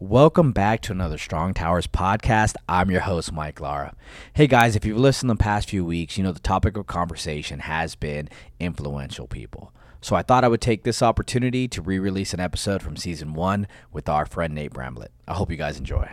Welcome 0.00 0.52
back 0.52 0.80
to 0.82 0.92
another 0.92 1.18
Strong 1.18 1.54
Towers 1.54 1.88
podcast. 1.88 2.54
I'm 2.68 2.88
your 2.88 3.00
host, 3.00 3.32
Mike 3.32 3.60
Lara. 3.60 3.96
Hey 4.32 4.46
guys, 4.46 4.76
if 4.76 4.84
you've 4.84 4.96
listened 4.96 5.28
the 5.28 5.34
past 5.34 5.68
few 5.68 5.84
weeks, 5.84 6.16
you 6.16 6.22
know 6.22 6.30
the 6.30 6.38
topic 6.38 6.76
of 6.76 6.86
conversation 6.86 7.58
has 7.58 7.96
been 7.96 8.28
influential 8.60 9.26
people. 9.26 9.72
So 10.00 10.14
I 10.14 10.22
thought 10.22 10.44
I 10.44 10.48
would 10.48 10.60
take 10.60 10.84
this 10.84 11.02
opportunity 11.02 11.66
to 11.66 11.82
re 11.82 11.98
release 11.98 12.32
an 12.32 12.38
episode 12.38 12.80
from 12.80 12.96
season 12.96 13.34
one 13.34 13.66
with 13.90 14.08
our 14.08 14.24
friend 14.24 14.54
Nate 14.54 14.72
Bramblett. 14.72 15.08
I 15.26 15.34
hope 15.34 15.50
you 15.50 15.56
guys 15.56 15.78
enjoy. 15.78 16.08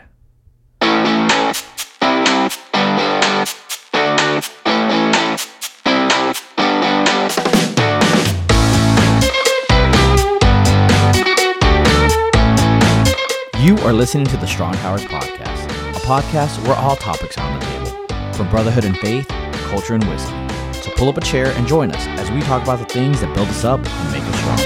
You 13.65 13.75
are 13.79 13.93
listening 13.93 14.27
to 14.27 14.37
the 14.37 14.45
Strong 14.45 14.75
Towers 14.75 15.03
Podcast, 15.05 15.65
a 15.89 15.99
podcast 16.01 16.63
where 16.67 16.75
all 16.75 16.95
topics 16.95 17.35
are 17.39 17.51
on 17.51 17.59
the 17.59 17.65
table, 17.65 18.33
from 18.35 18.47
brotherhood 18.51 18.85
and 18.85 18.95
faith, 18.99 19.27
culture 19.69 19.95
and 19.95 20.07
wisdom. 20.07 20.47
So 20.71 20.91
pull 20.91 21.09
up 21.09 21.17
a 21.17 21.21
chair 21.21 21.47
and 21.47 21.65
join 21.65 21.89
us 21.89 22.05
as 22.19 22.29
we 22.29 22.41
talk 22.41 22.61
about 22.61 22.77
the 22.77 22.85
things 22.85 23.21
that 23.21 23.33
build 23.33 23.47
us 23.47 23.63
up 23.63 23.79
and 23.79 24.11
make 24.11 24.21
us 24.21 24.35
strong. 24.37 24.57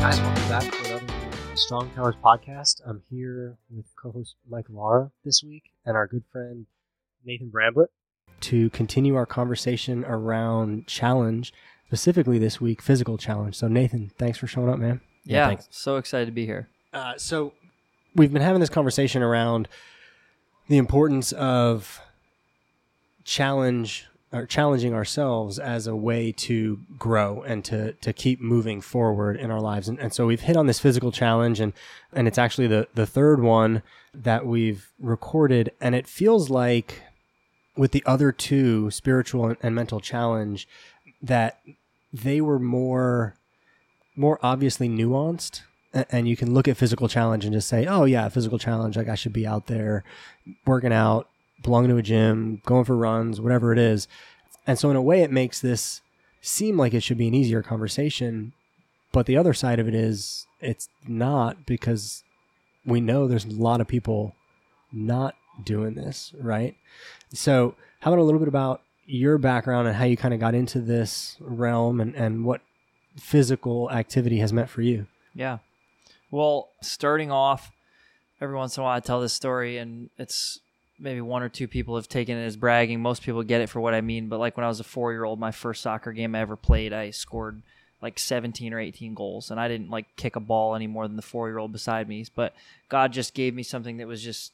Guys, 0.00 0.20
welcome 0.22 0.48
back 0.48 0.72
to 0.72 0.96
another 0.96 1.56
Strong 1.56 1.90
Towers 1.90 2.16
podcast. 2.24 2.80
I'm 2.86 3.02
here 3.10 3.58
with 3.68 3.94
co-host 3.94 4.36
Mike 4.48 4.70
Lara 4.70 5.10
this 5.22 5.44
week 5.44 5.64
and 5.84 5.98
our 5.98 6.06
good 6.06 6.24
friend 6.32 6.64
Nathan 7.26 7.50
Bramblett 7.50 7.88
to 8.42 8.70
continue 8.70 9.14
our 9.14 9.26
conversation 9.26 10.04
around 10.04 10.86
challenge, 10.86 11.52
specifically 11.86 12.38
this 12.38 12.60
week, 12.60 12.82
physical 12.82 13.18
challenge. 13.18 13.56
So 13.56 13.68
Nathan, 13.68 14.10
thanks 14.18 14.38
for 14.38 14.46
showing 14.46 14.68
up, 14.68 14.78
man. 14.78 15.00
Yeah, 15.24 15.48
thanks. 15.48 15.68
so 15.70 15.96
excited 15.96 16.26
to 16.26 16.32
be 16.32 16.46
here. 16.46 16.68
Uh, 16.92 17.14
so 17.16 17.52
we've 18.14 18.32
been 18.32 18.42
having 18.42 18.60
this 18.60 18.70
conversation 18.70 19.22
around 19.22 19.68
the 20.68 20.78
importance 20.78 21.32
of 21.32 22.00
challenge 23.24 24.06
or 24.32 24.44
challenging 24.44 24.92
ourselves 24.92 25.58
as 25.58 25.86
a 25.86 25.96
way 25.96 26.32
to 26.32 26.80
grow 26.98 27.42
and 27.42 27.64
to 27.64 27.92
to 27.94 28.12
keep 28.12 28.40
moving 28.40 28.80
forward 28.80 29.36
in 29.36 29.50
our 29.50 29.60
lives. 29.60 29.88
And, 29.88 29.98
and 29.98 30.12
so 30.12 30.26
we've 30.26 30.40
hit 30.40 30.56
on 30.56 30.66
this 30.66 30.78
physical 30.78 31.12
challenge 31.12 31.60
and 31.60 31.72
and 32.12 32.28
it's 32.28 32.38
actually 32.38 32.66
the 32.66 32.88
the 32.94 33.06
third 33.06 33.42
one 33.42 33.82
that 34.12 34.46
we've 34.46 34.90
recorded 34.98 35.72
and 35.80 35.94
it 35.94 36.06
feels 36.06 36.50
like 36.50 37.02
with 37.78 37.92
the 37.92 38.02
other 38.04 38.32
two 38.32 38.90
spiritual 38.90 39.54
and, 39.62 39.74
mental 39.74 40.00
challenge 40.00 40.68
that 41.22 41.60
they 42.12 42.40
were 42.40 42.58
more 42.58 43.36
more 44.16 44.38
obviously 44.42 44.88
nuanced 44.88 45.62
and 46.10 46.28
you 46.28 46.36
can 46.36 46.52
look 46.52 46.66
at 46.68 46.76
physical 46.76 47.08
challenge 47.08 47.44
and 47.44 47.54
just 47.54 47.68
say, 47.68 47.86
"Oh 47.86 48.04
yeah, 48.04 48.28
physical 48.28 48.58
challenge. 48.58 48.96
Like 48.96 49.08
I 49.08 49.14
should 49.14 49.32
be 49.32 49.46
out 49.46 49.68
there 49.68 50.04
working 50.66 50.92
out, 50.92 51.28
belonging 51.62 51.90
to 51.90 51.96
a 51.96 52.02
gym, 52.02 52.60
going 52.66 52.84
for 52.84 52.96
runs, 52.96 53.40
whatever 53.40 53.72
it 53.72 53.78
is." 53.78 54.06
And 54.66 54.78
so, 54.78 54.90
in 54.90 54.96
a 54.96 55.02
way, 55.02 55.22
it 55.22 55.32
makes 55.32 55.60
this 55.60 56.02
seem 56.42 56.76
like 56.76 56.92
it 56.92 57.02
should 57.02 57.16
be 57.16 57.28
an 57.28 57.34
easier 57.34 57.62
conversation. 57.62 58.52
But 59.12 59.24
the 59.26 59.38
other 59.38 59.54
side 59.54 59.78
of 59.78 59.88
it 59.88 59.94
is, 59.94 60.46
it's 60.60 60.88
not 61.06 61.64
because 61.64 62.22
we 62.84 63.00
know 63.00 63.26
there's 63.26 63.46
a 63.46 63.50
lot 63.50 63.80
of 63.80 63.88
people 63.88 64.34
not 64.92 65.34
doing 65.64 65.94
this, 65.94 66.34
right? 66.40 66.76
So, 67.32 67.74
how 68.00 68.12
about 68.12 68.20
a 68.20 68.24
little 68.24 68.38
bit 68.38 68.48
about 68.48 68.82
your 69.06 69.38
background 69.38 69.88
and 69.88 69.96
how 69.96 70.04
you 70.04 70.16
kind 70.16 70.34
of 70.34 70.40
got 70.40 70.54
into 70.54 70.80
this 70.80 71.36
realm 71.40 72.00
and, 72.00 72.14
and 72.14 72.44
what 72.44 72.60
physical 73.16 73.90
activity 73.90 74.38
has 74.38 74.52
meant 74.52 74.70
for 74.70 74.82
you? 74.82 75.06
Yeah. 75.34 75.58
Well, 76.30 76.68
starting 76.82 77.30
off, 77.30 77.72
every 78.40 78.56
once 78.56 78.76
in 78.76 78.82
a 78.82 78.84
while 78.84 78.96
I 78.96 79.00
tell 79.00 79.20
this 79.20 79.32
story, 79.32 79.78
and 79.78 80.10
it's 80.18 80.60
maybe 80.98 81.20
one 81.20 81.42
or 81.42 81.48
two 81.48 81.68
people 81.68 81.96
have 81.96 82.08
taken 82.08 82.36
it 82.36 82.44
as 82.44 82.56
bragging. 82.56 83.00
Most 83.00 83.22
people 83.22 83.42
get 83.42 83.60
it 83.60 83.68
for 83.68 83.80
what 83.80 83.94
I 83.94 84.00
mean. 84.00 84.28
But 84.28 84.40
like 84.40 84.56
when 84.56 84.64
I 84.64 84.68
was 84.68 84.80
a 84.80 84.84
four 84.84 85.12
year 85.12 85.24
old, 85.24 85.38
my 85.38 85.52
first 85.52 85.82
soccer 85.82 86.12
game 86.12 86.34
I 86.34 86.40
ever 86.40 86.56
played, 86.56 86.92
I 86.92 87.10
scored 87.10 87.62
like 88.02 88.18
17 88.18 88.72
or 88.72 88.80
18 88.80 89.14
goals. 89.14 89.50
And 89.50 89.60
I 89.60 89.68
didn't 89.68 89.90
like 89.90 90.06
kick 90.16 90.36
a 90.36 90.40
ball 90.40 90.74
any 90.74 90.86
more 90.86 91.06
than 91.06 91.16
the 91.16 91.22
four 91.22 91.48
year 91.48 91.58
old 91.58 91.72
beside 91.72 92.08
me. 92.08 92.24
But 92.34 92.54
God 92.88 93.12
just 93.12 93.34
gave 93.34 93.54
me 93.54 93.62
something 93.62 93.98
that 93.98 94.08
was 94.08 94.22
just, 94.22 94.52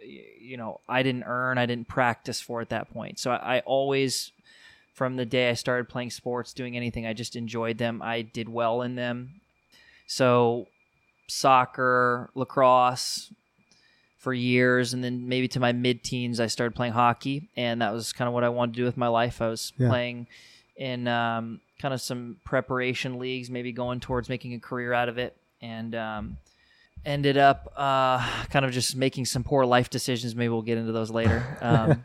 you 0.00 0.56
know, 0.56 0.80
I 0.88 1.02
didn't 1.02 1.24
earn, 1.24 1.58
I 1.58 1.66
didn't 1.66 1.88
practice 1.88 2.40
for 2.40 2.60
at 2.60 2.68
that 2.70 2.90
point. 2.92 3.18
So 3.18 3.30
I, 3.30 3.56
I 3.56 3.60
always, 3.60 4.32
from 4.94 5.16
the 5.16 5.26
day 5.26 5.50
I 5.50 5.54
started 5.54 5.88
playing 5.88 6.10
sports, 6.10 6.52
doing 6.52 6.76
anything, 6.76 7.06
I 7.06 7.12
just 7.12 7.36
enjoyed 7.36 7.78
them. 7.78 8.02
I 8.02 8.22
did 8.22 8.48
well 8.48 8.82
in 8.82 8.94
them. 8.94 9.40
So 10.06 10.66
soccer, 11.28 12.30
lacrosse 12.34 13.32
for 14.18 14.32
years, 14.32 14.92
and 14.94 15.04
then 15.04 15.28
maybe 15.28 15.48
to 15.48 15.60
my 15.60 15.72
mid 15.72 16.02
teens, 16.02 16.40
I 16.40 16.46
started 16.46 16.74
playing 16.74 16.92
hockey, 16.94 17.48
and 17.56 17.82
that 17.82 17.92
was 17.92 18.12
kind 18.12 18.26
of 18.28 18.34
what 18.34 18.44
I 18.44 18.48
wanted 18.48 18.74
to 18.74 18.80
do 18.80 18.84
with 18.84 18.96
my 18.96 19.08
life. 19.08 19.40
I 19.40 19.48
was 19.48 19.72
Yeah. 19.78 19.88
playing 19.88 20.26
in 20.76 21.06
um, 21.08 21.60
kind 21.80 21.94
of 21.94 22.00
some 22.00 22.36
preparation 22.44 23.18
leagues, 23.18 23.50
maybe 23.50 23.72
going 23.72 24.00
towards 24.00 24.28
making 24.28 24.54
a 24.54 24.58
career 24.60 24.92
out 24.92 25.08
of 25.08 25.18
it, 25.18 25.36
and 25.62 25.94
um, 25.94 26.36
ended 27.06 27.38
up 27.38 27.72
uh, 27.76 28.18
kind 28.50 28.66
of 28.66 28.72
just 28.72 28.96
making 28.96 29.24
some 29.24 29.42
poor 29.44 29.64
life 29.64 29.88
decisions. 29.88 30.36
Maybe 30.36 30.50
we'll 30.50 30.60
get 30.62 30.76
into 30.76 30.92
those 30.92 31.10
later. 31.10 31.42
Um, 31.62 32.04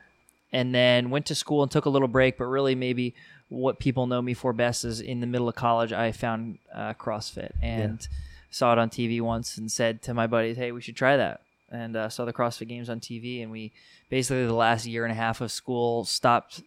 and 0.54 0.76
then 0.76 1.10
went 1.10 1.28
to 1.28 1.36
school 1.36 1.64
and 1.64 1.72
took 1.72 1.86
a 1.86 1.90
little 1.90 2.10
break, 2.10 2.38
but 2.38 2.44
really 2.44 2.76
maybe 2.76 3.16
what 3.48 3.80
people 3.80 4.06
know 4.06 4.22
me 4.22 4.34
for 4.34 4.52
best 4.54 4.84
is 4.84 5.00
in 5.00 5.22
the 5.22 5.28
middle 5.28 5.48
of 5.48 5.56
college, 5.56 5.94
I 5.94 6.12
found 6.12 6.58
uh, 6.74 6.94
CrossFit 6.94 7.52
and 7.62 8.06
saw 8.50 8.74
it 8.74 8.80
on 8.80 8.90
TV 8.90 9.22
once 9.22 9.58
and 9.58 9.72
said 9.72 10.02
to 10.04 10.14
my 10.14 10.28
buddies, 10.28 10.58
"Hey, 10.58 10.72
we 10.72 10.82
should 10.82 10.96
try 10.96 11.18
that." 11.18 11.42
And 11.70 11.96
uh, 11.96 12.10
saw 12.10 12.26
the 12.26 12.34
CrossFit 12.34 12.68
Games 12.68 12.90
on 12.90 13.00
TV, 13.00 13.42
and 13.42 13.52
we 13.52 13.72
basically 14.10 14.46
the 14.46 14.54
last 14.54 14.86
year 14.86 15.06
and 15.06 15.12
a 15.12 15.16
half 15.16 15.40
of 15.42 15.52
school 15.52 16.04
stopped 16.04 16.62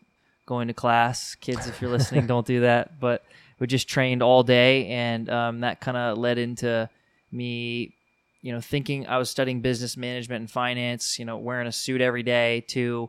going 0.46 0.68
to 0.68 0.74
class. 0.74 1.34
Kids, 1.34 1.66
if 1.66 1.80
you're 1.80 1.90
listening, 1.90 2.26
don't 2.26 2.46
do 2.46 2.60
that. 2.60 2.92
But 3.00 3.22
we 3.58 3.66
just 3.66 3.88
trained 3.88 4.22
all 4.22 4.42
day, 4.42 4.86
and 4.88 5.28
um, 5.28 5.60
that 5.60 5.80
kind 5.80 5.96
of 5.96 6.18
led 6.18 6.38
into 6.38 6.88
me, 7.30 7.94
you 8.44 8.52
know, 8.52 8.60
thinking 8.60 9.06
I 9.06 9.16
was 9.16 9.30
studying 9.30 9.60
business 9.62 9.96
management 9.96 10.40
and 10.42 10.50
finance. 10.50 11.18
You 11.18 11.24
know, 11.24 11.38
wearing 11.38 11.66
a 11.66 11.72
suit 11.72 12.00
every 12.02 12.22
day 12.22 12.60
to 12.68 13.08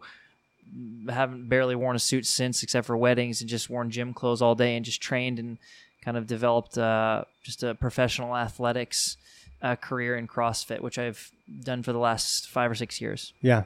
haven't 1.10 1.48
barely 1.50 1.76
worn 1.76 1.96
a 1.96 2.00
suit 2.00 2.26
since, 2.26 2.64
except 2.64 2.88
for 2.88 2.98
weddings, 2.98 3.42
and 3.42 3.50
just 3.50 3.70
worn 3.70 3.90
gym 3.92 4.14
clothes 4.14 4.42
all 4.42 4.56
day, 4.56 4.76
and 4.76 4.86
just 4.86 5.02
trained 5.02 5.38
and 5.40 5.58
kind 6.04 6.18
of 6.18 6.26
developed 6.28 6.78
uh, 6.78 7.24
just 7.44 7.64
a 7.64 7.76
professional 7.76 8.36
athletics 8.36 9.18
uh, 9.62 9.76
career 9.76 10.16
in 10.16 10.28
CrossFit, 10.28 10.80
which 10.82 10.98
I've 10.98 11.32
done 11.64 11.84
for 11.84 11.92
the 11.94 12.00
last 12.00 12.48
five 12.50 12.72
or 12.72 12.76
six 12.76 13.02
years. 13.02 13.34
Yeah. 13.42 13.64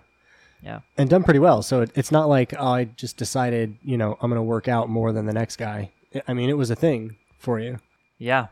Yeah. 0.63 0.79
And 0.97 1.09
done 1.09 1.23
pretty 1.23 1.39
well. 1.39 1.61
So 1.61 1.81
it, 1.81 1.91
it's 1.95 2.11
not 2.11 2.27
like, 2.27 2.53
oh, 2.57 2.67
I 2.67 2.83
just 2.85 3.15
decided, 3.15 3.77
you 3.81 3.97
know, 3.97 4.17
I'm 4.21 4.29
going 4.29 4.37
to 4.39 4.43
work 4.43 4.67
out 4.67 4.89
more 4.89 5.11
than 5.13 5.25
the 5.25 5.33
next 5.33 5.55
guy. 5.55 5.91
I- 6.13 6.21
I 6.29 6.33
mean, 6.33 6.49
it 6.49 6.57
was 6.57 6.69
a 6.69 6.75
thing 6.75 7.15
for 7.37 7.59
you. 7.59 7.77
Yeah, 8.17 8.47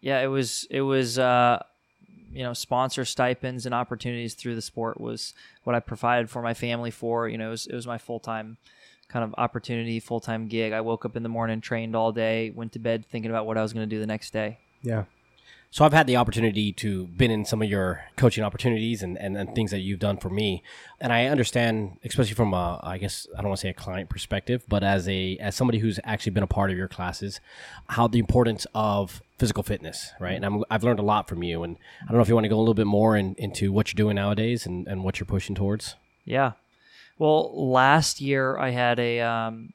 yeah. 0.00 0.20
It 0.20 0.26
was 0.26 0.66
it 0.70 0.82
was 0.82 1.18
uh, 1.18 1.62
you 2.32 2.42
know 2.42 2.52
sponsor 2.52 3.04
stipends 3.04 3.66
and 3.66 3.74
opportunities 3.74 4.34
through 4.34 4.54
the 4.54 4.62
sport 4.62 5.00
was 5.00 5.34
what 5.64 5.76
I 5.76 5.80
provided 5.80 6.30
for 6.30 6.42
my 6.42 6.54
family 6.54 6.90
for. 6.90 7.28
You 7.28 7.38
know, 7.38 7.48
it 7.48 7.50
was, 7.50 7.66
it 7.66 7.74
was 7.74 7.86
my 7.86 7.98
full 7.98 8.20
time 8.20 8.56
kind 9.08 9.24
of 9.24 9.34
opportunity, 9.38 10.00
full 10.00 10.20
time 10.20 10.48
gig. 10.48 10.72
I 10.72 10.80
woke 10.80 11.04
up 11.04 11.16
in 11.16 11.22
the 11.22 11.28
morning, 11.28 11.60
trained 11.60 11.94
all 11.94 12.12
day, 12.12 12.50
went 12.50 12.72
to 12.72 12.78
bed 12.78 13.04
thinking 13.06 13.30
about 13.30 13.46
what 13.46 13.58
I 13.58 13.62
was 13.62 13.72
going 13.72 13.88
to 13.88 13.94
do 13.94 14.00
the 14.00 14.06
next 14.06 14.32
day. 14.32 14.58
Yeah. 14.82 15.04
So 15.70 15.84
I've 15.84 15.92
had 15.92 16.06
the 16.06 16.16
opportunity 16.16 16.72
to 16.72 17.06
been 17.06 17.30
in 17.30 17.44
some 17.44 17.60
of 17.60 17.68
your 17.68 18.04
coaching 18.16 18.42
opportunities 18.44 19.02
and, 19.02 19.18
and, 19.18 19.36
and 19.36 19.54
things 19.54 19.72
that 19.72 19.80
you've 19.80 19.98
done 19.98 20.16
for 20.16 20.30
me, 20.30 20.62
and 21.00 21.12
I 21.12 21.26
understand, 21.26 21.98
especially 22.04 22.34
from 22.34 22.54
a, 22.54 22.80
I 22.82 22.98
guess 22.98 23.26
I 23.36 23.42
don't 23.42 23.50
want 23.50 23.58
to 23.58 23.62
say 23.62 23.68
a 23.70 23.74
client 23.74 24.08
perspective, 24.08 24.64
but 24.68 24.82
as 24.82 25.08
a 25.08 25.36
as 25.38 25.54
somebody 25.54 25.78
who's 25.78 26.00
actually 26.04 26.32
been 26.32 26.42
a 26.42 26.46
part 26.46 26.70
of 26.70 26.78
your 26.78 26.88
classes, 26.88 27.40
how 27.88 28.06
the 28.06 28.18
importance 28.18 28.66
of 28.74 29.20
physical 29.38 29.62
fitness, 29.62 30.12
right? 30.18 30.34
And 30.34 30.44
I'm, 30.44 30.64
I've 30.70 30.82
learned 30.82 30.98
a 30.98 31.02
lot 31.02 31.28
from 31.28 31.42
you, 31.42 31.62
and 31.62 31.76
I 32.02 32.06
don't 32.06 32.16
know 32.16 32.22
if 32.22 32.28
you 32.28 32.34
want 32.34 32.44
to 32.44 32.48
go 32.48 32.56
a 32.56 32.60
little 32.60 32.74
bit 32.74 32.86
more 32.86 33.16
in, 33.16 33.34
into 33.36 33.72
what 33.72 33.92
you're 33.92 33.96
doing 33.96 34.16
nowadays 34.16 34.66
and, 34.66 34.86
and 34.86 35.04
what 35.04 35.20
you're 35.20 35.26
pushing 35.26 35.54
towards. 35.54 35.94
Yeah. 36.24 36.52
Well, 37.18 37.70
last 37.70 38.20
year 38.20 38.58
I 38.58 38.70
had 38.70 38.98
a, 38.98 39.20
um, 39.20 39.72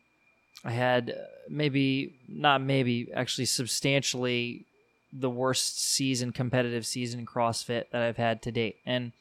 I 0.64 0.72
had 0.72 1.12
uh, 1.12 1.24
maybe 1.50 2.16
not 2.28 2.62
maybe 2.62 3.12
actually 3.14 3.46
substantially 3.46 4.66
the 5.14 5.30
worst 5.30 5.82
season, 5.82 6.32
competitive 6.32 6.86
season 6.86 7.20
in 7.20 7.26
CrossFit 7.26 7.86
that 7.92 8.02
I've 8.02 8.18
had 8.18 8.42
to 8.44 8.52
date, 8.52 8.78
and 8.86 9.12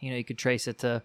you 0.00 0.10
know 0.10 0.16
you 0.16 0.24
could 0.24 0.38
trace 0.38 0.68
it 0.68 0.78
to 0.80 1.02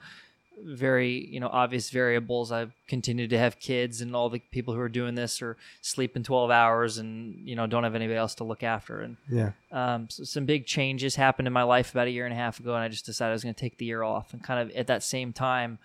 very 0.62 1.28
you 1.32 1.40
know 1.40 1.48
obvious 1.48 1.90
variables. 1.90 2.52
I've 2.52 2.74
continued 2.88 3.30
to 3.32 3.38
have 3.38 3.60
kids, 3.60 4.02
and 4.02 4.16
all 4.16 4.30
the 4.30 4.40
people 4.40 4.74
who 4.74 4.80
are 4.80 4.90
doing 4.90 5.16
this 5.16 5.42
are 5.42 5.58
sleeping 5.82 6.24
twelve 6.24 6.52
hours, 6.52 6.98
and 6.98 7.48
you 7.48 7.56
know 7.56 7.68
don't 7.68 7.84
have 7.84 7.96
anybody 7.96 8.18
else 8.18 8.36
to 8.36 8.44
look 8.44 8.64
after, 8.64 9.02
and 9.02 9.18
Yeah. 9.30 9.52
um, 9.72 10.10
so 10.10 10.24
some 10.24 10.46
big 10.46 10.66
changes 10.66 11.16
happened 11.16 11.48
in 11.48 11.54
my 11.54 11.64
life 11.64 11.92
about 11.92 12.08
a 12.08 12.12
year 12.12 12.26
and 12.26 12.34
a 12.34 12.38
half 12.38 12.60
ago, 12.60 12.76
and 12.76 12.84
I 12.84 12.88
just 12.88 13.06
decided 13.06 13.32
I 13.32 13.34
was 13.34 13.44
going 13.44 13.56
to 13.56 13.60
take 13.60 13.78
the 13.78 13.86
year 13.86 14.04
off. 14.04 14.34
And 14.34 14.44
kind 14.44 14.60
of 14.60 14.76
at 14.76 14.88
that 14.88 15.04
same 15.04 15.34
time, 15.34 15.80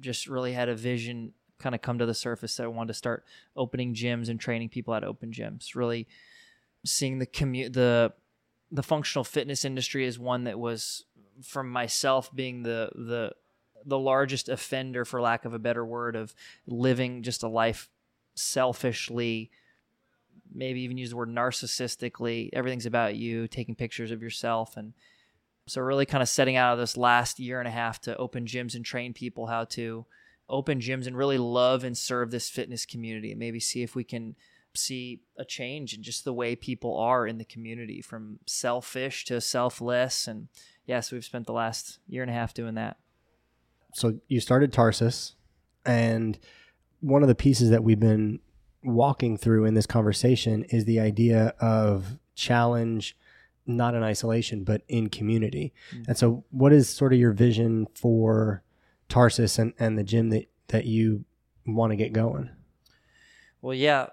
just 0.00 0.26
really 0.28 0.52
had 0.52 0.68
a 0.68 0.74
vision 0.74 1.32
kind 1.58 1.74
of 1.74 1.82
come 1.82 1.98
to 1.98 2.06
the 2.06 2.14
surface 2.14 2.56
that 2.56 2.64
I 2.64 2.66
wanted 2.68 2.88
to 2.88 2.94
start 2.94 3.24
opening 3.56 3.94
gyms 3.94 4.28
and 4.28 4.40
training 4.40 4.68
people 4.68 4.94
at 4.94 5.04
open 5.04 5.30
gyms. 5.32 5.74
Really 5.74 6.06
seeing 6.84 7.18
the 7.18 7.26
commu- 7.26 7.72
the 7.72 8.12
the 8.70 8.82
functional 8.82 9.22
fitness 9.24 9.64
industry 9.64 10.06
is 10.06 10.18
one 10.18 10.44
that 10.44 10.58
was 10.58 11.04
from 11.44 11.70
myself 11.70 12.34
being 12.34 12.62
the 12.62 12.90
the 12.94 13.32
the 13.84 13.98
largest 13.98 14.48
offender 14.48 15.04
for 15.04 15.20
lack 15.20 15.44
of 15.44 15.54
a 15.54 15.58
better 15.58 15.84
word 15.84 16.16
of 16.16 16.34
living 16.66 17.22
just 17.22 17.42
a 17.42 17.48
life 17.48 17.88
selfishly 18.34 19.50
maybe 20.54 20.82
even 20.82 20.98
use 20.98 21.10
the 21.10 21.16
word 21.16 21.28
narcissistically. 21.28 22.50
Everything's 22.52 22.86
about 22.86 23.16
you 23.16 23.48
taking 23.48 23.74
pictures 23.74 24.10
of 24.10 24.22
yourself. 24.22 24.76
And 24.76 24.92
so 25.66 25.80
really 25.80 26.06
kind 26.06 26.22
of 26.22 26.28
setting 26.28 26.56
out 26.56 26.72
of 26.72 26.78
this 26.78 26.96
last 26.96 27.38
year 27.38 27.58
and 27.58 27.68
a 27.68 27.72
half 27.72 28.00
to 28.02 28.16
open 28.16 28.46
gyms 28.46 28.74
and 28.74 28.84
train 28.84 29.12
people 29.12 29.46
how 29.46 29.64
to 29.64 30.06
open 30.48 30.80
gyms 30.80 31.06
and 31.06 31.16
really 31.16 31.38
love 31.38 31.84
and 31.84 31.96
serve 31.96 32.30
this 32.30 32.50
fitness 32.50 32.84
community 32.84 33.30
and 33.30 33.38
maybe 33.38 33.60
see 33.60 33.82
if 33.82 33.94
we 33.94 34.04
can 34.04 34.34
see 34.74 35.20
a 35.38 35.44
change 35.44 35.94
in 35.94 36.02
just 36.02 36.24
the 36.24 36.32
way 36.32 36.56
people 36.56 36.96
are 36.96 37.26
in 37.26 37.38
the 37.38 37.44
community 37.44 38.00
from 38.00 38.38
selfish 38.46 39.24
to 39.26 39.40
selfless. 39.40 40.26
And 40.26 40.48
yes 40.52 40.64
yeah, 40.86 41.00
so 41.00 41.16
we've 41.16 41.24
spent 41.24 41.46
the 41.46 41.52
last 41.52 41.98
year 42.08 42.22
and 42.22 42.30
a 42.30 42.34
half 42.34 42.54
doing 42.54 42.74
that 42.74 42.96
so 43.92 44.18
you 44.28 44.40
started 44.40 44.72
tarsus 44.72 45.34
and 45.84 46.38
one 47.00 47.22
of 47.22 47.28
the 47.28 47.34
pieces 47.34 47.70
that 47.70 47.82
we've 47.82 48.00
been 48.00 48.38
walking 48.84 49.36
through 49.36 49.64
in 49.64 49.74
this 49.74 49.86
conversation 49.86 50.64
is 50.64 50.84
the 50.84 50.98
idea 50.98 51.54
of 51.60 52.18
challenge 52.34 53.16
not 53.66 53.94
in 53.94 54.02
isolation 54.02 54.64
but 54.64 54.82
in 54.88 55.08
community 55.08 55.72
mm-hmm. 55.92 56.04
and 56.08 56.18
so 56.18 56.44
what 56.50 56.72
is 56.72 56.88
sort 56.88 57.12
of 57.12 57.18
your 57.18 57.32
vision 57.32 57.86
for 57.94 58.62
tarsus 59.08 59.58
and, 59.58 59.72
and 59.78 59.98
the 59.98 60.02
gym 60.02 60.30
that, 60.30 60.48
that 60.68 60.84
you 60.84 61.24
want 61.66 61.90
to 61.92 61.96
get 61.96 62.12
going 62.12 62.50
well 63.60 63.74
yeah 63.74 64.06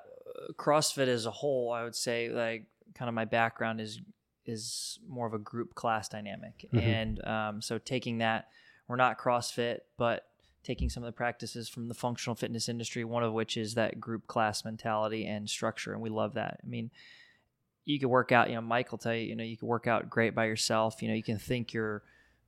CrossFit 0.54 1.08
as 1.08 1.26
a 1.26 1.32
whole, 1.32 1.72
I 1.72 1.84
would 1.84 1.96
say 1.96 2.30
like 2.30 2.66
kind 2.96 3.10
of 3.10 3.16
my 3.16 3.26
background 3.26 3.82
is 3.82 4.02
is 4.46 5.00
more 5.08 5.28
of 5.28 5.34
a 5.34 5.40
group 5.40 5.76
class 5.76 6.10
dynamic, 6.10 6.66
mm-hmm. 6.74 6.80
and 6.80 7.26
um, 7.26 7.62
so 7.62 7.78
taking 7.78 8.20
that, 8.20 8.48
we're 8.90 8.96
not 8.96 9.20
CrossFit, 9.20 9.80
but 9.98 10.26
taking 10.64 10.90
some 10.90 11.04
of 11.04 11.08
the 11.08 11.14
practices 11.16 11.70
from 11.70 11.88
the 11.88 11.94
functional 11.94 12.36
fitness 12.36 12.68
industry, 12.68 13.06
one 13.06 13.24
of 13.24 13.32
which 13.32 13.56
is 13.56 13.76
that 13.76 14.00
group 14.00 14.28
class 14.28 14.66
mentality 14.66 15.26
and 15.26 15.50
structure, 15.50 15.94
and 15.94 16.02
we 16.02 16.10
love 16.10 16.34
that. 16.34 16.60
I 16.62 16.68
mean, 16.68 16.92
you 17.86 18.00
can 18.00 18.10
work 18.10 18.32
out. 18.32 18.50
You 18.50 18.56
know, 18.56 18.62
Mike 18.62 18.92
will 18.92 18.98
tell 18.98 19.16
you. 19.16 19.22
You 19.22 19.36
know, 19.36 19.44
you 19.44 19.56
can 19.56 19.68
work 19.68 19.88
out 19.88 20.10
great 20.10 20.36
by 20.36 20.46
yourself. 20.46 21.02
You 21.02 21.08
know, 21.08 21.14
you 21.14 21.24
can 21.24 21.38
think 21.38 21.72
you're 21.72 22.04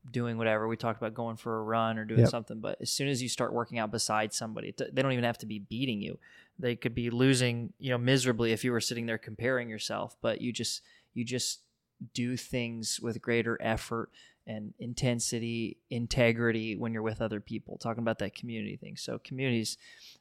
doing 0.10 0.38
whatever. 0.38 0.68
We 0.68 0.78
talked 0.78 1.00
about 1.00 1.14
going 1.14 1.38
for 1.38 1.60
a 1.60 1.64
run 1.64 2.00
or 2.00 2.06
doing 2.06 2.22
yep. 2.22 2.30
something, 2.30 2.60
but 2.60 2.78
as 2.82 2.92
soon 2.92 3.08
as 3.08 3.22
you 3.22 3.30
start 3.30 3.54
working 3.54 3.78
out 3.78 3.92
beside 3.92 4.34
somebody, 4.34 4.74
they 4.78 5.02
don't 5.02 5.12
even 5.12 5.24
have 5.24 5.38
to 5.40 5.46
be 5.46 5.60
beating 5.60 6.02
you. 6.02 6.18
They 6.58 6.76
could 6.76 6.96
be 6.96 7.12
losing, 7.12 7.74
you 7.80 7.92
know, 7.92 8.00
miserably 8.00 8.52
if 8.52 8.64
you 8.64 8.72
were 8.72 8.82
sitting 8.82 9.06
there 9.06 9.20
comparing 9.20 9.70
yourself, 9.70 10.16
but 10.22 10.42
you 10.42 10.52
just 10.52 10.82
you 11.14 11.24
just 11.24 11.62
do 12.14 12.36
things 12.36 13.00
with 13.00 13.22
greater 13.22 13.60
effort 13.62 14.10
and 14.48 14.74
intensity, 14.80 15.78
integrity 15.90 16.76
when 16.76 16.94
you're 16.94 17.02
with 17.02 17.22
other 17.22 17.40
people. 17.40 17.78
Talking 17.78 18.02
about 18.02 18.20
that 18.20 18.36
community 18.36 18.78
thing. 18.78 18.98
So 18.98 19.20
community 19.20 19.62
is 19.62 19.78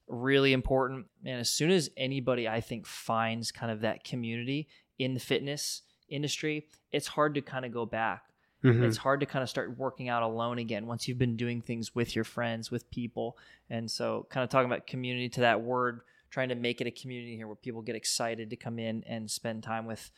really 0.08 0.52
important. 0.52 1.06
And 1.24 1.40
as 1.40 1.50
soon 1.50 1.70
as 1.70 1.90
anybody 1.96 2.48
I 2.48 2.60
think 2.60 2.86
finds 2.86 3.50
kind 3.50 3.72
of 3.72 3.80
that 3.80 4.04
community 4.04 4.68
in 4.98 5.14
the 5.14 5.20
fitness 5.20 5.82
industry, 6.08 6.66
it's 6.92 7.08
hard 7.08 7.34
to 7.34 7.40
kind 7.40 7.64
of 7.64 7.72
go 7.72 7.86
back 7.86 8.24
Mm-hmm. 8.64 8.84
It's 8.84 8.98
hard 8.98 9.20
to 9.20 9.26
kind 9.26 9.42
of 9.42 9.48
start 9.48 9.78
working 9.78 10.08
out 10.08 10.22
alone 10.22 10.58
again 10.58 10.86
once 10.86 11.08
you've 11.08 11.18
been 11.18 11.36
doing 11.36 11.62
things 11.62 11.94
with 11.94 12.14
your 12.14 12.24
friends, 12.24 12.70
with 12.70 12.90
people. 12.90 13.38
And 13.70 13.90
so, 13.90 14.26
kind 14.28 14.44
of 14.44 14.50
talking 14.50 14.70
about 14.70 14.86
community 14.86 15.28
to 15.30 15.40
that 15.40 15.62
word, 15.62 16.00
trying 16.30 16.50
to 16.50 16.54
make 16.54 16.80
it 16.80 16.86
a 16.86 16.90
community 16.90 17.36
here 17.36 17.46
where 17.46 17.56
people 17.56 17.80
get 17.80 17.96
excited 17.96 18.50
to 18.50 18.56
come 18.56 18.78
in 18.78 19.02
and 19.06 19.30
spend 19.30 19.62
time 19.62 19.86
with, 19.86 20.10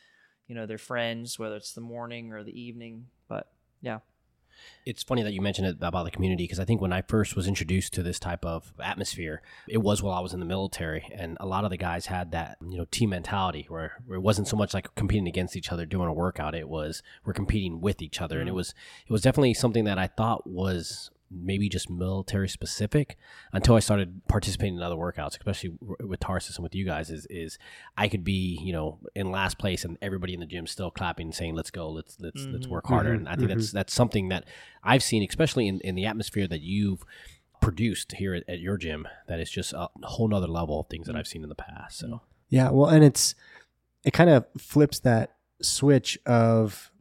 you 0.47 0.55
know, 0.55 0.65
their 0.65 0.77
friends, 0.77 1.39
whether 1.39 1.55
it's 1.55 1.73
the 1.73 1.81
morning 1.81 2.33
or 2.33 2.43
the 2.43 2.59
evening. 2.59 3.07
Yeah. 3.83 3.99
It's 4.85 5.03
funny 5.03 5.23
that 5.23 5.33
you 5.33 5.41
mentioned 5.41 5.67
it 5.67 5.77
about 5.81 6.05
the 6.05 6.11
community 6.11 6.45
because 6.45 6.59
I 6.59 6.65
think 6.65 6.79
when 6.79 6.93
I 6.93 7.01
first 7.01 7.35
was 7.35 7.47
introduced 7.47 7.93
to 7.93 8.03
this 8.03 8.17
type 8.17 8.45
of 8.45 8.73
atmosphere, 8.81 9.41
it 9.67 9.79
was 9.79 10.01
while 10.01 10.13
I 10.13 10.21
was 10.21 10.33
in 10.33 10.39
the 10.39 10.45
military, 10.45 11.09
and 11.13 11.37
a 11.39 11.45
lot 11.45 11.65
of 11.65 11.69
the 11.69 11.77
guys 11.77 12.05
had 12.05 12.31
that 12.31 12.57
you 12.61 12.77
know 12.77 12.85
team 12.85 13.09
mentality 13.09 13.65
where, 13.67 13.93
where 14.05 14.17
it 14.17 14.21
wasn't 14.21 14.47
so 14.47 14.55
much 14.55 14.73
like 14.73 14.93
competing 14.95 15.27
against 15.27 15.55
each 15.55 15.71
other 15.71 15.85
doing 15.85 16.07
a 16.07 16.13
workout; 16.13 16.55
it 16.55 16.69
was 16.69 17.03
we're 17.25 17.33
competing 17.33 17.81
with 17.81 18.01
each 18.01 18.21
other, 18.21 18.35
mm-hmm. 18.35 18.41
and 18.41 18.49
it 18.49 18.53
mm. 18.53 18.57
was 18.57 18.73
it 19.07 19.11
was 19.11 19.21
definitely 19.21 19.53
something 19.53 19.83
that 19.83 19.99
I 19.99 20.07
thought 20.07 20.47
was 20.47 21.11
maybe 21.33 21.69
just 21.69 21.89
military 21.89 22.47
specific 22.47 23.17
until 23.51 23.75
I 23.75 23.79
started 23.79 24.21
participating 24.27 24.77
in 24.77 24.83
other 24.83 24.95
workouts, 24.95 25.31
especially 25.31 25.73
with 25.99 26.19
Tarsus 26.19 26.57
and 26.57 26.63
with 26.63 26.75
you 26.75 26.85
guys. 26.85 27.09
Is 27.09 27.25
is 27.29 27.57
I 27.97 28.07
could 28.07 28.23
be 28.23 28.59
you 28.61 28.73
know 28.73 28.99
in 29.15 29.31
last 29.31 29.57
place 29.57 29.83
and 29.85 29.97
everybody 30.01 30.33
in 30.33 30.39
the 30.39 30.45
gym 30.45 30.67
still 30.67 30.91
clapping, 30.91 31.31
saying 31.31 31.55
"Let's 31.55 31.71
go, 31.71 31.89
let's 31.89 32.17
let's 32.19 32.41
mm-hmm. 32.41 32.53
let's 32.53 32.67
work 32.67 32.87
harder." 32.87 33.11
Mm-hmm. 33.11 33.19
And 33.19 33.29
I 33.29 33.35
think 33.35 33.49
mm-hmm. 33.49 33.59
that's 33.59 33.71
that's 33.71 33.93
something 33.93 34.29
that 34.29 34.45
I've 34.83 35.03
seen, 35.03 35.25
especially 35.27 35.67
in 35.67 35.79
in 35.81 35.95
the 35.95 36.05
atmosphere 36.05 36.47
that 36.47 36.61
you've 36.61 37.03
produced 37.61 38.13
here 38.13 38.35
at, 38.35 38.43
at 38.47 38.59
your 38.59 38.77
gym. 38.77 39.07
That 39.27 39.39
is 39.39 39.49
just 39.49 39.73
a 39.73 39.89
whole 40.03 40.27
nother 40.27 40.47
level 40.47 40.81
of 40.81 40.87
things 40.87 41.07
that 41.07 41.15
mm. 41.15 41.19
I've 41.19 41.27
seen 41.27 41.43
in 41.43 41.49
the 41.49 41.55
past. 41.55 41.97
So 41.97 42.21
yeah, 42.49 42.69
well, 42.69 42.89
and 42.89 43.03
it's 43.03 43.35
it 44.03 44.11
kind 44.11 44.29
of 44.29 44.45
flips 44.57 44.99
that 44.99 45.35
switch 45.61 46.19
of 46.25 46.91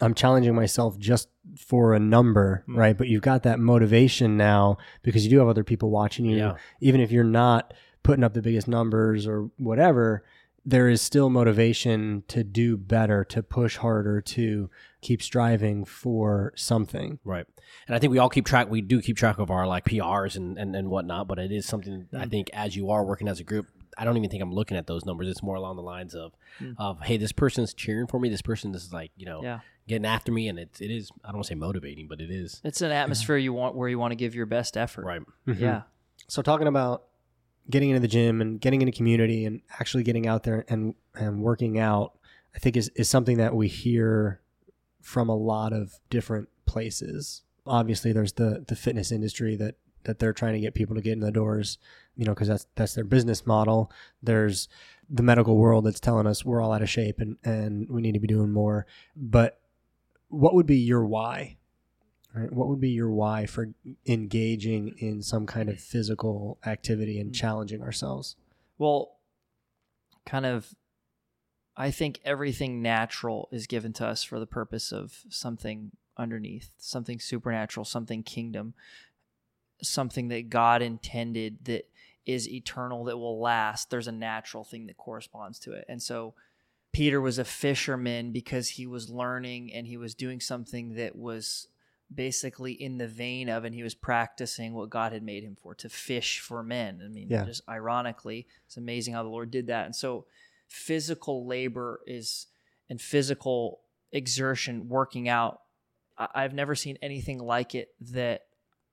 I'm 0.00 0.14
challenging 0.14 0.54
myself 0.54 0.98
just 0.98 1.28
for 1.56 1.94
a 1.94 1.98
number, 1.98 2.64
mm. 2.68 2.76
right? 2.76 2.96
But 2.96 3.08
you've 3.08 3.22
got 3.22 3.42
that 3.44 3.58
motivation 3.58 4.36
now 4.36 4.78
because 5.02 5.24
you 5.24 5.30
do 5.30 5.38
have 5.38 5.48
other 5.48 5.64
people 5.64 5.90
watching 5.90 6.26
you. 6.26 6.38
Yeah. 6.38 6.54
Even 6.80 7.00
if 7.00 7.10
you're 7.10 7.24
not 7.24 7.74
putting 8.02 8.24
up 8.24 8.34
the 8.34 8.42
biggest 8.42 8.68
numbers 8.68 9.26
or 9.26 9.50
whatever, 9.56 10.24
there 10.64 10.88
is 10.88 11.00
still 11.00 11.30
motivation 11.30 12.24
to 12.26 12.42
do 12.42 12.76
better, 12.76 13.24
to 13.24 13.42
push 13.42 13.76
harder, 13.76 14.20
to 14.20 14.68
keep 15.00 15.22
striving 15.22 15.84
for 15.84 16.52
something. 16.56 17.20
Right. 17.24 17.46
And 17.86 17.94
I 17.94 18.00
think 18.00 18.10
we 18.10 18.18
all 18.18 18.28
keep 18.28 18.46
track, 18.46 18.68
we 18.68 18.80
do 18.80 19.00
keep 19.00 19.16
track 19.16 19.38
of 19.38 19.50
our 19.50 19.66
like 19.66 19.84
PRs 19.84 20.36
and, 20.36 20.58
and, 20.58 20.74
and 20.74 20.90
whatnot, 20.90 21.28
but 21.28 21.38
it 21.38 21.52
is 21.52 21.66
something 21.66 22.08
mm. 22.12 22.20
I 22.20 22.26
think 22.26 22.50
as 22.52 22.74
you 22.74 22.90
are 22.90 23.04
working 23.04 23.28
as 23.28 23.38
a 23.38 23.44
group, 23.44 23.66
I 23.96 24.04
don't 24.04 24.16
even 24.16 24.30
think 24.30 24.42
I'm 24.42 24.52
looking 24.52 24.76
at 24.76 24.86
those 24.86 25.04
numbers. 25.04 25.28
It's 25.28 25.42
more 25.42 25.56
along 25.56 25.76
the 25.76 25.82
lines 25.82 26.14
of, 26.14 26.32
mm. 26.60 26.74
of 26.78 27.00
hey, 27.00 27.16
this 27.16 27.32
person's 27.32 27.72
cheering 27.72 28.06
for 28.06 28.20
me. 28.20 28.28
This 28.28 28.42
person 28.42 28.74
is 28.74 28.92
like, 28.92 29.10
you 29.16 29.26
know, 29.26 29.42
yeah 29.42 29.60
getting 29.88 30.06
after 30.06 30.32
me, 30.32 30.48
and 30.48 30.58
it 30.58 30.76
it 30.80 30.90
is 30.90 31.10
I 31.24 31.28
don't 31.28 31.36
want 31.36 31.46
to 31.46 31.48
say 31.48 31.54
motivating, 31.54 32.08
but 32.08 32.20
it 32.20 32.30
is. 32.30 32.60
It's 32.64 32.80
an 32.80 32.90
atmosphere 32.90 33.36
you 33.36 33.52
want 33.52 33.74
where 33.74 33.88
you 33.88 33.98
want 33.98 34.12
to 34.12 34.16
give 34.16 34.34
your 34.34 34.46
best 34.46 34.76
effort. 34.76 35.04
Right. 35.04 35.22
Mm-hmm. 35.46 35.62
Yeah. 35.62 35.82
So 36.28 36.42
talking 36.42 36.66
about 36.66 37.04
getting 37.68 37.90
into 37.90 38.00
the 38.00 38.08
gym 38.08 38.40
and 38.40 38.60
getting 38.60 38.80
into 38.80 38.92
community 38.92 39.44
and 39.44 39.60
actually 39.78 40.02
getting 40.02 40.26
out 40.26 40.42
there 40.42 40.64
and 40.68 40.94
and 41.14 41.40
working 41.40 41.78
out, 41.78 42.18
I 42.54 42.58
think 42.58 42.76
is 42.76 42.90
is 42.96 43.08
something 43.08 43.38
that 43.38 43.54
we 43.54 43.68
hear 43.68 44.40
from 45.00 45.28
a 45.28 45.36
lot 45.36 45.72
of 45.72 45.94
different 46.10 46.48
places. 46.66 47.42
Obviously, 47.66 48.12
there's 48.12 48.34
the 48.34 48.64
the 48.66 48.76
fitness 48.76 49.12
industry 49.12 49.56
that 49.56 49.76
that 50.04 50.18
they're 50.20 50.32
trying 50.32 50.54
to 50.54 50.60
get 50.60 50.74
people 50.74 50.94
to 50.94 51.02
get 51.02 51.12
in 51.12 51.20
the 51.20 51.32
doors, 51.32 51.78
you 52.16 52.24
know, 52.24 52.32
because 52.32 52.48
that's 52.48 52.66
that's 52.74 52.94
their 52.94 53.04
business 53.04 53.46
model. 53.46 53.90
There's 54.22 54.68
the 55.08 55.22
medical 55.22 55.56
world 55.56 55.86
that's 55.86 56.00
telling 56.00 56.26
us 56.26 56.44
we're 56.44 56.60
all 56.60 56.72
out 56.72 56.82
of 56.82 56.90
shape 56.90 57.20
and 57.20 57.36
and 57.44 57.88
we 57.88 58.00
need 58.00 58.14
to 58.14 58.20
be 58.20 58.26
doing 58.26 58.52
more. 58.52 58.86
But 59.14 59.60
what 60.28 60.54
would 60.54 60.66
be 60.66 60.78
your 60.78 61.04
why? 61.04 61.58
Right? 62.34 62.52
What 62.52 62.68
would 62.68 62.80
be 62.80 62.90
your 62.90 63.10
why 63.10 63.46
for 63.46 63.68
engaging 64.06 64.94
in 64.98 65.22
some 65.22 65.46
kind 65.46 65.70
of 65.70 65.80
physical 65.80 66.58
activity 66.66 67.18
and 67.18 67.30
mm. 67.30 67.34
challenging 67.34 67.82
ourselves? 67.82 68.36
Well, 68.76 69.16
kind 70.26 70.44
of, 70.44 70.74
I 71.78 71.90
think 71.90 72.20
everything 72.26 72.82
natural 72.82 73.48
is 73.52 73.66
given 73.66 73.94
to 73.94 74.06
us 74.06 74.22
for 74.22 74.38
the 74.38 74.46
purpose 74.46 74.92
of 74.92 75.22
something 75.30 75.92
underneath, 76.18 76.72
something 76.76 77.20
supernatural, 77.20 77.84
something 77.84 78.22
kingdom, 78.22 78.74
something 79.82 80.28
that 80.28 80.50
God 80.50 80.82
intended 80.82 81.64
that 81.64 81.88
is 82.26 82.48
eternal, 82.48 83.04
that 83.04 83.18
will 83.18 83.40
last. 83.40 83.90
There's 83.90 84.08
a 84.08 84.12
natural 84.12 84.64
thing 84.64 84.86
that 84.86 84.96
corresponds 84.96 85.58
to 85.60 85.72
it. 85.72 85.84
And 85.88 86.02
so, 86.02 86.34
Peter 86.92 87.20
was 87.20 87.38
a 87.38 87.44
fisherman 87.44 88.32
because 88.32 88.70
he 88.70 88.86
was 88.86 89.10
learning 89.10 89.72
and 89.72 89.86
he 89.86 89.98
was 89.98 90.14
doing 90.14 90.40
something 90.40 90.94
that 90.94 91.14
was 91.14 91.68
basically 92.14 92.72
in 92.72 92.96
the 92.96 93.08
vein 93.08 93.48
of 93.48 93.64
and 93.64 93.74
he 93.74 93.82
was 93.82 93.94
practicing 93.94 94.72
what 94.72 94.88
God 94.88 95.12
had 95.12 95.22
made 95.22 95.42
him 95.42 95.56
for 95.60 95.74
to 95.74 95.88
fish 95.88 96.40
for 96.40 96.62
men. 96.62 97.02
I 97.04 97.08
mean, 97.08 97.28
yeah. 97.28 97.44
just 97.44 97.62
ironically, 97.68 98.46
it's 98.64 98.78
amazing 98.78 99.12
how 99.12 99.22
the 99.22 99.28
Lord 99.28 99.50
did 99.50 99.66
that. 99.66 99.84
And 99.84 99.94
so 99.94 100.24
physical 100.68 101.46
labor 101.46 102.00
is 102.06 102.46
and 102.88 103.00
physical 103.00 103.80
exertion 104.12 104.88
working 104.88 105.28
out 105.28 105.60
I've 106.18 106.54
never 106.54 106.74
seen 106.74 106.96
anything 107.02 107.38
like 107.38 107.74
it 107.74 107.90
that 108.12 108.45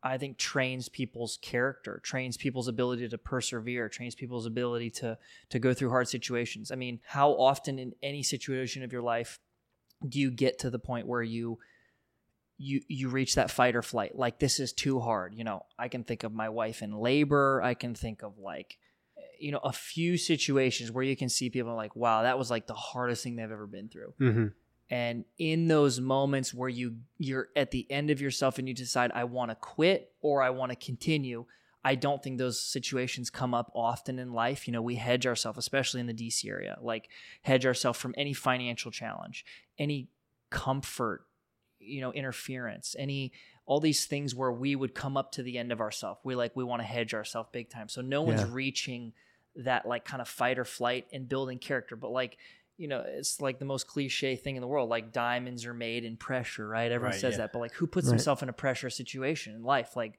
I 0.04 0.18
think 0.18 0.38
trains 0.38 0.90
people's 0.90 1.40
character, 1.42 2.02
trains 2.04 2.36
people's 2.36 2.68
ability 2.68 3.08
to 3.08 3.18
persevere, 3.18 3.88
trains 3.88 4.16
people's 4.16 4.46
ability 4.46 4.90
to 4.92 5.18
to 5.50 5.60
go 5.60 5.74
through 5.74 5.90
hard 5.90 6.10
situations. 6.10 6.72
I 6.72 6.76
mean, 6.76 7.00
how 7.06 7.32
often 7.32 7.80
in 7.80 7.94
any 8.04 8.22
situation 8.22 8.84
of 8.84 8.92
your 8.92 9.02
life 9.02 9.40
do 10.08 10.20
you 10.20 10.30
get 10.30 10.60
to 10.60 10.70
the 10.70 10.80
point 10.80 11.08
where 11.08 11.24
you 11.24 11.60
you 12.58 12.82
you 12.88 13.10
reach 13.10 13.36
that 13.36 13.50
fight 13.50 13.76
or 13.76 13.82
flight 13.82 14.16
like 14.16 14.40
this 14.40 14.60
is 14.60 14.74
too 14.74 15.00
hard 15.00 15.34
you 15.34 15.44
know 15.44 15.66
i 15.80 15.88
can 15.88 16.04
think 16.04 16.24
of 16.24 16.32
my 16.32 16.50
wife 16.50 16.82
in 16.82 16.92
labor 16.92 17.62
i 17.64 17.74
can 17.74 17.96
think 17.96 18.22
of 18.22 18.38
like 18.38 18.78
you 19.40 19.52
know 19.52 19.60
a 19.64 19.72
few 19.72 20.18
situations 20.18 20.92
where 20.92 21.04
you 21.04 21.16
can 21.16 21.30
see 21.30 21.50
people 21.50 21.74
like 21.76 21.96
wow 21.96 22.22
that 22.22 22.38
was 22.38 22.52
like 22.52 22.68
the 22.68 22.74
hardest 22.74 23.24
thing 23.24 23.36
they've 23.36 23.52
ever 23.52 23.68
been 23.68 23.90
through 23.90 24.14
Mm-hmm. 24.20 24.48
And 24.94 25.26
in 25.40 25.68
those 25.68 26.00
moments 26.00 26.54
where 26.54 26.70
you 26.70 26.98
you're 27.18 27.48
at 27.56 27.72
the 27.72 27.88
end 27.90 28.12
of 28.12 28.22
yourself 28.22 28.60
and 28.60 28.68
you 28.68 28.76
decide 28.76 29.12
i 29.16 29.24
want 29.24 29.50
to 29.50 29.56
quit 29.56 30.12
or 30.22 30.44
i 30.44 30.52
want 30.52 30.72
to 30.72 30.76
continue 30.76 31.46
i 31.84 31.96
don't 31.96 32.22
think 32.22 32.38
those 32.38 32.62
situations 32.62 33.32
come 33.32 33.56
up 33.56 33.72
often 33.74 34.20
in 34.20 34.34
life. 34.34 34.68
You 34.68 34.74
know 34.74 34.84
we 34.84 34.96
hedge 34.96 35.26
ourselves 35.26 35.58
especially 35.58 36.00
in 36.00 36.06
the 36.06 36.14
dc 36.14 36.48
area 36.48 36.78
like 36.80 37.10
hedge 37.42 37.66
ourselves 37.66 37.98
from 37.98 38.14
any 38.16 38.34
financial 38.34 38.92
challenge 38.92 39.44
any 39.80 40.10
comfort 40.52 41.26
you 41.80 42.00
know 42.00 42.14
interference 42.14 42.96
any 43.00 43.32
all 43.66 43.80
these 43.80 44.06
things 44.06 44.36
where 44.36 44.52
we 44.52 44.76
would 44.76 44.94
come 44.94 45.18
up 45.18 45.32
to 45.32 45.42
the 45.42 45.58
end 45.58 45.72
of 45.72 45.82
ourselves 45.82 46.20
we 46.24 46.36
like 46.36 46.56
we 46.56 46.64
want 46.64 46.84
to 46.84 46.86
hedge 46.86 47.16
ourselves 47.16 47.50
big 47.52 47.70
time. 47.70 47.90
So 47.90 48.02
no 48.02 48.22
one's 48.22 48.46
reaching 48.46 49.14
that 49.56 49.88
like 49.88 50.06
kind 50.06 50.22
of 50.22 50.28
fight 50.28 50.60
or 50.60 50.66
flight 50.66 51.08
and 51.14 51.30
building 51.30 51.60
character. 51.60 51.96
But 51.96 52.12
like 52.12 52.38
you 52.78 52.88
know 52.88 53.04
it's 53.06 53.40
like 53.40 53.60
the 53.60 53.66
most 53.66 53.88
cliche 53.88 54.36
thing 54.36 54.56
in 54.56 54.62
the 54.62 54.68
world 54.68 54.90
like 54.90 55.12
diamonds 55.14 55.66
are 55.66 55.74
made 55.74 56.04
in 56.04 56.18
pressure 56.18 56.68
right 56.68 56.92
everyone 56.92 57.12
Right, 57.12 57.20
says 57.22 57.34
yeah. 57.34 57.38
that 57.40 57.54
but 57.54 57.60
like 57.60 57.74
who 57.74 57.86
puts 57.88 58.08
Right. 58.08 58.14
himself 58.14 58.42
in 58.42 58.50
a 58.50 58.54
pressure 58.54 58.90
situation 58.90 59.54
in 59.56 59.64
life 59.64 59.96
like 59.96 60.14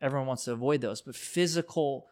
everyone 0.00 0.26
wants 0.26 0.44
to 0.44 0.52
avoid 0.52 0.80
those 0.82 1.00
but 1.00 1.16
physical 1.16 2.06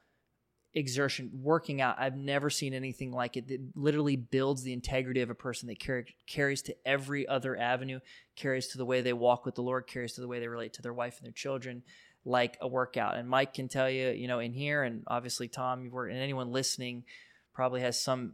exertion 0.77 1.31
working 1.41 1.81
out 1.81 1.95
i've 2.01 2.17
never 2.17 2.51
seen 2.51 2.75
anything 2.75 3.13
like 3.13 3.37
it 3.37 3.47
that 3.47 3.61
literally 3.77 4.17
builds 4.17 4.63
the 4.65 4.73
integrity 4.73 5.21
of 5.21 5.31
a 5.31 5.35
person 5.35 5.69
that 5.69 5.79
carry, 5.79 6.05
carries 6.27 6.63
to 6.63 6.75
every 6.85 7.29
other 7.29 7.57
avenue 7.57 8.01
carries 8.35 8.67
to 8.69 8.79
the 8.79 8.85
way 8.85 9.01
they 9.01 9.13
walk 9.13 9.45
with 9.47 9.55
the 9.55 9.63
lord 9.63 9.87
carries 9.87 10.15
to 10.15 10.21
the 10.21 10.27
way 10.27 10.41
they 10.41 10.49
relate 10.49 10.73
to 10.73 10.83
their 10.83 10.93
wife 10.93 11.19
and 11.19 11.27
their 11.27 11.33
children 11.33 11.83
like 12.25 12.57
a 12.61 12.67
workout 12.67 13.17
and 13.17 13.29
mike 13.29 13.55
can 13.55 13.69
tell 13.69 13.89
you 13.89 14.09
you 14.09 14.27
know 14.27 14.41
in 14.41 14.53
here 14.53 14.83
and 14.83 15.05
obviously 15.07 15.47
tom 15.47 15.85
you've 15.85 15.93
worked 15.93 16.11
and 16.13 16.21
anyone 16.21 16.51
listening 16.51 17.05
probably 17.53 17.81
has 17.83 18.01
some 18.01 18.33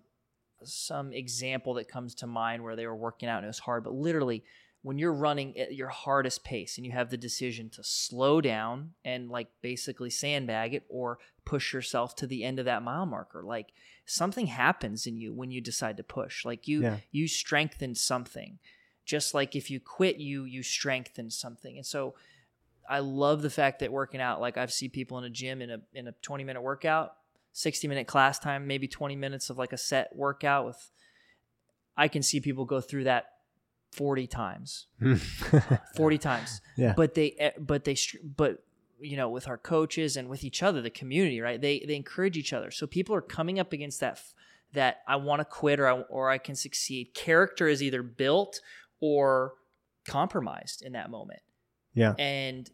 some 0.64 1.12
example 1.12 1.74
that 1.74 1.88
comes 1.88 2.14
to 2.14 2.26
mind 2.26 2.62
where 2.62 2.76
they 2.76 2.86
were 2.86 2.96
working 2.96 3.28
out 3.28 3.38
and 3.38 3.44
it 3.44 3.48
was 3.48 3.60
hard 3.60 3.84
but 3.84 3.94
literally 3.94 4.42
when 4.82 4.98
you're 4.98 5.12
running 5.12 5.58
at 5.58 5.74
your 5.74 5.88
hardest 5.88 6.42
pace 6.42 6.78
and 6.78 6.86
you 6.86 6.92
have 6.92 7.10
the 7.10 7.16
decision 7.16 7.68
to 7.68 7.84
slow 7.84 8.40
down 8.40 8.92
and 9.04 9.28
like 9.28 9.48
basically 9.60 10.08
sandbag 10.08 10.72
it 10.72 10.84
or 10.88 11.18
push 11.44 11.74
yourself 11.74 12.16
to 12.16 12.26
the 12.26 12.44
end 12.44 12.58
of 12.58 12.64
that 12.64 12.82
mile 12.82 13.04
marker 13.04 13.42
like 13.42 13.72
something 14.10 14.46
happens 14.46 15.06
in 15.06 15.16
you 15.16 15.32
when 15.32 15.52
you 15.52 15.60
decide 15.60 15.96
to 15.96 16.02
push. 16.02 16.44
Like 16.44 16.66
you 16.66 16.82
Yeah. 16.82 16.96
you 17.12 17.28
strengthen 17.28 17.94
something. 17.94 18.58
Just 19.04 19.34
like 19.34 19.54
if 19.54 19.70
you 19.70 19.78
quit 19.78 20.16
you 20.16 20.44
you 20.44 20.62
strengthen 20.62 21.30
something. 21.30 21.76
And 21.76 21.86
so 21.86 22.14
i 22.88 22.98
love 22.98 23.42
the 23.42 23.50
fact 23.50 23.78
that 23.78 23.92
working 23.92 24.20
out 24.22 24.40
like 24.40 24.56
i've 24.56 24.72
seen 24.72 24.90
people 24.90 25.18
in 25.18 25.24
a 25.24 25.30
gym 25.30 25.60
in 25.62 25.70
a 25.70 25.80
in 25.92 26.08
a 26.08 26.12
20 26.22 26.42
minute 26.44 26.62
workout 26.62 27.14
60 27.52 27.88
minute 27.88 28.06
class 28.06 28.38
time 28.38 28.66
maybe 28.66 28.86
20 28.86 29.16
minutes 29.16 29.50
of 29.50 29.58
like 29.58 29.72
a 29.72 29.78
set 29.78 30.14
workout 30.14 30.66
with 30.66 30.90
i 31.96 32.08
can 32.08 32.22
see 32.22 32.40
people 32.40 32.64
go 32.64 32.80
through 32.80 33.04
that 33.04 33.26
40 33.92 34.26
times. 34.26 34.86
40 35.96 36.18
times. 36.18 36.60
Yeah. 36.76 36.94
but 36.96 37.14
they 37.14 37.32
eh, 37.38 37.50
but 37.58 37.84
they 37.84 37.96
but 38.36 38.62
you 39.00 39.16
know 39.16 39.28
with 39.28 39.48
our 39.48 39.58
coaches 39.58 40.16
and 40.16 40.28
with 40.28 40.44
each 40.44 40.62
other 40.62 40.80
the 40.80 40.90
community 40.90 41.40
right? 41.40 41.60
They 41.60 41.80
they 41.86 41.96
encourage 41.96 42.36
each 42.36 42.52
other. 42.52 42.70
So 42.70 42.86
people 42.86 43.14
are 43.14 43.20
coming 43.20 43.58
up 43.58 43.72
against 43.72 44.00
that 44.00 44.20
that 44.72 44.98
i 45.08 45.16
want 45.16 45.40
to 45.40 45.44
quit 45.44 45.80
or 45.80 45.88
I, 45.88 46.00
or 46.02 46.30
I 46.30 46.38
can 46.38 46.54
succeed. 46.54 47.12
Character 47.14 47.66
is 47.66 47.82
either 47.82 48.02
built 48.02 48.60
or 49.00 49.54
compromised 50.06 50.82
in 50.82 50.92
that 50.92 51.10
moment. 51.10 51.40
Yeah. 51.92 52.14
and 52.18 52.70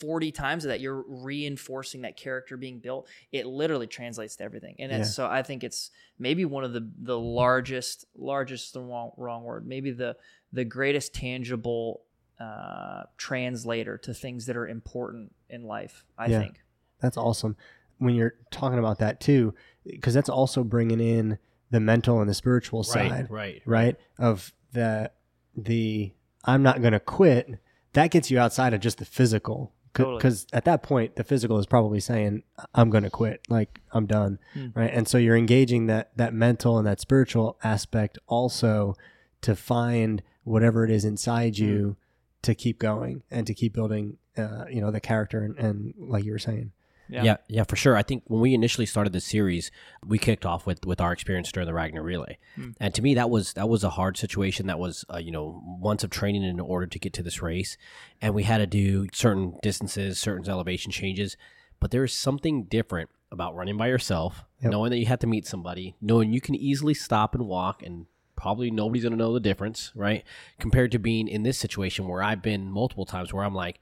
40 0.00 0.32
times 0.32 0.64
of 0.64 0.68
that 0.70 0.80
you're 0.80 1.04
reinforcing 1.06 2.02
that 2.02 2.16
character 2.16 2.56
being 2.56 2.78
built 2.78 3.08
it 3.32 3.46
literally 3.46 3.86
translates 3.86 4.36
to 4.36 4.44
everything 4.44 4.76
and 4.78 4.90
Yeah. 4.92 5.02
so 5.04 5.26
i 5.26 5.42
think 5.42 5.62
it's 5.64 5.90
maybe 6.18 6.44
one 6.44 6.64
of 6.64 6.72
the 6.72 6.88
the 6.98 7.18
largest 7.18 8.06
largest 8.16 8.72
the 8.74 8.80
wrong, 8.80 9.12
wrong 9.16 9.44
word 9.44 9.66
maybe 9.66 9.90
the 9.90 10.16
the 10.52 10.64
greatest 10.64 11.14
tangible 11.14 12.02
uh 12.40 13.04
translator 13.16 13.98
to 13.98 14.12
things 14.14 14.46
that 14.46 14.56
are 14.56 14.66
important 14.66 15.32
in 15.48 15.64
life 15.64 16.04
i 16.18 16.26
Yeah. 16.26 16.40
think 16.40 16.60
That's 17.00 17.16
awesome. 17.16 17.56
When 17.98 18.14
you're 18.14 18.34
talking 18.50 18.78
about 18.78 18.98
that 19.00 19.20
too, 19.20 19.54
because 19.84 20.14
that's 20.14 20.28
also 20.28 20.62
bringing 20.64 21.00
in 21.00 21.38
the 21.70 21.80
mental 21.80 22.20
and 22.20 22.28
the 22.30 22.34
spiritual 22.34 22.82
side, 22.84 23.26
right, 23.30 23.60
right? 23.66 23.96
Of 24.18 24.52
the 24.72 25.10
the 25.56 26.12
I'm 26.44 26.62
not 26.62 26.80
going 26.80 26.92
to 26.94 27.00
quit. 27.00 27.58
That 27.92 28.10
gets 28.10 28.30
you 28.30 28.38
outside 28.38 28.72
of 28.74 28.80
just 28.80 28.98
the 28.98 29.04
physical, 29.04 29.72
Totally. 29.94 30.16
because 30.16 30.46
at 30.52 30.64
that 30.64 30.82
point 30.82 31.16
the 31.16 31.24
physical 31.24 31.58
is 31.58 31.66
probably 31.66 32.00
saying 32.00 32.42
I'm 32.74 32.88
going 32.90 33.04
to 33.04 33.10
quit, 33.10 33.42
like 33.48 33.80
I'm 33.92 34.06
done, 34.06 34.38
Hmm. 34.54 34.68
right? 34.74 34.90
And 34.92 35.06
so 35.06 35.18
you're 35.18 35.36
engaging 35.36 35.86
that 35.86 36.16
that 36.16 36.32
mental 36.34 36.78
and 36.78 36.86
that 36.86 37.00
spiritual 37.00 37.58
aspect 37.62 38.18
also 38.26 38.94
to 39.42 39.54
find 39.56 40.22
whatever 40.44 40.84
it 40.84 40.90
is 40.90 41.04
inside 41.04 41.56
Hmm. 41.58 41.64
you 41.64 41.96
to 42.42 42.54
keep 42.54 42.78
going 42.78 43.22
and 43.30 43.46
to 43.46 43.54
keep 43.54 43.72
building, 43.74 44.16
uh, 44.36 44.64
you 44.70 44.80
know, 44.80 44.90
the 44.90 45.00
character 45.00 45.42
and, 45.44 45.56
and 45.58 45.94
like 45.98 46.24
you 46.24 46.32
were 46.32 46.38
saying. 46.38 46.72
Yeah. 47.12 47.36
yeah, 47.48 47.64
for 47.64 47.76
sure. 47.76 47.96
I 47.96 48.02
think 48.02 48.22
when 48.26 48.40
we 48.40 48.54
initially 48.54 48.86
started 48.86 49.12
this 49.12 49.24
series, 49.24 49.70
we 50.06 50.18
kicked 50.18 50.46
off 50.46 50.66
with 50.66 50.84
with 50.86 51.00
our 51.00 51.12
experience 51.12 51.52
during 51.52 51.66
the 51.66 51.74
Ragnar 51.74 52.02
Relay, 52.02 52.38
and 52.80 52.94
to 52.94 53.02
me 53.02 53.14
that 53.14 53.28
was 53.30 53.52
that 53.52 53.68
was 53.68 53.84
a 53.84 53.90
hard 53.90 54.16
situation. 54.16 54.66
That 54.66 54.78
was 54.78 55.04
uh, 55.12 55.18
you 55.18 55.30
know 55.30 55.62
months 55.80 56.04
of 56.04 56.10
training 56.10 56.42
in 56.44 56.58
order 56.60 56.86
to 56.86 56.98
get 56.98 57.12
to 57.14 57.22
this 57.22 57.42
race, 57.42 57.76
and 58.20 58.34
we 58.34 58.44
had 58.44 58.58
to 58.58 58.66
do 58.66 59.08
certain 59.12 59.58
distances, 59.62 60.18
certain 60.18 60.48
elevation 60.48 60.90
changes. 60.92 61.36
But 61.80 61.90
there 61.90 62.04
is 62.04 62.12
something 62.12 62.64
different 62.64 63.10
about 63.30 63.56
running 63.56 63.76
by 63.76 63.88
yourself, 63.88 64.44
Yep. 64.62 64.70
knowing 64.72 64.90
that 64.90 64.98
you 64.98 65.06
have 65.06 65.18
to 65.20 65.26
meet 65.26 65.46
somebody, 65.46 65.96
knowing 66.00 66.32
you 66.32 66.40
can 66.40 66.54
easily 66.54 66.94
stop 66.94 67.34
and 67.34 67.46
walk, 67.46 67.82
and 67.82 68.06
probably 68.36 68.70
nobody's 68.70 69.02
going 69.02 69.12
to 69.12 69.18
know 69.18 69.32
the 69.34 69.40
difference, 69.40 69.90
right? 69.94 70.22
Compared 70.58 70.92
to 70.92 70.98
being 70.98 71.28
in 71.28 71.42
this 71.42 71.58
situation 71.58 72.06
where 72.08 72.22
I've 72.22 72.42
been 72.42 72.70
multiple 72.70 73.04
times 73.06 73.32
where 73.32 73.44
I'm 73.44 73.54
like. 73.54 73.80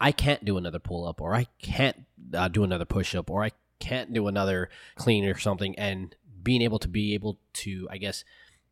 I 0.00 0.12
can't 0.12 0.44
do 0.44 0.56
another 0.56 0.78
pull 0.78 1.06
up, 1.06 1.20
or 1.20 1.34
I 1.34 1.46
can't 1.60 2.04
uh, 2.34 2.48
do 2.48 2.62
another 2.64 2.84
push 2.84 3.14
up, 3.14 3.30
or 3.30 3.42
I 3.44 3.50
can't 3.80 4.12
do 4.12 4.28
another 4.28 4.70
clean 4.96 5.24
or 5.24 5.36
something, 5.38 5.76
and 5.78 6.14
being 6.42 6.62
able 6.62 6.78
to 6.80 6.88
be 6.88 7.14
able 7.14 7.38
to, 7.54 7.88
I 7.90 7.98
guess, 7.98 8.24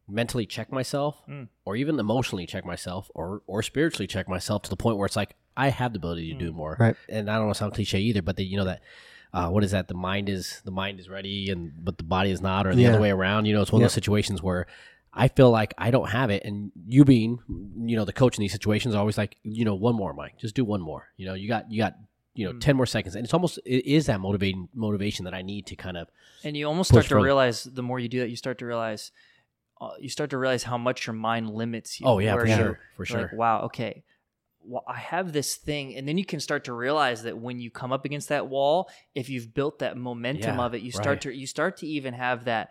mentally 0.09 0.47
check 0.47 0.71
myself, 0.71 1.21
Mm. 1.29 1.49
or 1.65 1.75
even 1.77 1.99
emotionally 1.99 2.47
check 2.47 2.65
myself, 2.65 3.11
or 3.15 3.43
or 3.47 3.63
spiritually 3.63 4.07
check 4.07 4.29
myself 4.29 4.63
to 4.63 4.71
the 4.71 4.77
point 4.77 4.99
where 4.99 5.07
it's 5.07 5.17
like 5.17 5.35
I 5.57 5.71
have 5.71 5.93
the 5.93 5.99
ability 5.99 6.33
to 6.33 6.39
do 6.39 6.53
more. 6.53 6.77
Right. 6.79 6.97
And 7.09 7.29
I 7.31 7.37
don't 7.37 7.47
want 7.47 7.57
to 7.57 7.59
sound 7.59 7.75
cliche 7.75 7.99
either, 8.01 8.23
but 8.23 8.37
the, 8.37 8.45
you 8.45 8.57
know 8.57 8.65
that. 8.67 8.83
Uh, 9.33 9.49
what 9.51 9.65
is 9.65 9.73
that? 9.73 9.89
The 9.89 9.95
mind 9.95 10.29
is 10.29 10.63
the 10.65 10.71
mind 10.71 10.99
is 11.01 11.09
ready, 11.11 11.51
and 11.51 11.73
but 11.85 11.99
the 11.99 12.05
body 12.05 12.31
is 12.31 12.41
not, 12.41 12.67
or 12.67 12.75
the 12.75 12.83
Yeah. 12.83 12.91
other 12.91 13.01
way 13.01 13.11
around. 13.11 13.47
You 13.47 13.55
know, 13.55 13.63
it's 13.63 13.73
one 13.73 13.81
Yep. 13.81 13.87
of 13.87 13.91
those 13.91 13.95
situations 13.95 14.43
where 14.43 14.67
I 15.17 15.29
feel 15.29 15.51
like 15.51 15.73
I 15.79 15.91
don't 15.91 16.11
have 16.11 16.31
it, 16.31 16.45
and 16.45 16.71
you 16.87 17.05
being, 17.05 17.39
you 17.49 17.97
know, 17.97 18.05
the 18.05 18.13
coach 18.13 18.37
in 18.37 18.43
these 18.43 18.53
situations, 18.53 18.95
are 18.95 18.99
always 18.99 19.17
like, 19.17 19.37
you 19.43 19.65
know, 19.65 19.75
one 19.75 19.95
more, 19.95 20.13
Mike, 20.13 20.39
just 20.39 20.55
do 20.55 20.65
one 20.65 20.81
more. 20.83 21.09
You 21.17 21.27
know, 21.27 21.35
you 21.35 21.49
got, 21.49 21.73
you 21.73 21.79
got, 21.79 21.95
you 22.35 22.47
know, 22.47 22.53
Mm. 22.53 22.61
ten 22.61 22.77
more 22.77 22.87
seconds, 22.87 23.17
and 23.17 23.25
it's 23.25 23.33
almost 23.33 23.59
it 23.65 23.87
is 23.87 24.07
that 24.07 24.21
motivating 24.21 24.69
motivation 24.75 25.25
that 25.25 25.33
I 25.35 25.41
need 25.43 25.67
to 25.67 25.77
kind 25.77 25.97
of, 25.97 26.09
and 26.45 26.55
you 26.55 26.67
almost 26.67 26.91
start 26.91 27.07
to 27.07 27.19
realize 27.19 27.65
the 27.65 27.83
more 27.83 27.99
you 27.99 28.09
do 28.09 28.21
that 28.21 28.29
you 28.29 28.37
start 28.37 28.59
to 28.59 28.67
realize 28.67 29.11
uh, 29.81 29.91
you 29.99 30.11
start 30.11 30.31
to 30.31 30.39
realize 30.39 30.63
how 30.63 30.77
much 30.79 31.07
your 31.07 31.15
mind 31.15 31.51
limits 31.51 31.99
you 31.99 32.07
oh 32.07 32.19
yeah, 32.19 32.37
for 32.37 32.47
sure, 32.47 32.79
for 32.97 33.05
sure, 33.07 33.23
Like, 33.23 33.33
wow, 33.33 33.63
okay. 33.63 34.05
Well, 34.69 34.85
I 34.89 34.99
have 34.99 35.33
this 35.33 35.55
thing, 35.55 35.95
and 35.95 36.09
then 36.09 36.19
you 36.19 36.27
can 36.27 36.41
start 36.41 36.65
to 36.65 36.73
realize 36.73 37.23
that 37.23 37.39
when 37.39 37.61
you 37.61 37.71
come 37.71 37.93
up 37.93 38.05
against 38.05 38.29
that 38.31 38.49
wall, 38.49 38.91
if 39.15 39.29
you've 39.31 39.55
built 39.55 39.79
that 39.79 39.97
momentum 39.97 40.59
Yeah, 40.59 40.67
of 40.67 40.75
it, 40.75 40.83
you 40.83 40.91
start 40.91 41.07
right. 41.07 41.21
to 41.21 41.33
you 41.33 41.47
start 41.47 41.77
to 41.79 41.87
even 41.87 42.15
have 42.15 42.45
that 42.45 42.71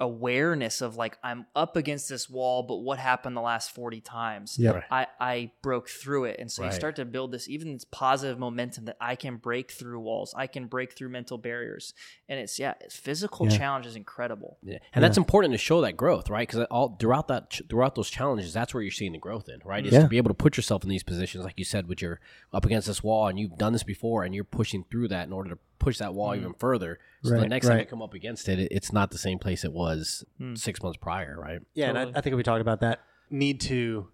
awareness 0.00 0.80
of 0.80 0.96
like 0.96 1.18
I'm 1.22 1.46
up 1.56 1.76
against 1.76 2.08
this 2.08 2.30
wall, 2.30 2.62
but 2.62 2.76
what 2.76 2.98
happened 2.98 3.36
the 3.36 3.40
last 3.40 3.72
forty 3.74 4.00
times? 4.00 4.56
Yeah, 4.58 4.70
Right. 4.70 4.84
I 4.90 5.06
I 5.20 5.52
broke 5.62 5.88
through 5.88 6.24
it, 6.26 6.36
and 6.38 6.50
so 6.50 6.64
you 6.64 6.72
start 6.72 6.96
to 6.96 7.04
build 7.04 7.32
this 7.32 7.48
even 7.48 7.72
this 7.74 7.84
positive 7.84 8.38
momentum 8.38 8.84
that 8.86 8.96
I 9.00 9.16
can 9.16 9.36
break 9.36 9.72
through 9.72 10.00
walls, 10.00 10.34
I 10.36 10.46
can 10.46 10.66
break 10.66 10.96
through 10.96 11.08
mental 11.10 11.38
barriers, 11.38 11.94
and 12.28 12.38
it's 12.38 12.58
yeah, 12.58 12.74
it's 12.80 12.96
physical 12.96 13.48
Yeah. 13.48 13.58
challenge 13.58 13.86
is 13.86 13.96
incredible. 13.96 14.58
Yeah. 14.62 14.78
And 14.94 15.02
that's 15.04 15.18
important 15.18 15.52
to 15.52 15.58
show 15.58 15.80
that 15.80 15.96
growth, 15.96 16.30
right? 16.30 16.46
Because 16.48 16.64
all 16.70 16.96
throughout 16.98 17.28
that 17.28 17.60
throughout 17.68 17.94
those 17.94 18.10
challenges, 18.10 18.52
that's 18.52 18.72
where 18.74 18.82
you're 18.82 18.90
seeing 18.92 19.12
the 19.12 19.18
growth 19.18 19.48
in, 19.48 19.60
right? 19.64 19.84
Is 19.84 19.92
Yeah. 19.92 20.02
to 20.02 20.08
be 20.08 20.16
able 20.18 20.30
to 20.30 20.34
put 20.34 20.56
yourself 20.56 20.82
in 20.84 20.88
these 20.90 21.02
positions, 21.02 21.44
like 21.44 21.58
you 21.58 21.64
said, 21.64 21.88
with 21.88 22.00
your 22.02 22.20
up 22.52 22.64
against 22.64 22.86
this 22.86 23.02
wall, 23.02 23.26
and 23.28 23.38
you've 23.38 23.56
done 23.58 23.72
this 23.72 23.82
before, 23.84 24.24
and 24.24 24.34
you're 24.34 24.44
pushing 24.44 24.84
through 24.90 25.08
that 25.08 25.26
in 25.26 25.32
order 25.32 25.50
to 25.50 25.58
push 25.78 25.98
that 25.98 26.14
wall 26.14 26.34
even 26.34 26.54
further. 26.54 26.98
So 27.22 27.30
the 27.30 27.36
Right, 27.40 27.48
next 27.48 27.66
time 27.66 27.78
you 27.80 27.84
come 27.86 28.02
up 28.02 28.14
against 28.14 28.48
it, 28.48 28.58
it, 28.58 28.68
it's 28.70 28.92
not 28.92 29.10
the 29.10 29.18
same 29.18 29.38
place 29.38 29.64
it 29.64 29.72
was 29.72 30.24
Hmm. 30.38 30.54
six 30.54 30.82
months 30.82 30.98
prior, 31.00 31.38
right? 31.40 31.60
Yeah, 31.74 31.88
and 31.90 31.98
I, 31.98 32.18
I 32.18 32.20
think 32.20 32.36
we 32.36 32.42
talked 32.42 32.60
about 32.60 32.80
that 32.80 33.00
need 33.30 33.60
to 33.62 34.08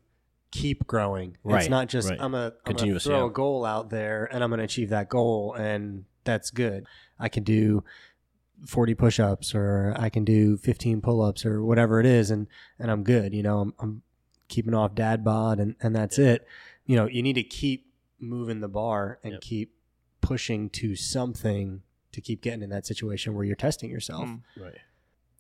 keep 0.51 0.87
growing. 0.87 1.37
It's 1.45 1.69
not 1.69 1.89
just 1.89 2.09
right. 2.11 2.19
I'm 2.21 2.35
a 2.35 2.39
I'm 2.39 2.51
gonna 2.51 2.53
Continuous, 2.65 3.05
throw 3.05 3.21
yeah. 3.25 3.27
a 3.27 3.31
goal 3.31 3.65
out 3.65 3.91
there 3.91 4.29
and 4.33 4.43
I'm 4.45 4.51
going 4.51 4.59
to 4.59 4.65
achieve 4.65 4.91
that 4.91 5.09
goal 5.09 5.55
and 5.55 6.05
that's 6.25 6.51
good. 6.51 6.87
I 7.19 7.29
can 7.29 7.43
do 7.43 7.83
40 8.67 8.95
push-ups 8.95 9.55
or 9.55 9.95
I 9.99 10.09
can 10.11 10.25
do 10.25 10.57
15 10.57 11.01
pull-ups 11.01 11.45
or 11.45 11.65
whatever 11.65 12.01
it 12.01 12.07
is 12.07 12.31
and 12.31 12.47
and 12.79 12.91
I'm 12.91 13.03
good, 13.03 13.35
you 13.35 13.43
know. 13.43 13.61
I'm, 13.61 13.75
I'm 13.79 14.03
keeping 14.49 14.75
off 14.75 14.95
dad 14.95 15.25
bod 15.25 15.59
and 15.59 15.75
and 15.81 15.95
that's 15.95 16.19
it. 16.19 16.47
you 16.87 16.97
know, 16.97 17.07
you 17.07 17.23
need 17.23 17.35
to 17.35 17.43
keep 17.43 17.87
moving 18.21 18.61
the 18.61 18.69
bar 18.69 19.19
and 19.25 19.33
Yep. 19.35 19.41
keep 19.43 19.74
pushing 20.25 20.71
to 20.71 20.97
something 20.97 21.83
to 22.13 22.21
keep 22.21 22.41
getting 22.41 22.63
in 22.63 22.71
that 22.71 22.87
situation 22.87 23.35
where 23.35 23.45
you're 23.45 23.57
testing 23.57 23.91
yourself. 23.91 24.29
Mm. 24.29 24.43
Right. 24.59 24.79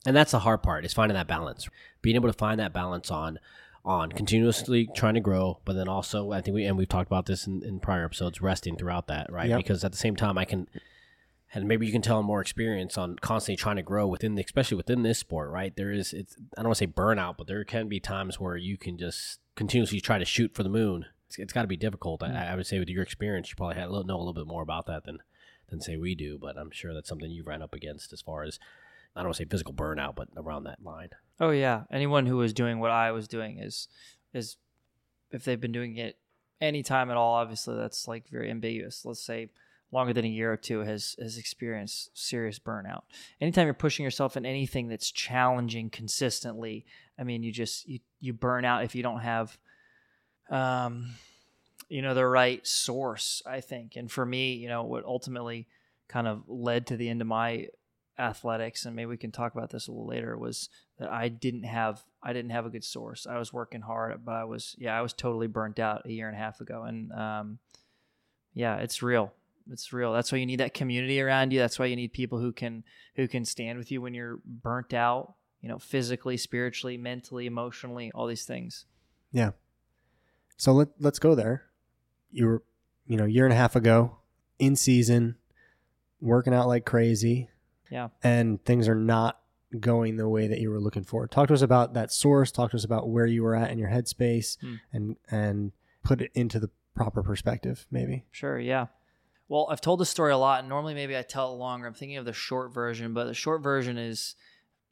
And 0.06 0.14
that's 0.14 0.32
the 0.32 0.40
hard 0.40 0.62
part 0.62 0.84
is 0.84 0.92
finding 0.92 1.14
that 1.14 1.26
balance. 1.26 1.68
Being 2.02 2.16
able 2.16 2.28
to 2.28 2.36
find 2.36 2.60
that 2.60 2.72
balance 2.72 3.10
on 3.10 3.38
on 3.86 4.10
continuously 4.10 4.88
trying 4.94 5.12
to 5.12 5.20
grow, 5.20 5.60
but 5.66 5.74
then 5.74 5.88
also 5.88 6.32
I 6.32 6.40
think 6.40 6.54
we 6.54 6.64
and 6.64 6.76
we've 6.76 6.88
talked 6.88 7.08
about 7.08 7.26
this 7.26 7.46
in, 7.46 7.62
in 7.62 7.80
prior 7.80 8.04
episodes, 8.04 8.40
resting 8.40 8.76
throughout 8.76 9.06
that, 9.08 9.30
right? 9.32 9.48
Yep. 9.48 9.58
Because 9.58 9.84
at 9.84 9.92
the 9.92 9.98
same 9.98 10.16
time 10.16 10.36
I 10.36 10.44
can 10.44 10.68
and 11.54 11.68
maybe 11.68 11.86
you 11.86 11.92
can 11.92 12.02
tell 12.02 12.22
more 12.22 12.40
experience 12.40 12.98
on 12.98 13.16
constantly 13.16 13.56
trying 13.56 13.76
to 13.76 13.82
grow 13.82 14.06
within 14.06 14.34
the 14.34 14.42
especially 14.42 14.76
within 14.76 15.02
this 15.02 15.18
sport, 15.18 15.50
right? 15.50 15.74
There 15.74 15.92
is 15.92 16.12
it's 16.12 16.36
I 16.56 16.62
don't 16.62 16.68
want 16.68 16.78
to 16.78 16.84
say 16.84 16.86
burnout, 16.86 17.36
but 17.38 17.46
there 17.46 17.64
can 17.64 17.88
be 17.88 18.00
times 18.00 18.40
where 18.40 18.56
you 18.56 18.76
can 18.76 18.98
just 18.98 19.40
continuously 19.54 20.00
try 20.00 20.18
to 20.18 20.24
shoot 20.24 20.54
for 20.54 20.62
the 20.62 20.68
moon. 20.68 21.06
It's, 21.34 21.42
it's 21.42 21.52
got 21.52 21.62
to 21.62 21.68
be 21.68 21.76
difficult. 21.76 22.22
I, 22.22 22.28
mm. 22.28 22.52
I 22.52 22.54
would 22.54 22.66
say 22.66 22.78
with 22.78 22.88
your 22.88 23.02
experience, 23.02 23.48
you 23.50 23.56
probably 23.56 23.76
had 23.76 23.88
a 23.88 23.90
little, 23.90 24.06
know 24.06 24.16
a 24.16 24.18
little 24.18 24.34
bit 24.34 24.46
more 24.46 24.62
about 24.62 24.86
that 24.86 25.04
than 25.04 25.18
than 25.70 25.80
say 25.80 25.96
we 25.96 26.14
do, 26.14 26.38
but 26.38 26.58
I'm 26.58 26.70
sure 26.70 26.92
that's 26.92 27.08
something 27.08 27.30
you 27.30 27.42
ran 27.42 27.62
up 27.62 27.74
against 27.74 28.12
as 28.12 28.20
far 28.20 28.42
as 28.42 28.58
I 29.16 29.20
don't 29.20 29.28
want 29.28 29.36
to 29.36 29.44
say 29.44 29.48
physical 29.48 29.72
burnout, 29.72 30.14
but 30.14 30.28
around 30.36 30.64
that 30.64 30.84
line. 30.84 31.08
Oh 31.40 31.50
yeah, 31.50 31.84
anyone 31.90 32.26
who 32.26 32.36
was 32.36 32.52
doing 32.52 32.80
what 32.80 32.90
I 32.90 33.12
was 33.12 33.28
doing 33.28 33.58
is 33.58 33.88
is 34.32 34.56
if 35.30 35.44
they've 35.44 35.60
been 35.60 35.72
doing 35.72 35.96
it 35.96 36.18
any 36.60 36.82
time 36.82 37.10
at 37.10 37.16
all, 37.16 37.34
obviously 37.34 37.76
that's 37.76 38.06
like 38.06 38.28
very 38.28 38.50
ambiguous. 38.50 39.04
Let's 39.04 39.22
say 39.22 39.48
longer 39.90 40.12
than 40.12 40.24
a 40.24 40.28
year 40.28 40.52
or 40.52 40.56
two 40.56 40.80
has 40.80 41.16
has 41.18 41.38
experienced 41.38 42.10
serious 42.12 42.58
burnout. 42.58 43.02
Anytime 43.40 43.66
you're 43.66 43.74
pushing 43.74 44.04
yourself 44.04 44.36
in 44.36 44.44
anything 44.44 44.88
that's 44.88 45.10
challenging 45.10 45.88
consistently, 45.88 46.84
I 47.18 47.24
mean, 47.24 47.42
you 47.42 47.52
just 47.52 47.88
you 47.88 48.00
you 48.20 48.32
burn 48.32 48.64
out 48.64 48.84
if 48.84 48.94
you 48.94 49.02
don't 49.02 49.20
have 49.20 49.56
um 50.50 51.14
you 51.88 52.02
know 52.02 52.14
the 52.14 52.26
right 52.26 52.66
source, 52.66 53.42
I 53.46 53.60
think. 53.60 53.96
And 53.96 54.10
for 54.10 54.24
me, 54.24 54.54
you 54.54 54.68
know, 54.68 54.82
what 54.84 55.04
ultimately 55.04 55.66
kind 56.08 56.26
of 56.26 56.42
led 56.48 56.86
to 56.88 56.96
the 56.96 57.08
end 57.08 57.20
of 57.20 57.26
my 57.26 57.68
athletics 58.18 58.84
and 58.84 58.94
maybe 58.94 59.06
we 59.06 59.16
can 59.16 59.32
talk 59.32 59.54
about 59.54 59.70
this 59.70 59.88
a 59.88 59.90
little 59.90 60.06
later 60.06 60.38
was 60.38 60.68
that 60.98 61.10
I 61.10 61.28
didn't 61.28 61.64
have 61.64 62.04
I 62.22 62.32
didn't 62.32 62.52
have 62.52 62.66
a 62.66 62.70
good 62.70 62.84
source. 62.84 63.26
I 63.26 63.38
was 63.38 63.52
working 63.52 63.80
hard, 63.80 64.24
but 64.24 64.32
I 64.32 64.44
was 64.44 64.76
yeah, 64.78 64.96
I 64.96 65.02
was 65.02 65.12
totally 65.12 65.46
burnt 65.46 65.78
out 65.78 66.06
a 66.06 66.12
year 66.12 66.28
and 66.28 66.36
a 66.36 66.40
half 66.40 66.60
ago. 66.60 66.84
And 66.84 67.12
um, 67.12 67.58
yeah, 68.52 68.76
it's 68.76 69.02
real. 69.02 69.32
It's 69.70 69.92
real. 69.92 70.12
That's 70.12 70.30
why 70.30 70.38
you 70.38 70.46
need 70.46 70.60
that 70.60 70.74
community 70.74 71.20
around 71.20 71.52
you. 71.52 71.58
That's 71.58 71.78
why 71.78 71.86
you 71.86 71.96
need 71.96 72.12
people 72.12 72.38
who 72.38 72.52
can 72.52 72.84
who 73.16 73.26
can 73.26 73.44
stand 73.44 73.78
with 73.78 73.90
you 73.90 74.00
when 74.00 74.14
you're 74.14 74.38
burnt 74.44 74.94
out, 74.94 75.34
you 75.60 75.68
know, 75.68 75.78
physically, 75.78 76.36
spiritually, 76.36 76.96
mentally, 76.96 77.46
emotionally, 77.46 78.12
all 78.14 78.26
these 78.26 78.44
things. 78.44 78.84
Yeah. 79.32 79.50
So 80.56 80.72
let 80.72 80.88
let's 81.00 81.18
go 81.18 81.34
there. 81.34 81.64
You 82.30 82.46
were, 82.46 82.62
you 83.06 83.16
know, 83.16 83.24
a 83.24 83.28
year 83.28 83.44
and 83.44 83.52
a 83.52 83.56
half 83.56 83.76
ago, 83.76 84.18
in 84.58 84.76
season, 84.76 85.36
working 86.20 86.54
out 86.54 86.68
like 86.68 86.84
crazy. 86.84 87.48
Yeah. 87.90 88.08
And 88.22 88.64
things 88.64 88.88
are 88.88 88.94
not 88.94 89.40
going 89.78 90.16
the 90.16 90.28
way 90.28 90.46
that 90.46 90.60
you 90.60 90.70
were 90.70 90.80
looking 90.80 91.04
for. 91.04 91.26
Talk 91.26 91.48
to 91.48 91.54
us 91.54 91.62
about 91.62 91.94
that 91.94 92.12
source. 92.12 92.50
Talk 92.50 92.70
to 92.70 92.76
us 92.76 92.84
about 92.84 93.08
where 93.08 93.26
you 93.26 93.42
were 93.42 93.54
at 93.54 93.70
in 93.70 93.78
your 93.78 93.90
headspace, 93.90 94.58
Hmm. 94.60 94.74
and 94.92 95.16
and 95.30 95.72
put 96.02 96.20
it 96.20 96.30
into 96.34 96.58
the 96.60 96.70
proper 96.94 97.22
perspective. 97.22 97.86
Maybe. 97.90 98.24
Sure, 98.30 98.58
yeah. 98.58 98.86
Well, 99.48 99.66
I've 99.70 99.80
told 99.80 100.00
this 100.00 100.08
story 100.10 100.32
a 100.32 100.38
lot, 100.38 100.60
and 100.60 100.68
normally 100.68 100.94
maybe 100.94 101.16
I 101.16 101.22
tell 101.22 101.52
it 101.52 101.56
longer. 101.56 101.86
I'm 101.86 101.94
thinking 101.94 102.16
of 102.16 102.24
the 102.24 102.32
short 102.32 102.72
version, 102.72 103.12
but 103.12 103.24
the 103.26 103.34
short 103.34 103.62
version 103.62 103.98
is 103.98 104.36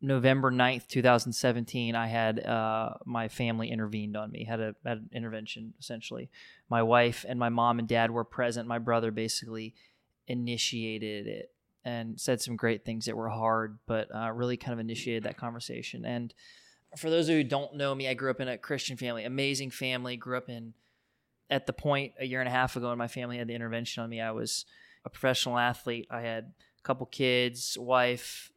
November 0.03 0.51
9th, 0.51 0.89
2017. 0.89 1.95
I 1.95 2.09
had 2.09 2.45
uh, 2.45 2.95
my 3.07 3.29
family 3.29 3.71
intervened 3.71 4.17
on 4.17 4.33
me, 4.33 4.45
had, 4.45 4.61
a, 4.61 4.75
had 4.85 4.99
an 4.99 5.11
intervention 5.13 5.75
essentially. 5.79 6.29
My 6.69 6.83
wife 6.83 7.25
and 7.27 7.39
my 7.39 7.49
mom 7.49 7.79
and 7.79 7.87
dad 7.87 8.11
were 8.11 8.25
present. 8.25 8.69
My 8.69 8.81
brother 8.81 9.13
basically 9.13 9.75
initiated 10.27 11.29
it 11.29 11.53
and 11.85 12.21
said 12.21 12.41
some 12.41 12.57
great 12.57 12.85
things 12.85 13.07
that 13.07 13.17
were 13.17 13.29
hard, 13.29 13.79
but 13.87 14.09
uh, 14.15 14.31
really 14.33 14.57
kind 14.57 14.73
of 14.73 14.81
initiated 14.81 15.23
that 15.23 15.37
conversation. 15.37 16.05
And 16.05 16.35
for 16.97 17.09
those 17.09 17.29
who 17.29 17.43
don't 17.45 17.77
know 17.77 17.95
me, 17.95 18.09
I 18.09 18.15
grew 18.15 18.31
up 18.31 18.41
in 18.41 18.49
a 18.49 18.59
Christian 18.59 18.97
family, 18.97 19.25
amazing 19.25 19.71
family, 19.71 20.17
grew 20.17 20.37
up 20.37 20.49
in 20.49 20.75
at 21.49 21.67
the 21.67 21.73
point 21.73 22.15
a 22.19 22.25
year 22.25 22.41
and 22.41 22.49
a 22.49 22.53
half 22.53 22.77
ago 22.77 22.89
when 22.89 22.99
my 22.99 23.09
family 23.09 23.39
had 23.39 23.47
the 23.47 23.55
intervention 23.55 24.03
on 24.03 24.11
me, 24.11 24.21
I 24.21 24.31
was 24.31 24.65
a 25.05 25.11
professional 25.11 25.59
athlete. 25.59 26.07
I 26.11 26.21
had 26.21 26.53
a 26.79 26.83
couple 26.83 27.07
kids, 27.07 27.77
wife, 27.79 28.52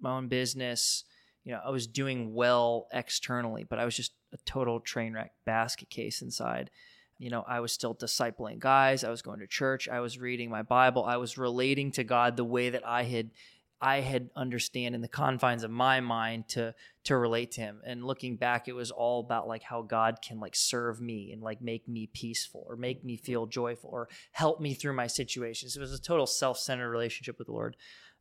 my 0.00 0.16
own 0.16 0.28
business. 0.28 1.04
You 1.44 1.52
know, 1.52 1.60
I 1.64 1.70
was 1.70 1.86
doing 1.86 2.34
well 2.34 2.88
externally, 2.92 3.64
but 3.64 3.78
I 3.78 3.84
was 3.84 3.96
just 3.96 4.12
a 4.32 4.38
total 4.44 4.80
train 4.80 5.14
wreck 5.14 5.32
basket 5.46 5.88
case 5.90 6.22
inside. 6.22 6.70
You 7.18 7.30
know, 7.30 7.44
I 7.48 7.60
was 7.60 7.72
still 7.72 7.94
discipling 7.94 8.58
guys. 8.58 9.02
I 9.02 9.10
was 9.10 9.22
going 9.22 9.40
to 9.40 9.46
church. 9.46 9.88
I 9.88 10.00
was 10.00 10.18
reading 10.18 10.50
my 10.50 10.62
Bible. 10.62 11.04
I 11.04 11.16
was 11.16 11.36
relating 11.36 11.90
to 11.92 12.04
God 12.04 12.36
the 12.36 12.44
way 12.44 12.70
that 12.70 12.86
I 12.86 13.02
had 13.04 13.30
I 13.80 14.00
had 14.00 14.30
understand 14.34 14.96
in 14.96 15.02
the 15.02 15.08
confines 15.08 15.62
of 15.62 15.70
my 15.70 16.00
mind 16.00 16.48
to 16.48 16.74
to 17.04 17.16
relate 17.16 17.52
to 17.52 17.60
him. 17.60 17.80
And 17.86 18.04
looking 18.04 18.36
back, 18.36 18.66
it 18.66 18.72
was 18.72 18.90
all 18.90 19.20
about 19.20 19.46
like 19.46 19.62
how 19.62 19.82
God 19.82 20.18
can 20.20 20.40
like 20.40 20.56
serve 20.56 21.00
me 21.00 21.30
and 21.32 21.42
like 21.42 21.62
make 21.62 21.88
me 21.88 22.08
peaceful 22.12 22.64
or 22.68 22.76
make 22.76 23.04
me 23.04 23.16
feel 23.16 23.46
joyful 23.46 23.90
or 23.90 24.08
help 24.32 24.60
me 24.60 24.74
through 24.74 24.94
my 24.94 25.06
situations. 25.06 25.76
It 25.76 25.80
was 25.80 25.92
a 25.92 26.00
total 26.02 26.26
self-centered 26.26 26.90
relationship 26.90 27.38
with 27.38 27.46
the 27.46 27.52
Lord. 27.52 27.76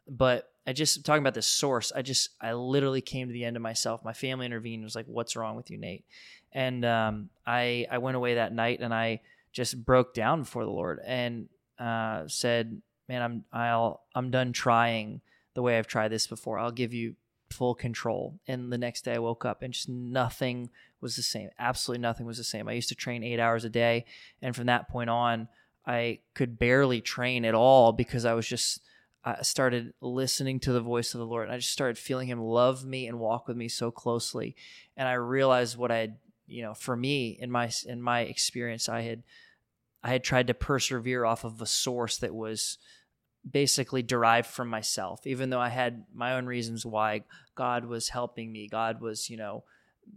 But 0.09 0.49
I 0.65 0.73
just 0.73 1.05
talking 1.05 1.21
about 1.21 1.33
this 1.33 1.47
source, 1.47 1.91
I 1.95 2.01
just 2.01 2.29
I 2.41 2.53
literally 2.53 3.01
came 3.01 3.27
to 3.27 3.33
the 3.33 3.45
end 3.45 3.55
of 3.55 3.61
myself. 3.61 4.03
My 4.03 4.13
family 4.13 4.45
intervened 4.45 4.83
was 4.83 4.95
like, 4.95 5.05
What's 5.05 5.35
wrong 5.35 5.55
with 5.55 5.71
you, 5.71 5.77
Nate? 5.77 6.05
And 6.51 6.85
um, 6.85 7.29
I 7.45 7.87
I 7.89 7.97
went 7.99 8.17
away 8.17 8.35
that 8.35 8.53
night 8.53 8.79
and 8.81 8.93
I 8.93 9.21
just 9.51 9.83
broke 9.85 10.13
down 10.13 10.41
before 10.41 10.65
the 10.65 10.71
Lord 10.71 10.99
and 11.05 11.49
uh, 11.79 12.23
said, 12.27 12.81
Man, 13.07 13.21
I'm 13.21 13.43
I'll 13.51 14.01
I'm 14.13 14.31
done 14.31 14.53
trying 14.53 15.21
the 15.53 15.61
way 15.61 15.77
I've 15.77 15.87
tried 15.87 16.09
this 16.09 16.27
before. 16.27 16.59
I'll 16.59 16.71
give 16.71 16.93
you 16.93 17.15
full 17.49 17.75
control. 17.75 18.39
And 18.47 18.71
the 18.71 18.77
next 18.77 19.05
day 19.05 19.15
I 19.15 19.19
woke 19.19 19.45
up 19.45 19.61
and 19.61 19.73
just 19.73 19.89
nothing 19.89 20.69
was 21.01 21.15
the 21.15 21.21
same. 21.21 21.49
Absolutely 21.59 22.01
nothing 22.01 22.25
was 22.25 22.37
the 22.37 22.43
same. 22.43 22.67
I 22.67 22.73
used 22.73 22.89
to 22.89 22.95
train 22.95 23.23
eight 23.23 23.39
hours 23.39 23.63
a 23.63 23.69
day. 23.69 24.05
And 24.41 24.55
from 24.55 24.67
that 24.67 24.89
point 24.89 25.09
on, 25.09 25.47
I 25.85 26.19
could 26.33 26.59
barely 26.59 27.01
train 27.01 27.45
at 27.45 27.55
all 27.55 27.91
because 27.91 28.25
I 28.25 28.33
was 28.33 28.47
just, 28.47 28.81
I 29.23 29.41
started 29.41 29.93
listening 29.99 30.59
to 30.61 30.71
the 30.71 30.81
voice 30.81 31.13
of 31.13 31.19
the 31.19 31.25
Lord. 31.25 31.45
And 31.45 31.53
I 31.53 31.57
just 31.57 31.71
started 31.71 31.97
feeling 31.97 32.29
Him 32.29 32.39
love 32.39 32.85
me 32.85 33.07
and 33.07 33.19
walk 33.19 33.47
with 33.47 33.57
me 33.57 33.67
so 33.67 33.91
closely. 33.91 34.55
And 34.95 35.07
I 35.07 35.13
realized 35.13 35.77
what 35.77 35.91
I 35.91 35.97
had, 35.97 36.17
you 36.47 36.61
know, 36.61 36.73
for 36.73 36.95
me 36.95 37.37
in 37.39 37.51
my 37.51 37.69
in 37.85 38.01
my 38.01 38.21
experience, 38.21 38.87
I 38.87 39.01
had 39.01 39.23
I 40.03 40.09
had 40.09 40.23
tried 40.23 40.47
to 40.47 40.53
persevere 40.53 41.25
off 41.25 41.43
of 41.43 41.61
a 41.61 41.65
source 41.65 42.17
that 42.19 42.33
was 42.33 42.77
basically 43.49 44.01
derived 44.01 44.47
from 44.47 44.67
myself 44.67 45.25
even 45.25 45.49
though 45.49 45.59
i 45.59 45.69
had 45.69 46.03
my 46.13 46.33
own 46.33 46.45
reasons 46.45 46.85
why 46.85 47.21
god 47.55 47.85
was 47.85 48.09
helping 48.09 48.51
me 48.51 48.67
god 48.67 48.99
was 48.99 49.29
you 49.29 49.37
know 49.37 49.63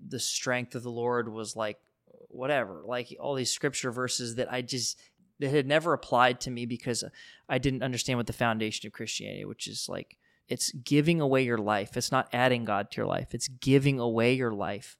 the 0.09 0.19
strength 0.19 0.75
of 0.75 0.83
the 0.83 0.91
lord 0.91 1.29
was 1.29 1.55
like 1.55 1.79
whatever 2.29 2.83
like 2.85 3.15
all 3.21 3.35
these 3.35 3.53
scripture 3.53 3.93
verses 3.93 4.37
that 4.37 4.53
i 4.53 4.61
just 4.63 4.99
that 5.41 5.51
had 5.51 5.67
never 5.67 5.93
applied 5.93 6.41
to 6.41 6.51
me 6.51 6.67
because 6.67 7.05
i 7.49 7.59
didn't 7.59 7.83
understand 7.83 8.19
what 8.19 8.27
the 8.27 8.33
foundation 8.33 8.87
of 8.87 8.93
christianity 8.93 9.45
which 9.45 9.67
is 9.67 9.89
like 9.89 10.17
it's 10.49 10.73
giving 10.73 11.21
away 11.21 11.43
your 11.43 11.59
life 11.59 11.97
it's 11.97 12.13
not 12.13 12.29
adding 12.33 12.65
god 12.65 12.91
to 12.91 12.99
your 12.99 13.07
life 13.07 13.35
it's 13.35 13.49
giving 13.49 13.99
away 13.99 14.33
your 14.33 14.53
life 14.53 14.97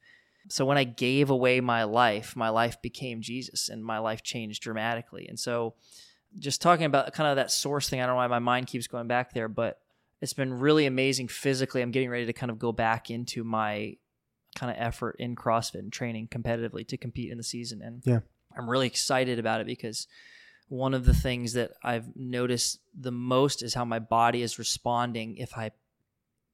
so 0.49 0.65
when 0.65 0.79
i 0.79 0.85
gave 0.85 1.31
away 1.31 1.61
my 1.61 1.85
life 1.85 2.35
my 2.35 2.49
life 2.49 2.81
became 2.83 3.21
jesus 3.21 3.69
and 3.69 3.85
my 3.85 3.99
life 3.99 4.23
changed 4.23 4.63
dramatically 4.63 5.27
and 5.29 5.39
so 5.39 5.75
just 6.39 6.63
talking 6.63 6.87
about 6.87 7.13
kind 7.13 7.29
of 7.29 7.37
that 7.37 7.51
source 7.51 7.89
thing. 7.89 8.01
I 8.01 8.07
don't 8.07 8.15
know 8.15 8.19
why 8.19 8.27
my 8.29 8.39
mind 8.39 8.69
keeps 8.69 8.87
going 8.87 9.09
back 9.09 9.33
there, 9.33 9.49
but 9.49 9.79
it's 10.21 10.33
been 10.33 10.55
really 10.55 10.87
amazing 10.87 11.29
physically. 11.29 11.83
I'm 11.83 11.91
getting 11.91 12.11
ready 12.11 12.27
to 12.27 12.33
kind 12.33 12.51
of 12.51 12.59
go 12.59 12.73
back 12.73 13.11
into 13.11 13.43
my 13.43 13.97
kind 14.55 14.71
of 14.71 14.77
effort 14.79 15.17
in 15.19 15.37
CrossFit 15.37 15.81
and 15.81 15.93
training 15.93 16.29
competitively 16.29 16.87
to 16.89 16.97
compete 16.97 17.31
in 17.31 17.39
the 17.39 17.45
season. 17.45 17.83
And 17.83 18.03
Yeah. 18.05 18.21
I'm 18.57 18.69
really 18.69 18.87
excited 18.87 19.39
about 19.39 19.61
it 19.61 19.67
because 19.67 20.07
one 20.69 20.95
of 20.95 21.05
the 21.05 21.15
things 21.15 21.55
that 21.55 21.73
I've 21.83 22.17
noticed 22.17 22.81
the 22.99 23.11
most 23.11 23.63
is 23.63 23.75
how 23.75 23.85
my 23.85 23.99
body 23.99 24.43
is 24.43 24.59
responding 24.59 25.37
if 25.37 25.57
I 25.57 25.73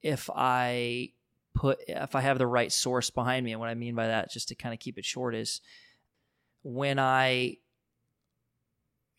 if 0.02 0.30
I 0.34 1.10
put 1.54 1.78
if 1.86 2.14
I 2.14 2.20
have 2.20 2.38
the 2.38 2.46
right 2.46 2.72
source 2.72 3.10
behind 3.10 3.44
me. 3.44 3.52
And 3.52 3.60
what 3.60 3.68
I 3.68 3.74
mean 3.74 3.94
by 3.94 4.06
that, 4.06 4.30
just 4.30 4.48
to 4.48 4.54
kind 4.54 4.72
of 4.72 4.80
keep 4.80 4.98
it 4.98 5.04
short, 5.04 5.34
is 5.34 5.60
when 6.62 6.98
I 6.98 7.58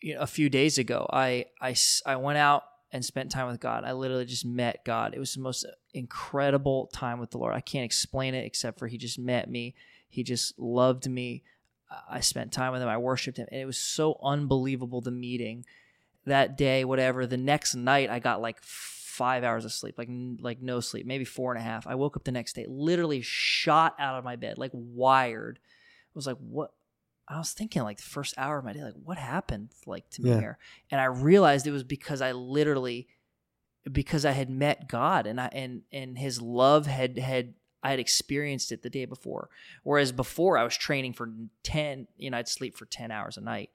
you 0.00 0.14
know, 0.14 0.20
a 0.20 0.26
few 0.26 0.48
days 0.48 0.78
ago, 0.78 1.08
I 1.12 1.46
I 1.60 1.74
I 2.06 2.16
went 2.16 2.38
out 2.38 2.64
and 2.90 3.04
spent 3.04 3.30
time 3.30 3.48
with 3.48 3.60
God. 3.60 3.84
I 3.84 3.92
literally 3.92 4.24
just 4.24 4.46
met 4.46 4.84
God. 4.84 5.14
It 5.14 5.18
was 5.18 5.34
the 5.34 5.40
most 5.40 5.66
incredible 5.92 6.88
time 6.92 7.18
with 7.20 7.30
the 7.30 7.38
Lord. 7.38 7.54
I 7.54 7.60
can't 7.60 7.84
explain 7.84 8.34
it 8.34 8.44
except 8.46 8.78
for 8.78 8.86
He 8.86 8.98
just 8.98 9.18
met 9.18 9.50
me. 9.50 9.74
He 10.08 10.22
just 10.22 10.58
loved 10.58 11.08
me. 11.08 11.42
I 12.08 12.20
spent 12.20 12.52
time 12.52 12.72
with 12.72 12.82
Him. 12.82 12.88
I 12.88 12.98
worshiped 12.98 13.38
Him. 13.38 13.46
And 13.50 13.60
it 13.60 13.64
was 13.66 13.78
so 13.78 14.18
unbelievable 14.22 15.00
the 15.00 15.10
meeting 15.10 15.64
that 16.26 16.56
day, 16.58 16.84
whatever. 16.84 17.26
The 17.26 17.36
next 17.36 17.74
night, 17.74 18.10
I 18.10 18.18
got 18.18 18.40
like 18.40 18.60
five 18.62 19.42
hours 19.44 19.64
of 19.64 19.72
sleep, 19.72 19.96
like 19.98 20.08
like 20.40 20.60
no 20.62 20.80
sleep, 20.80 21.06
maybe 21.06 21.24
four 21.24 21.52
and 21.52 21.60
a 21.60 21.64
half. 21.64 21.86
I 21.86 21.94
woke 21.94 22.16
up 22.16 22.24
the 22.24 22.32
next 22.32 22.54
day, 22.54 22.66
literally 22.68 23.20
shot 23.22 23.94
out 23.98 24.18
of 24.18 24.24
my 24.24 24.36
bed, 24.36 24.58
like 24.58 24.70
wired. 24.74 25.58
I 25.62 26.12
was 26.14 26.26
like, 26.26 26.36
what? 26.38 26.72
I 27.30 27.36
was 27.38 27.52
thinking 27.52 27.82
like 27.82 27.98
the 27.98 28.02
first 28.04 28.34
hour 28.38 28.58
of 28.58 28.64
my 28.64 28.72
day, 28.72 28.82
like 28.82 28.94
what 29.02 29.18
happened 29.18 29.70
like 29.86 30.08
to 30.10 30.22
me 30.22 30.30
Yeah. 30.30 30.40
here? 30.40 30.58
And 30.90 31.00
I 31.00 31.04
realized 31.06 31.66
it 31.66 31.72
was 31.72 31.84
because 31.84 32.20
I 32.22 32.32
literally 32.32 33.06
because 33.90 34.24
I 34.24 34.32
had 34.32 34.50
met 34.50 34.88
God 34.88 35.26
and 35.26 35.40
I 35.40 35.48
and 35.52 35.82
and 35.92 36.18
his 36.18 36.40
love 36.40 36.86
had 36.86 37.18
had 37.18 37.54
I 37.88 37.92
had 37.92 38.00
experienced 38.00 38.70
it 38.70 38.82
the 38.82 38.90
day 38.90 39.06
before. 39.06 39.48
Whereas 39.82 40.12
before 40.12 40.58
I 40.58 40.64
was 40.64 40.76
training 40.76 41.14
for 41.14 41.32
10, 41.62 42.06
you 42.18 42.30
know, 42.30 42.36
I'd 42.36 42.46
sleep 42.46 42.76
for 42.76 42.84
10 42.84 43.10
hours 43.10 43.38
a 43.38 43.40
night 43.40 43.70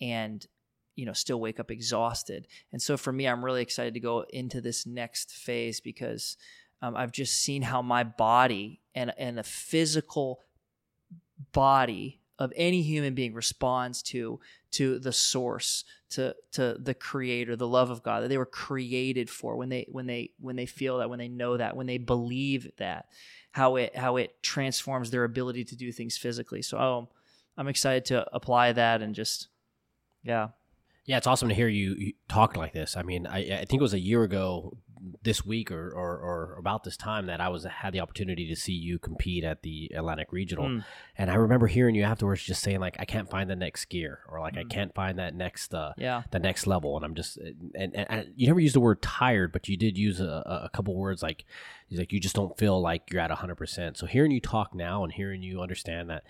and 0.00 0.46
you 0.94 1.04
know, 1.04 1.12
still 1.12 1.40
wake 1.40 1.60
up 1.60 1.70
exhausted. 1.70 2.46
And 2.72 2.80
so 2.80 2.96
for 2.96 3.12
me, 3.12 3.26
I'm 3.26 3.44
really 3.44 3.60
excited 3.60 3.92
to 3.94 4.00
go 4.00 4.24
into 4.30 4.62
this 4.62 4.86
next 4.86 5.32
phase 5.32 5.78
because 5.80 6.38
um, 6.80 6.96
I've 6.96 7.12
just 7.12 7.36
seen 7.36 7.62
how 7.62 7.82
my 7.82 8.04
body 8.04 8.80
and 8.94 9.12
and 9.18 9.38
a 9.38 9.42
physical 9.42 10.40
body 11.52 12.20
of 12.38 12.52
any 12.56 12.82
human 12.82 13.14
being 13.14 13.34
responds 13.34 14.02
to 14.02 14.40
to 14.70 14.98
the 14.98 15.12
source 15.12 15.84
to 16.10 16.34
to 16.52 16.76
the 16.78 16.94
creator 16.94 17.56
the 17.56 17.66
love 17.66 17.90
of 17.90 18.02
god 18.02 18.22
that 18.22 18.28
they 18.28 18.38
were 18.38 18.46
created 18.46 19.30
for 19.30 19.56
when 19.56 19.68
they 19.68 19.86
when 19.90 20.06
they 20.06 20.30
when 20.38 20.56
they 20.56 20.66
feel 20.66 20.98
that 20.98 21.08
when 21.08 21.18
they 21.18 21.28
know 21.28 21.56
that 21.56 21.76
when 21.76 21.86
they 21.86 21.98
believe 21.98 22.70
that 22.78 23.06
how 23.56 23.76
it 23.76 23.96
how 23.96 24.16
it 24.16 24.30
transforms 24.42 25.10
their 25.10 25.24
ability 25.24 25.64
to 25.64 25.74
do 25.76 25.90
things 25.92 26.16
physically 26.18 26.60
so 26.62 26.78
um, 26.78 27.08
i'm 27.56 27.68
excited 27.68 28.04
to 28.04 28.16
apply 28.34 28.72
that 28.72 29.00
and 29.02 29.14
just 29.14 29.48
yeah 30.22 30.48
Yeah, 31.08 31.18
it's 31.18 31.26
awesome 31.28 31.48
to 31.50 31.54
hear 31.54 31.68
you, 31.68 31.94
you 32.04 32.12
talk 32.28 32.56
like 32.56 32.72
this. 32.72 32.96
I 32.96 33.02
mean, 33.10 33.28
I, 33.28 33.38
I 33.60 33.64
think 33.64 33.78
it 33.80 33.86
was 33.90 33.94
a 33.94 34.00
year 34.10 34.24
ago 34.24 34.76
this 35.22 35.46
week 35.46 35.70
or, 35.70 35.86
or, 36.02 36.10
or 36.28 36.56
about 36.58 36.82
this 36.82 36.96
time 36.96 37.26
that 37.26 37.40
I 37.40 37.48
was 37.48 37.62
had 37.64 37.92
the 37.94 38.00
opportunity 38.00 38.44
to 38.48 38.56
see 38.56 38.72
you 38.72 38.98
compete 38.98 39.44
at 39.44 39.62
the 39.62 39.92
Atlantic 39.94 40.32
Regional, 40.32 40.66
Mm. 40.66 40.84
and 41.16 41.30
I 41.30 41.36
remember 41.36 41.68
hearing 41.68 41.94
you 41.94 42.02
afterwards 42.02 42.42
just 42.42 42.60
saying 42.60 42.80
like, 42.80 42.96
I 42.98 43.04
can't 43.04 43.30
find 43.30 43.48
the 43.48 43.54
next 43.54 43.84
gear 43.84 44.18
or 44.28 44.40
like 44.40 44.56
I 44.58 44.64
Mm. 44.64 44.70
can't 44.76 44.94
find 45.00 45.14
that 45.20 45.32
next 45.34 45.72
uh, 45.74 45.92
yeah 45.96 46.22
the 46.32 46.40
next 46.40 46.66
level, 46.66 46.96
and 46.96 47.04
I'm 47.06 47.14
just 47.14 47.36
and, 47.36 47.94
and, 47.94 48.06
and 48.10 48.32
you 48.34 48.48
never 48.48 48.58
used 48.66 48.74
the 48.74 48.80
word 48.88 49.00
tired, 49.00 49.52
but 49.52 49.68
you 49.68 49.76
did 49.76 49.96
use 49.96 50.18
a- 50.20 50.42
a 50.66 50.70
couple 50.76 50.92
words 50.96 51.22
like 51.22 51.44
like 51.90 52.12
you 52.12 52.18
just 52.20 52.34
don't 52.34 52.56
feel 52.58 52.80
like 52.80 53.10
you're 53.10 53.20
at 53.20 53.30
100. 53.30 53.54
percent 53.54 53.96
So 53.96 54.06
hearing 54.06 54.30
you 54.32 54.40
talk 54.40 54.74
now 54.74 55.04
and 55.04 55.12
hearing 55.12 55.42
you 55.42 55.60
understand 55.60 56.10
that 56.10 56.24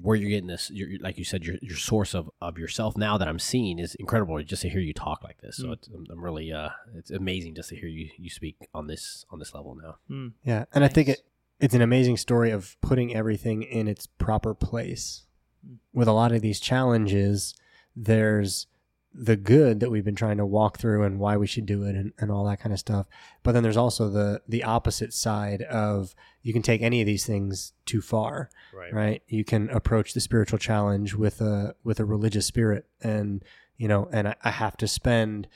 where 0.00 0.14
you're 0.16 0.30
getting 0.30 0.46
this, 0.46 0.70
your, 0.70 0.88
like 1.00 1.18
you 1.18 1.24
said, 1.24 1.44
your, 1.44 1.56
your 1.62 1.76
source 1.76 2.14
of, 2.14 2.30
of 2.40 2.58
yourself 2.58 2.96
now 2.96 3.18
that 3.18 3.26
I'm 3.26 3.38
seeing 3.38 3.78
is 3.78 3.94
incredible. 3.96 4.40
Just 4.42 4.62
to 4.62 4.68
hear 4.68 4.80
you 4.80 4.92
talk 4.94 5.24
like 5.24 5.40
this, 5.40 5.56
so 5.56 5.68
Mm. 5.68 5.72
it's, 5.72 5.88
I'm, 5.88 6.06
I'm 6.12 6.22
really 6.24 6.52
uh, 6.52 6.68
it's 6.94 7.10
amazing 7.10 7.54
just 7.54 7.70
to 7.70 7.76
hear 7.76 7.88
you 7.88 8.10
you 8.18 8.30
speak 8.30 8.56
on 8.74 8.86
this 8.86 9.24
on 9.30 9.38
this 9.38 9.54
level 9.54 9.74
now. 9.74 9.96
Mm. 10.10 10.32
Yeah, 10.44 10.64
and 10.72 10.84
I 10.84 10.88
think 10.88 11.08
it 11.08 11.20
it's 11.58 11.74
an 11.74 11.82
amazing 11.82 12.16
story 12.16 12.50
of 12.50 12.76
putting 12.80 13.14
everything 13.14 13.62
in 13.62 13.88
its 13.88 14.06
proper 14.06 14.54
place. 14.54 15.24
Mm. 15.66 15.76
With 15.92 16.08
a 16.08 16.12
lot 16.12 16.32
of 16.32 16.40
these 16.42 16.60
challenges, 16.60 17.54
there's 17.96 18.66
the 19.12 19.36
good 19.36 19.80
that 19.80 19.90
we've 19.90 20.04
been 20.04 20.14
trying 20.14 20.36
to 20.36 20.46
walk 20.46 20.78
through 20.78 21.02
and 21.02 21.18
why 21.18 21.36
we 21.36 21.46
should 21.46 21.66
do 21.66 21.82
it 21.82 21.96
and, 21.96 22.12
and 22.18 22.30
all 22.30 22.44
that 22.44 22.60
kind 22.60 22.72
of 22.72 22.78
stuff. 22.78 23.06
But 23.42 23.52
then 23.52 23.62
there's 23.64 23.76
also 23.76 24.08
the 24.08 24.40
the 24.48 24.62
opposite 24.62 25.12
side 25.12 25.62
of 25.62 26.14
you 26.42 26.52
can 26.52 26.62
take 26.62 26.80
any 26.80 27.00
of 27.00 27.06
these 27.06 27.26
things 27.26 27.72
too 27.86 28.00
far 28.00 28.50
Right. 28.72 28.94
right 28.94 29.22
you 29.26 29.44
can 29.44 29.68
approach 29.70 30.14
the 30.14 30.20
spiritual 30.20 30.58
challenge 30.58 31.14
with 31.14 31.40
a 31.40 31.74
with 31.84 31.98
a 32.00 32.04
religious 32.04 32.46
spirit 32.46 32.86
and 33.02 33.42
you 33.76 33.88
know 33.88 34.08
and 34.12 34.28
I, 34.28 34.36
I 34.44 34.50
have 34.50 34.76
to 34.78 34.86
spend 34.88 35.48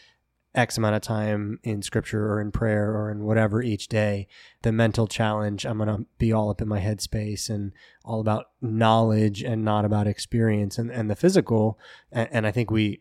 x 0.54 0.76
amount 0.76 0.94
of 0.96 1.02
time 1.02 1.58
in 1.62 1.80
scripture 1.82 2.30
or 2.30 2.40
in 2.40 2.52
prayer 2.52 2.90
or 2.92 3.10
in 3.10 3.24
whatever 3.24 3.62
each 3.62 3.88
day 3.88 4.26
the 4.62 4.72
mental 4.72 5.06
challenge 5.06 5.64
i'm 5.64 5.78
going 5.78 5.88
to 5.88 6.04
be 6.18 6.32
all 6.32 6.50
up 6.50 6.60
in 6.60 6.68
my 6.68 6.80
headspace 6.80 7.48
and 7.48 7.72
all 8.04 8.20
about 8.20 8.46
knowledge 8.60 9.42
and 9.42 9.64
not 9.64 9.84
about 9.84 10.06
experience 10.06 10.76
and 10.76 10.90
and 10.90 11.08
the 11.10 11.16
physical 11.16 11.78
and, 12.12 12.28
and 12.30 12.46
i 12.46 12.50
think 12.52 12.70
we 12.70 13.00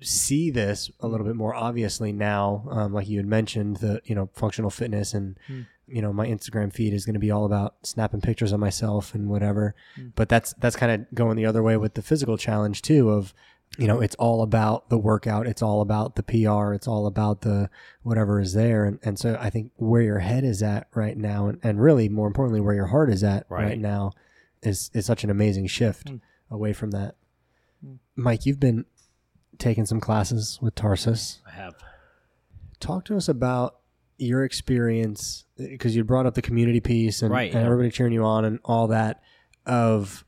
see 0.00 0.50
this 0.50 0.90
a 1.00 1.08
little 1.08 1.26
bit 1.26 1.34
more 1.36 1.54
obviously 1.54 2.12
now 2.12 2.64
um, 2.70 2.92
like 2.92 3.08
you 3.08 3.16
had 3.18 3.26
mentioned 3.26 3.78
the 3.78 4.00
you 4.04 4.14
know 4.14 4.28
functional 4.34 4.70
fitness 4.70 5.12
and 5.14 5.36
Hmm. 5.48 5.62
you 5.88 6.00
know 6.02 6.12
my 6.12 6.26
instagram 6.26 6.72
feed 6.72 6.92
is 6.92 7.04
going 7.04 7.14
to 7.14 7.18
be 7.20 7.30
all 7.32 7.44
about 7.44 7.74
snapping 7.82 8.20
pictures 8.20 8.52
of 8.52 8.60
myself 8.60 9.14
and 9.14 9.28
whatever 9.28 9.74
Hmm. 9.96 10.08
but 10.14 10.28
that's 10.28 10.52
that's 10.54 10.76
kind 10.76 10.92
of 10.92 11.14
going 11.14 11.36
the 11.36 11.46
other 11.46 11.62
way 11.62 11.76
with 11.76 11.94
the 11.94 12.02
physical 12.02 12.36
challenge 12.36 12.82
too 12.82 13.10
of 13.10 13.34
you 13.76 13.86
know 13.88 14.00
it's 14.00 14.14
all 14.16 14.42
about 14.42 14.88
the 14.88 14.98
workout 14.98 15.46
it's 15.48 15.62
all 15.62 15.80
about 15.80 16.14
the 16.14 16.22
pr 16.22 16.72
it's 16.72 16.86
all 16.88 17.06
about 17.06 17.40
the 17.40 17.68
whatever 18.02 18.40
is 18.40 18.54
there 18.54 18.84
and, 18.84 18.98
and 19.02 19.18
so 19.18 19.36
i 19.40 19.50
think 19.50 19.72
where 19.76 20.00
your 20.02 20.20
head 20.20 20.44
is 20.44 20.62
at 20.62 20.86
right 20.94 21.18
now 21.18 21.48
and, 21.48 21.58
and 21.64 21.82
really 21.82 22.08
more 22.08 22.26
importantly 22.28 22.60
where 22.60 22.74
your 22.74 22.86
heart 22.86 23.10
is 23.10 23.22
at 23.24 23.44
right, 23.48 23.64
Right. 23.64 23.78
now 23.80 24.12
is 24.62 24.90
is 24.94 25.04
such 25.06 25.24
an 25.24 25.30
amazing 25.30 25.66
shift 25.66 26.08
Hmm. 26.10 26.16
away 26.50 26.72
from 26.72 26.92
that 26.92 27.16
Hmm. 27.84 27.94
mike 28.16 28.46
you've 28.46 28.60
been 28.60 28.84
taking 29.58 29.86
some 29.86 30.00
classes 30.00 30.58
with 30.62 30.74
tarsus 30.74 31.40
I 31.46 31.50
have. 31.52 31.74
talk 32.80 33.04
to 33.06 33.16
us 33.16 33.28
about 33.28 33.76
your 34.18 34.44
experience 34.44 35.44
because 35.56 35.94
you 35.94 36.02
brought 36.04 36.26
up 36.26 36.34
the 36.34 36.42
community 36.42 36.80
piece 36.80 37.22
and, 37.22 37.30
Right, 37.32 37.52
and 37.52 37.60
yeah. 37.60 37.66
everybody 37.66 37.90
cheering 37.90 38.12
you 38.12 38.24
on 38.24 38.44
and 38.44 38.58
all 38.64 38.88
that 38.88 39.22
of 39.66 40.24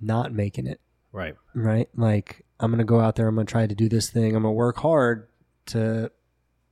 not 0.00 0.32
making 0.32 0.66
it 0.66 0.80
Right. 1.12 1.34
right 1.54 1.88
like 1.96 2.44
i'm 2.60 2.70
gonna 2.70 2.84
go 2.84 3.00
out 3.00 3.16
there 3.16 3.26
i'm 3.28 3.34
gonna 3.34 3.44
try 3.46 3.66
to 3.66 3.74
do 3.74 3.88
this 3.88 4.08
thing 4.10 4.36
i'm 4.36 4.42
gonna 4.42 4.52
work 4.52 4.76
hard 4.78 5.28
to 5.66 6.10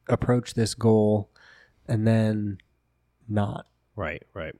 approach 0.09 0.55
this 0.55 0.75
goal 0.75 1.31
and 1.89 2.07
then 2.07 2.59
not 3.29 3.67
Right, 3.97 4.23
right. 4.35 4.55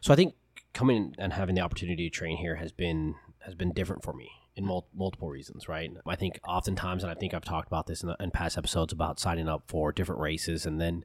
So 0.00 0.12
I 0.12 0.16
think 0.16 0.34
coming 0.74 1.14
and 1.16 1.32
having 1.32 1.54
the 1.54 1.60
opportunity 1.60 2.10
to 2.10 2.14
train 2.14 2.36
here 2.38 2.56
has 2.56 2.72
been 2.72 3.14
has 3.38 3.54
been 3.54 3.72
different 3.72 4.02
for 4.02 4.12
me 4.12 4.30
in 4.60 4.66
mul- 4.66 4.86
multiple 4.94 5.28
reasons. 5.28 5.68
Right. 5.68 5.90
I 6.06 6.16
think 6.16 6.38
oftentimes, 6.46 7.02
and 7.02 7.10
I 7.10 7.14
think 7.14 7.34
I've 7.34 7.44
talked 7.44 7.66
about 7.66 7.86
this 7.86 8.02
in, 8.02 8.08
the, 8.08 8.16
in 8.20 8.30
past 8.30 8.56
episodes 8.56 8.92
about 8.92 9.18
signing 9.18 9.48
up 9.48 9.64
for 9.66 9.92
different 9.92 10.20
races 10.20 10.66
and 10.66 10.80
then 10.80 11.04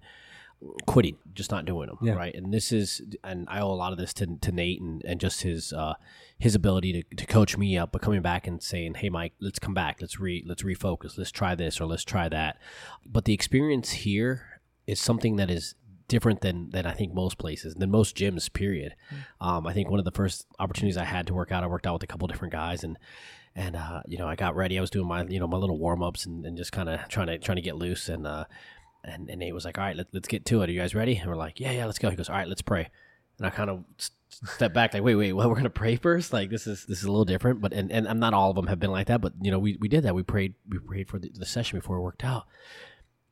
quitting, 0.86 1.18
just 1.34 1.52
not 1.52 1.66
doing 1.66 1.88
them. 1.88 1.98
Yeah. 2.02 2.14
Right. 2.14 2.34
And 2.34 2.54
this 2.54 2.72
is, 2.72 3.02
and 3.24 3.48
I 3.50 3.62
owe 3.62 3.72
a 3.72 3.76
lot 3.76 3.92
of 3.92 3.98
this 3.98 4.14
to, 4.16 4.38
to 4.42 4.52
Nate 4.52 4.82
and, 4.82 5.04
and 5.06 5.20
just 5.20 5.42
his 5.42 5.74
uh, 5.74 5.96
his 6.38 6.56
ability 6.56 7.04
to, 7.04 7.16
to 7.16 7.26
coach 7.26 7.58
me 7.58 7.78
up, 7.78 7.92
but 7.92 8.02
coming 8.02 8.22
back 8.22 8.48
and 8.48 8.62
saying, 8.62 8.96
"Hey, 8.96 9.10
Mike, 9.10 9.34
let's 9.40 9.60
come 9.60 9.74
back. 9.74 9.98
Let's 10.02 10.20
re 10.20 10.44
let's 10.46 10.64
refocus. 10.64 11.18
Let's 11.18 11.32
try 11.32 11.56
this 11.56 11.80
or 11.80 11.86
let's 11.86 12.04
try 12.04 12.30
that." 12.30 12.58
But 13.06 13.26
the 13.26 13.34
experience 13.34 13.92
here 13.92 14.62
is 14.88 15.00
something 15.00 15.38
that 15.38 15.50
is 15.50 15.76
different 16.08 16.42
than 16.42 16.70
than 16.72 16.86
I 16.86 16.94
think 16.94 17.14
most 17.14 17.38
places, 17.38 17.76
than 17.76 17.92
most 17.92 18.16
gyms. 18.16 18.52
Period. 18.52 18.96
Um, 19.42 19.68
I 19.68 19.74
think 19.74 19.90
one 19.90 20.00
of 20.00 20.06
the 20.06 20.12
first 20.12 20.46
opportunities 20.60 20.98
I 20.98 21.04
had 21.04 21.28
to 21.28 21.34
work 21.34 21.52
out, 21.52 21.64
I 21.64 21.68
worked 21.68 21.88
out 21.88 21.94
with 21.94 22.04
a 22.04 22.08
couple 22.08 22.28
different 22.28 22.54
guys, 22.54 22.84
and 22.84 22.98
and 23.56 23.76
uh, 23.76 24.02
you 24.08 24.18
know 24.18 24.28
I 24.28 24.36
got 24.36 24.56
ready. 24.56 24.78
I 24.78 24.82
was 24.82 24.90
doing 24.90 25.08
my 25.08 25.24
you 25.24 25.40
know 25.40 25.48
my 25.48 25.58
little 25.58 25.78
warm 25.78 26.04
ups 26.04 26.26
and, 26.26 26.46
and 26.46 26.58
just 26.58 26.72
kind 26.72 26.90
of 26.90 27.08
trying 27.08 27.28
to 27.28 27.38
trying 27.38 27.58
to 27.58 27.62
get 27.62 27.76
loose. 27.76 28.10
And 28.10 28.28
uh, 28.28 28.46
and, 29.04 29.30
and 29.30 29.40
Nate 29.40 29.54
was 29.54 29.66
like, 29.66 29.78
"All 29.78 29.84
right, 29.84 29.96
let, 29.96 30.08
let's 30.14 30.28
get 30.28 30.46
to 30.48 30.62
it. 30.62 30.70
Are 30.70 30.74
you 30.74 30.80
guys 30.80 30.96
ready?" 30.96 31.16
And 31.18 31.30
we're 31.30 31.38
like, 31.38 31.60
"Yeah, 31.60 31.72
yeah, 31.72 31.86
let's 31.86 32.00
go." 32.00 32.10
He 32.10 32.16
goes, 32.16 32.30
"All 32.30 32.36
right, 32.36 32.48
let's 32.48 32.62
pray." 32.62 32.90
And 33.38 33.46
I 33.46 33.50
kind 33.50 33.70
of 33.70 33.84
step 34.30 34.74
back, 34.74 34.94
like, 34.94 35.04
"Wait, 35.04 35.16
wait, 35.16 35.34
well, 35.34 35.50
we're 35.50 35.56
gonna 35.56 35.70
pray 35.70 35.96
first? 35.96 36.34
Like 36.34 36.50
this 36.50 36.68
is 36.68 36.86
this 36.86 37.00
is 37.00 37.06
a 37.06 37.12
little 37.12 37.26
different." 37.26 37.62
But 37.62 37.74
and 37.74 37.92
and 37.92 38.08
I'm 38.08 38.20
not 38.20 38.34
all 38.34 38.50
of 38.50 38.56
them 38.56 38.68
have 38.68 38.80
been 38.80 38.92
like 38.92 39.08
that, 39.08 39.22
but 39.22 39.34
you 39.42 39.52
know 39.52 39.60
we 39.60 39.78
we 39.80 39.88
did 39.88 40.04
that. 40.04 40.16
We 40.16 40.24
prayed 40.24 40.56
we 40.68 40.80
prayed 40.80 41.10
for 41.10 41.20
the, 41.20 41.32
the 41.34 41.46
session 41.46 41.80
before 41.80 41.98
it 41.98 42.02
worked 42.02 42.24
out, 42.24 42.46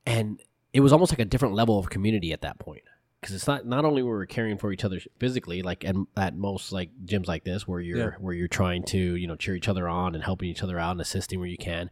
and 0.05 0.39
it 0.73 0.79
was 0.79 0.91
almost 0.91 1.11
like 1.11 1.19
a 1.19 1.25
different 1.25 1.53
level 1.53 1.77
of 1.79 1.89
community 1.89 2.33
at 2.33 2.41
that 2.41 2.59
point. 2.59 2.83
Because 3.21 3.35
it's 3.35 3.47
not 3.47 3.65
not 3.65 3.85
only 3.85 4.03
were 4.03 4.19
we 4.19 4.27
caring 4.27 4.57
for 4.57 4.73
each 4.73 4.83
other 4.83 4.99
physically 5.17 5.61
like 5.61 5.85
at, 5.85 5.95
at 6.17 6.35
most 6.35 6.73
like 6.73 6.89
gyms 7.05 7.25
like 7.27 7.45
this 7.45 7.65
where 7.65 7.79
you're 7.79 7.97
Yeah. 7.97 8.11
where 8.19 8.33
you're 8.33 8.49
trying 8.49 8.83
to 8.85 8.97
you 8.97 9.27
know 9.27 9.37
cheer 9.37 9.55
each 9.55 9.69
other 9.69 9.87
on 9.87 10.13
and 10.13 10.23
helping 10.23 10.49
each 10.49 10.61
other 10.61 10.77
out 10.77 10.91
and 10.91 10.99
assisting 10.99 11.39
where 11.39 11.47
you 11.47 11.57
can. 11.57 11.89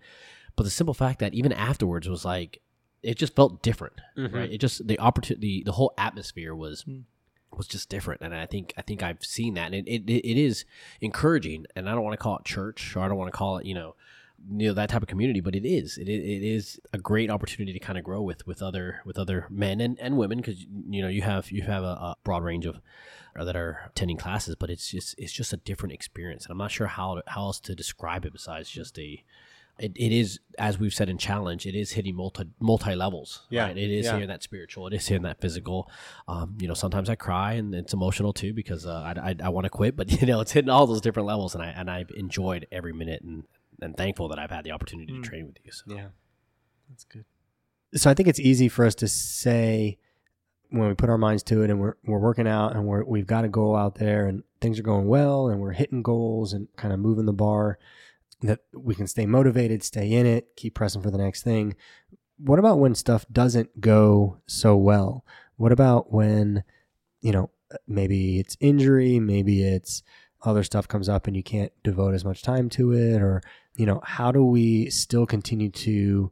But 0.58 0.64
the 0.64 0.70
simple 0.70 0.94
fact 0.94 1.20
that 1.20 1.34
even 1.34 1.54
afterwards 1.54 2.10
was 2.10 2.26
like 2.26 2.62
it 3.02 3.18
just 3.18 3.34
felt 3.34 3.64
different 3.64 3.94
mm-hmm. 4.18 4.36
right? 4.36 4.52
It 4.52 4.58
just 4.58 4.86
the 4.86 5.00
opportunity 5.00 5.64
the 5.64 5.72
whole 5.72 5.94
atmosphere 5.98 6.54
was 6.54 6.82
hmm. 6.82 7.02
was 7.56 7.68
just 7.68 7.88
different. 7.88 8.20
And 8.20 8.36
i 8.36 8.46
think 8.46 8.74
i 8.76 8.82
think 8.82 9.02
i've 9.02 9.24
seen 9.24 9.54
that. 9.54 9.74
And 9.74 9.88
it, 9.88 10.04
it, 10.12 10.12
it 10.12 10.38
is 10.38 10.66
encouraging. 11.00 11.66
And 11.78 11.88
i 11.90 11.94
don't 11.94 12.04
want 12.04 12.14
to 12.14 12.22
call 12.22 12.40
it 12.40 12.44
church 12.44 12.94
or 12.98 13.04
i 13.04 13.08
don't 13.08 13.18
want 13.18 13.32
to 13.32 13.38
call 13.38 13.56
it 13.56 13.66
you 13.66 13.76
know 13.76 13.96
you 14.50 14.68
know 14.68 14.74
that 14.74 14.90
type 14.90 15.02
of 15.02 15.08
community 15.08 15.40
but 15.40 15.56
it 15.56 15.66
is 15.66 15.98
it, 15.98 16.08
it 16.10 16.44
is 16.44 16.80
a 16.94 16.98
great 16.98 17.30
opportunity 17.30 17.74
to 17.74 17.80
kind 17.80 17.98
of 17.98 18.04
grow 18.04 18.22
with 18.22 18.46
with 18.48 18.62
other 18.62 19.02
with 19.06 19.18
other 19.18 19.48
men 19.50 19.80
and, 19.82 20.00
and 20.00 20.18
women 20.18 20.38
because 20.38 20.66
you 20.90 21.02
know 21.02 21.08
you 21.08 21.22
have 21.22 21.52
you 21.52 21.62
have 21.64 21.84
a, 21.84 21.88
a 21.88 22.16
broad 22.24 22.44
range 22.44 22.66
of 22.66 22.80
uh, 23.38 23.44
that 23.46 23.56
are 23.56 23.84
attending 23.88 24.18
classes 24.18 24.56
but 24.56 24.70
it's 24.70 24.90
just 24.90 25.16
it's 25.18 25.32
just 25.32 25.54
a 25.54 25.58
different 25.58 25.94
experience 25.94 26.46
and 26.46 26.52
i'm 26.52 26.58
not 26.58 26.72
sure 26.72 26.88
how 26.88 27.16
to, 27.16 27.24
how 27.28 27.42
else 27.42 27.60
to 27.60 27.76
describe 27.76 28.26
it 28.26 28.34
besides 28.34 28.70
just 28.70 28.98
a 29.00 29.24
it, 29.80 29.94
it 29.96 30.12
is 30.12 30.40
as 30.60 30.78
we've 30.78 30.94
said 30.94 31.08
in 31.10 31.18
challenge 31.18 31.66
it 31.66 31.74
is 31.76 31.92
hitting 31.92 32.16
multi 32.16 32.44
multi 32.60 32.94
levels 32.94 33.48
Yeah, 33.50 33.68
right? 33.68 33.78
it 33.78 33.90
is 33.90 34.06
yeah. 34.06 34.14
hitting 34.14 34.28
that 34.28 34.44
spiritual 34.44 34.86
it 34.88 34.94
is 34.94 35.08
hitting 35.08 35.24
that 35.24 35.40
physical 35.40 35.90
um, 36.28 36.56
you 36.60 36.68
know 36.68 36.74
sometimes 36.74 37.10
i 37.10 37.16
cry 37.16 37.54
and 37.54 37.74
it's 37.74 37.94
emotional 37.94 38.34
too 38.34 38.54
because 38.54 38.86
uh, 38.86 39.14
i, 39.16 39.30
I, 39.30 39.36
I 39.46 39.50
want 39.50 39.66
to 39.66 39.70
quit 39.70 39.96
but 39.96 40.12
you 40.22 40.28
know 40.28 40.42
it's 40.42 40.52
hitting 40.52 40.70
all 40.70 40.86
those 40.88 41.02
different 41.02 41.28
levels 41.28 41.56
and 41.56 41.64
i 41.64 41.68
and 41.68 41.90
i've 41.90 42.12
enjoyed 42.12 42.68
every 42.72 42.94
minute 42.94 43.22
and 43.22 43.46
and 43.82 43.98
thankful 43.98 44.28
that 44.28 44.40
i've 44.40 44.52
had 44.52 44.64
the 44.64 44.72
opportunity 44.72 45.12
to 45.12 45.18
hmm. 45.18 45.24
train 45.24 45.46
with 45.48 45.58
you 45.64 45.72
so 45.72 45.84
Yeah, 45.88 46.08
that's 46.90 47.04
good. 47.06 47.26
So 47.94 48.10
I 48.10 48.14
think 48.14 48.30
it's 48.30 48.40
easy 48.40 48.70
for 48.70 48.86
us 48.86 48.96
to 48.96 49.08
say 49.08 49.98
when 50.70 50.88
we 50.88 50.94
put 50.94 51.10
our 51.10 51.18
minds 51.18 51.44
to 51.44 51.62
it 51.64 51.70
and 51.70 51.80
we're 51.80 51.96
we're 52.06 52.20
working 52.20 52.48
out 52.48 52.76
and 52.76 52.86
we're 52.86 53.04
we've 53.04 53.28
got 53.28 53.44
a 53.44 53.50
goal 53.50 53.76
out 53.76 53.96
there 53.96 54.28
and 54.28 54.44
things 54.62 54.80
are 54.80 54.84
going 54.84 55.08
well 55.08 55.50
and 55.50 55.60
we're 55.60 55.74
hitting 55.74 56.02
goals 56.02 56.54
and 56.54 56.68
kind 56.78 56.94
of 56.94 57.00
moving 57.00 57.26
the 57.26 57.34
bar 57.34 57.78
that 58.42 58.60
we 58.74 58.96
can 58.96 59.08
stay 59.08 59.26
motivated, 59.26 59.84
stay 59.84 60.12
in 60.12 60.26
it, 60.26 60.56
keep 60.56 60.74
pressing 60.74 61.02
for 61.02 61.12
the 61.12 61.18
next 61.18 61.44
thing. 61.44 61.76
What 62.38 62.60
about 62.60 62.80
when 62.80 62.96
stuff 62.96 63.26
doesn't 63.32 63.80
go 63.80 64.40
so 64.48 64.76
well? 64.76 65.26
What 65.58 65.72
about 65.72 66.12
when, 66.12 66.64
you 67.22 67.32
know, 67.32 67.52
maybe 67.88 68.40
it's 68.40 68.58
injury, 68.60 69.20
maybe 69.20 69.64
it's 69.64 70.02
other 70.44 70.64
stuff 70.64 70.88
comes 70.88 71.08
up 71.08 71.28
and 71.28 71.36
you 71.36 71.44
can't 71.44 71.72
devote 71.84 72.16
as 72.16 72.26
much 72.26 72.42
time 72.42 72.68
to 72.70 72.94
it 72.94 73.22
or, 73.22 73.44
you 73.76 73.86
know, 73.86 74.02
how 74.04 74.32
do 74.32 74.44
we 74.44 74.90
still 74.90 75.26
continue 75.26 75.70
to 75.70 76.32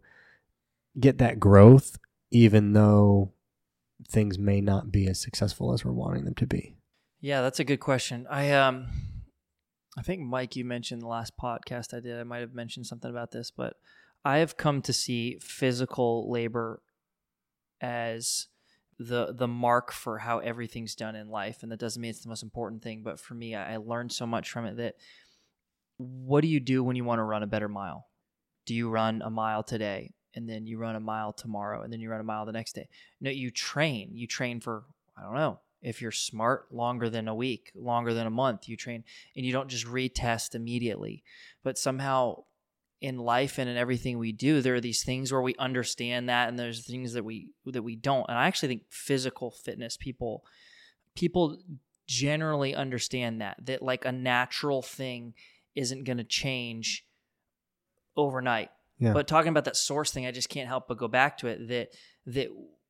get 1.00 1.18
that 1.20 1.40
growth 1.40 1.98
even 2.32 2.74
though 2.74 3.32
things 4.08 4.38
may 4.38 4.62
not 4.62 4.92
be 4.92 5.08
as 5.08 5.20
successful 5.20 5.74
as 5.74 5.84
we're 5.84 5.92
wanting 5.92 6.26
them 6.26 6.36
to 6.36 6.46
be? 6.46 6.76
Yeah, 7.22 7.42
that's 7.42 7.60
a 7.60 7.66
good 7.66 7.80
question. 7.80 8.28
I 8.30 8.52
um 8.52 8.88
I 9.98 10.02
think 10.02 10.22
Mike 10.22 10.56
you 10.56 10.66
mentioned 10.66 11.02
the 11.02 11.08
last 11.08 11.34
podcast 11.38 11.94
I 11.94 12.00
did. 12.00 12.20
I 12.20 12.24
might 12.24 12.40
have 12.40 12.54
mentioned 12.54 12.86
something 12.86 13.10
about 13.10 13.32
this, 13.32 13.52
but 13.52 13.76
I 14.24 14.38
have 14.38 14.58
come 14.58 14.82
to 14.84 14.94
see 14.94 15.40
physical 15.42 16.30
labor 16.30 16.82
as 17.82 18.48
the 19.00 19.34
the 19.34 19.48
mark 19.48 19.92
for 19.94 20.18
how 20.18 20.40
everything's 20.40 20.94
done 20.94 21.16
in 21.16 21.30
life 21.30 21.64
and 21.64 21.72
that 21.72 21.80
doesn't 21.80 22.02
mean 22.02 22.10
it's 22.10 22.20
the 22.20 22.28
most 22.28 22.44
important 22.44 22.84
thing 22.84 23.02
but 23.02 23.18
for 23.18 23.34
me 23.34 23.56
I, 23.56 23.78
learned 23.78 24.12
so 24.12 24.28
much 24.28 24.52
from 24.52 24.66
it 24.66 24.76
that 24.76 24.96
what 26.00 26.42
do 26.42 26.48
you 26.48 26.62
do 26.62 26.84
when 26.84 26.96
you 26.96 27.04
want 27.04 27.20
to 27.20 27.24
run 27.24 27.44
a 27.44 27.48
better 27.48 27.68
mile? 27.68 28.08
Do 28.66 28.74
you 28.74 28.90
run 28.90 29.22
a 29.22 29.30
mile 29.30 29.64
today 29.64 30.14
and 30.34 30.50
then 30.50 30.66
you 30.66 30.78
run 30.78 30.96
a 30.96 31.00
mile 31.00 31.34
tomorrow 31.34 31.82
and 31.82 31.92
then 31.92 32.00
you 32.00 32.10
run 32.10 32.22
a 32.22 32.24
mile 32.24 32.46
the 32.46 32.54
next 32.54 32.74
day? 32.74 32.88
No 33.20 33.30
you 33.30 33.52
train. 33.52 34.12
You 34.14 34.26
train 34.26 34.60
for 34.60 34.86
i 35.18 35.22
don't 35.22 35.36
know 35.36 35.60
if 35.82 36.02
you're 36.02 36.12
smart 36.12 36.74
longer 36.74 37.10
than 37.10 37.28
a 37.28 37.36
week 37.36 37.72
longer 37.76 38.14
than 38.14 38.26
a 38.26 38.30
month 38.30 38.70
you 38.70 38.78
train 38.78 39.04
and 39.36 39.46
you 39.46 39.52
don't 39.52 39.70
just 39.70 39.86
retest 39.86 40.56
immediately. 40.56 41.24
But 41.64 41.78
somehow 41.78 42.44
in 43.02 43.18
life 43.18 43.58
and 43.58 43.70
in 43.70 43.76
everything 43.76 44.18
we 44.18 44.32
do 44.32 44.62
there 44.62 44.76
are 44.76 44.82
these 44.82 45.04
things 45.04 45.32
where 45.32 45.42
we 45.42 45.56
understand 45.60 46.30
that 46.30 46.48
and 46.48 46.58
there's 46.58 46.86
things 46.86 47.12
that 47.14 47.26
we 47.26 47.52
that 47.66 47.84
we 47.84 47.98
don't. 47.98 48.26
And 48.30 48.38
i 48.38 48.48
actually 48.48 48.70
think 48.70 48.84
physical 48.90 49.52
fitness 49.52 49.98
people 49.98 50.46
people 51.14 51.58
generally 52.08 52.74
understand 52.74 53.42
that 53.42 53.58
that 53.66 53.82
like 53.82 54.06
a 54.06 54.12
natural 54.14 54.82
thing 54.82 55.34
isn't 55.80 56.04
going 56.04 56.18
to 56.18 56.24
change 56.24 57.06
overnight. 58.16 58.70
Yeah. 59.00 59.14
but 59.14 59.28
talking 59.28 59.48
about 59.48 59.64
that 59.64 59.78
source 59.78 60.12
thing 60.12 60.26
i 60.26 60.32
just 60.32 60.50
can't 60.50 60.68
help 60.68 60.90
but 60.90 60.98
go 60.98 61.08
back 61.08 61.38
to 61.38 61.48
it 61.48 61.70
that 61.70 61.94
that 62.26 62.50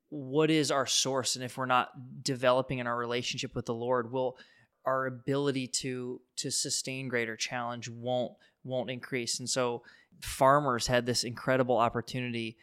what 0.10 0.50
is 0.50 0.72
our 0.72 0.88
source? 0.88 1.36
And 1.36 1.46
if 1.46 1.58
we're 1.58 1.68
not 1.68 2.24
developing 2.24 2.80
in 2.80 2.88
our 2.88 2.98
relationship 2.98 3.56
with 3.56 3.66
the 3.66 3.74
lord 3.74 4.12
will 4.12 4.38
our 4.86 5.06
ability 5.06 5.68
to 5.68 6.22
to 6.38 6.50
sustain 6.50 7.08
greater 7.10 7.36
challenge 7.36 7.90
won't 7.90 8.34
won't 8.64 8.90
increase. 8.90 9.40
And 9.40 9.50
so 9.50 9.84
farmers 10.22 10.88
had 10.88 11.06
this 11.06 11.24
incredible 11.24 11.78
opportunity 11.78 12.58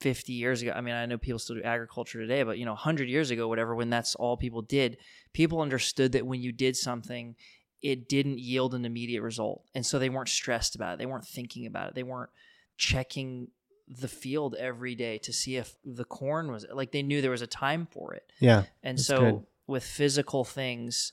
50 0.00 0.32
years 0.32 0.62
ago. 0.62 0.72
I 0.74 0.80
mean 0.80 0.94
i 0.94 1.04
know 1.06 1.18
people 1.18 1.38
still 1.38 1.56
do 1.56 1.62
agriculture 1.62 2.20
today 2.20 2.42
but 2.42 2.58
you 2.58 2.64
know 2.64 2.72
100 2.72 3.08
years 3.08 3.30
ago 3.30 3.48
whatever 3.48 3.74
when 3.74 3.90
that's 3.90 4.14
all 4.14 4.36
people 4.36 4.62
did 4.62 4.98
people 5.32 5.60
understood 5.60 6.12
that 6.12 6.26
when 6.26 6.40
you 6.40 6.52
did 6.52 6.76
something 6.76 7.34
it 7.82 8.08
didn't 8.08 8.38
yield 8.38 8.74
an 8.74 8.84
immediate 8.84 9.22
result 9.22 9.64
and 9.74 9.84
so 9.84 9.98
they 9.98 10.08
weren't 10.08 10.28
stressed 10.28 10.74
about 10.74 10.94
it 10.94 10.98
they 10.98 11.06
weren't 11.06 11.26
thinking 11.26 11.66
about 11.66 11.88
it 11.88 11.94
they 11.94 12.02
weren't 12.02 12.30
checking 12.76 13.48
the 13.88 14.08
field 14.08 14.54
every 14.58 14.94
day 14.94 15.18
to 15.18 15.32
see 15.32 15.56
if 15.56 15.74
the 15.84 16.04
corn 16.04 16.50
was 16.50 16.64
like 16.72 16.92
they 16.92 17.02
knew 17.02 17.20
there 17.20 17.30
was 17.30 17.42
a 17.42 17.46
time 17.46 17.86
for 17.90 18.14
it 18.14 18.30
Yeah. 18.40 18.64
and 18.82 18.98
so 18.98 19.18
good. 19.20 19.46
with 19.66 19.84
physical 19.84 20.44
things, 20.44 21.12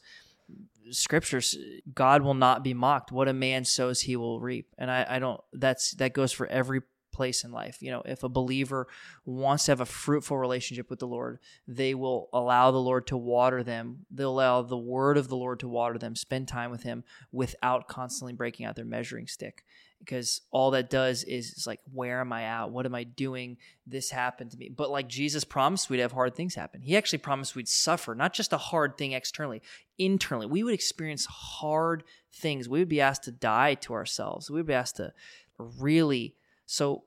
scriptures, 0.91 1.57
God 1.93 2.21
will 2.21 2.33
not 2.33 2.63
be 2.63 2.73
mocked. 2.73 3.11
What 3.11 3.27
a 3.27 3.33
man 3.33 3.65
sows, 3.65 4.01
he 4.01 4.15
will 4.15 4.39
reap. 4.39 4.67
And 4.77 4.89
I, 4.89 5.05
I 5.09 5.19
don't 5.19 5.41
that's 5.53 5.91
that 5.93 6.13
goes 6.13 6.31
for 6.31 6.47
every 6.47 6.81
place 7.19 7.43
in 7.43 7.51
life. 7.51 7.81
You 7.81 7.91
know, 7.91 8.01
if 8.05 8.23
a 8.23 8.29
believer 8.29 8.87
wants 9.25 9.65
to 9.65 9.71
have 9.71 9.81
a 9.81 9.85
fruitful 9.85 10.37
relationship 10.37 10.89
with 10.89 10.99
the 10.99 11.05
Lord, 11.05 11.39
they 11.67 11.93
will 11.93 12.29
allow 12.31 12.71
the 12.71 12.77
Lord 12.77 13.07
to 13.07 13.17
water 13.17 13.61
them. 13.61 14.05
They'll 14.09 14.31
allow 14.31 14.61
the 14.61 14.77
word 14.77 15.17
of 15.17 15.27
the 15.27 15.35
Lord 15.35 15.59
to 15.59 15.67
water 15.67 15.97
them, 15.97 16.15
spend 16.15 16.47
time 16.47 16.71
with 16.71 16.83
him 16.83 17.03
without 17.33 17.89
constantly 17.89 18.31
breaking 18.31 18.65
out 18.65 18.77
their 18.77 18.85
measuring 18.85 19.27
stick. 19.27 19.65
Because 19.99 20.39
all 20.51 20.71
that 20.71 20.89
does 20.89 21.25
is, 21.25 21.51
is 21.51 21.67
like, 21.67 21.81
where 21.91 22.21
am 22.21 22.31
I 22.31 22.43
at? 22.43 22.71
What 22.71 22.85
am 22.85 22.95
I 22.95 23.03
doing? 23.03 23.57
This 23.85 24.09
happened 24.09 24.51
to 24.51 24.57
me. 24.57 24.69
But 24.69 24.89
like 24.89 25.09
Jesus 25.09 25.43
promised 25.43 25.89
we'd 25.89 25.99
have 25.99 26.13
hard 26.13 26.35
things 26.35 26.55
happen. 26.55 26.81
He 26.81 26.95
actually 26.95 27.19
promised 27.19 27.53
we'd 27.53 27.67
suffer, 27.67 28.15
not 28.15 28.31
just 28.31 28.53
a 28.53 28.57
hard 28.57 28.97
thing 28.97 29.11
externally, 29.11 29.61
internally. 29.97 30.47
We 30.47 30.63
would 30.63 30.73
experience 30.73 31.25
hard 31.25 32.05
things. 32.33 32.69
We 32.69 32.79
would 32.79 32.87
be 32.87 33.01
asked 33.01 33.23
to 33.23 33.33
die 33.33 33.73
to 33.73 33.93
ourselves. 33.93 34.49
We 34.49 34.55
would 34.55 34.67
be 34.67 34.73
asked 34.73 34.95
to 34.95 35.11
really 35.57 36.35
so 36.65 37.03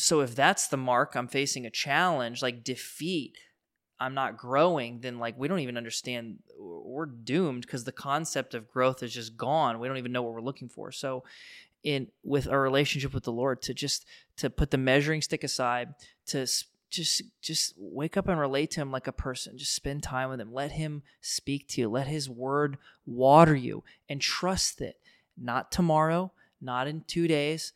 so 0.00 0.20
if 0.20 0.34
that's 0.34 0.68
the 0.68 0.76
mark 0.76 1.14
i'm 1.14 1.28
facing 1.28 1.66
a 1.66 1.70
challenge 1.70 2.42
like 2.42 2.64
defeat 2.64 3.36
i'm 3.98 4.14
not 4.14 4.36
growing 4.36 5.00
then 5.00 5.18
like 5.18 5.38
we 5.38 5.48
don't 5.48 5.60
even 5.60 5.76
understand 5.76 6.38
we're 6.90 7.06
doomed 7.06 7.62
because 7.62 7.84
the 7.84 7.92
concept 7.92 8.54
of 8.54 8.70
growth 8.70 9.02
is 9.02 9.14
just 9.14 9.36
gone. 9.36 9.78
We 9.78 9.88
don't 9.88 9.96
even 9.96 10.12
know 10.12 10.22
what 10.22 10.34
we're 10.34 10.40
looking 10.40 10.68
for. 10.68 10.92
So 10.92 11.24
in 11.82 12.08
with 12.22 12.46
our 12.46 12.60
relationship 12.60 13.14
with 13.14 13.24
the 13.24 13.32
lord 13.32 13.62
to 13.62 13.72
just 13.72 14.04
to 14.36 14.50
put 14.50 14.70
the 14.70 14.76
measuring 14.76 15.22
stick 15.22 15.42
aside 15.42 15.94
to 16.26 16.40
just 16.90 17.22
just 17.40 17.72
wake 17.78 18.18
up 18.18 18.28
and 18.28 18.38
relate 18.38 18.70
to 18.72 18.80
him 18.80 18.90
like 18.90 19.06
a 19.06 19.12
person. 19.12 19.56
Just 19.56 19.74
spend 19.74 20.02
time 20.02 20.28
with 20.28 20.40
him. 20.40 20.52
Let 20.52 20.72
him 20.72 21.02
speak 21.22 21.68
to 21.68 21.80
you. 21.80 21.88
Let 21.88 22.06
his 22.06 22.28
word 22.28 22.76
water 23.06 23.54
you 23.54 23.82
and 24.08 24.20
trust 24.20 24.78
that 24.78 24.96
not 25.38 25.72
tomorrow 25.72 26.32
not 26.60 26.86
in 26.86 27.02
2 27.06 27.26
days 27.26 27.72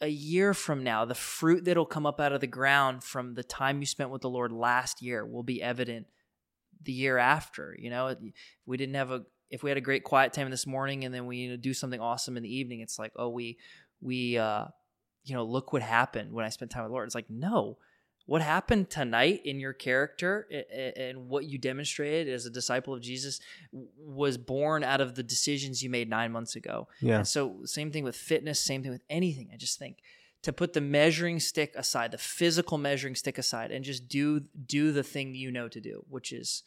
a 0.00 0.08
year 0.08 0.52
from 0.52 0.84
now 0.84 1.04
the 1.04 1.14
fruit 1.14 1.64
that'll 1.64 1.86
come 1.86 2.06
up 2.06 2.20
out 2.20 2.32
of 2.32 2.40
the 2.40 2.46
ground 2.46 3.02
from 3.02 3.34
the 3.34 3.42
time 3.42 3.80
you 3.80 3.86
spent 3.86 4.10
with 4.10 4.22
the 4.22 4.30
Lord 4.30 4.52
last 4.52 5.00
year 5.00 5.24
will 5.24 5.42
be 5.42 5.62
evident 5.62 6.06
the 6.82 6.92
year 6.92 7.18
after 7.18 7.74
you 7.78 7.90
know? 7.90 8.08
If 8.08 8.18
we 8.66 8.76
didn't 8.76 8.96
have 8.96 9.10
a 9.10 9.22
if 9.50 9.62
we 9.62 9.70
had 9.70 9.78
a 9.78 9.82
great 9.82 10.04
quiet 10.04 10.32
time 10.32 10.50
this 10.50 10.66
morning 10.66 11.04
and 11.04 11.14
then 11.14 11.26
we 11.26 11.36
you 11.38 11.50
know, 11.50 11.56
do 11.56 11.72
something 11.72 12.00
awesome 12.00 12.36
in 12.36 12.42
the 12.42 12.54
evening 12.54 12.80
it's 12.80 12.98
like 12.98 13.12
oh 13.16 13.28
we 13.28 13.58
we 14.00 14.36
uh 14.36 14.66
you 15.24 15.34
know 15.34 15.44
look 15.44 15.72
what 15.72 15.82
happened 15.82 16.32
when 16.32 16.44
i 16.44 16.48
spent 16.48 16.70
time 16.70 16.82
with 16.82 16.90
the 16.90 16.94
lord. 16.94 17.06
It's 17.06 17.14
like 17.14 17.30
no 17.30 17.78
what 18.26 18.42
happened 18.42 18.90
tonight 18.90 19.40
in 19.44 19.60
your 19.60 19.72
character 19.72 20.46
and 20.74 21.28
what 21.28 21.44
you 21.44 21.58
demonstrated 21.58 22.32
as 22.32 22.44
a 22.46 22.50
disciple 22.50 22.92
of 22.94 23.00
jesus 23.00 23.40
was 23.98 24.36
born 24.36 24.82
out 24.84 25.00
of 25.00 25.14
the 25.14 25.22
decisions 25.22 25.82
you 25.82 25.88
made 25.90 26.08
nine 26.10 26.32
months 26.32 26.56
ago 26.56 26.88
Yeah. 27.00 27.18
and 27.18 27.28
so 27.28 27.60
same 27.64 27.90
thing 27.90 28.04
with 28.04 28.16
fitness 28.16 28.60
same 28.60 28.82
thing 28.82 28.92
with 28.92 29.04
anything 29.08 29.50
i 29.52 29.56
just 29.56 29.78
think 29.78 29.98
to 30.42 30.52
put 30.52 30.72
the 30.74 30.80
measuring 30.80 31.40
stick 31.40 31.72
aside 31.76 32.10
the 32.10 32.18
physical 32.18 32.78
measuring 32.78 33.14
stick 33.14 33.38
aside 33.38 33.70
and 33.70 33.84
just 33.84 34.08
do 34.08 34.40
do 34.66 34.92
the 34.92 35.02
thing 35.02 35.34
you 35.34 35.50
know 35.50 35.68
to 35.68 35.80
do 35.80 36.04
which 36.08 36.32
is 36.32 36.62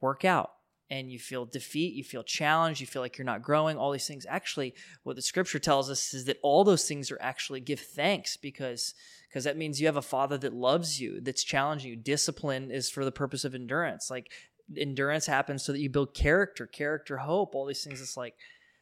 work 0.00 0.24
out 0.24 0.52
and 0.92 1.12
you 1.12 1.20
feel 1.20 1.44
defeat, 1.44 1.94
you 1.94 2.02
feel 2.02 2.24
challenged, 2.24 2.80
you 2.80 2.86
feel 2.88 3.00
like 3.00 3.16
you're 3.16 3.24
not 3.24 3.42
growing, 3.42 3.76
all 3.76 3.92
these 3.92 4.08
things. 4.08 4.26
Actually, 4.28 4.74
what 5.04 5.14
the 5.14 5.22
scripture 5.22 5.60
tells 5.60 5.88
us 5.88 6.12
is 6.12 6.24
that 6.24 6.38
all 6.42 6.64
those 6.64 6.88
things 6.88 7.12
are 7.12 7.18
actually 7.22 7.60
give 7.60 7.78
thanks 7.78 8.36
because 8.36 8.92
because 9.30 9.44
that 9.44 9.56
means 9.56 9.80
you 9.80 9.86
have 9.86 9.96
a 9.96 10.02
father 10.02 10.36
that 10.38 10.52
loves 10.52 11.00
you, 11.00 11.20
that's 11.20 11.44
challenging 11.44 11.90
you. 11.90 11.96
Discipline 11.96 12.72
is 12.72 12.90
for 12.90 13.04
the 13.04 13.12
purpose 13.12 13.44
of 13.44 13.54
endurance. 13.54 14.10
Like 14.10 14.32
endurance 14.76 15.26
happens 15.26 15.64
so 15.64 15.72
that 15.72 15.78
you 15.78 15.88
build 15.88 16.14
character, 16.14 16.66
character, 16.66 17.18
hope, 17.18 17.54
all 17.54 17.66
these 17.66 17.84
things. 17.84 18.00
It's 18.00 18.16
like 18.16 18.34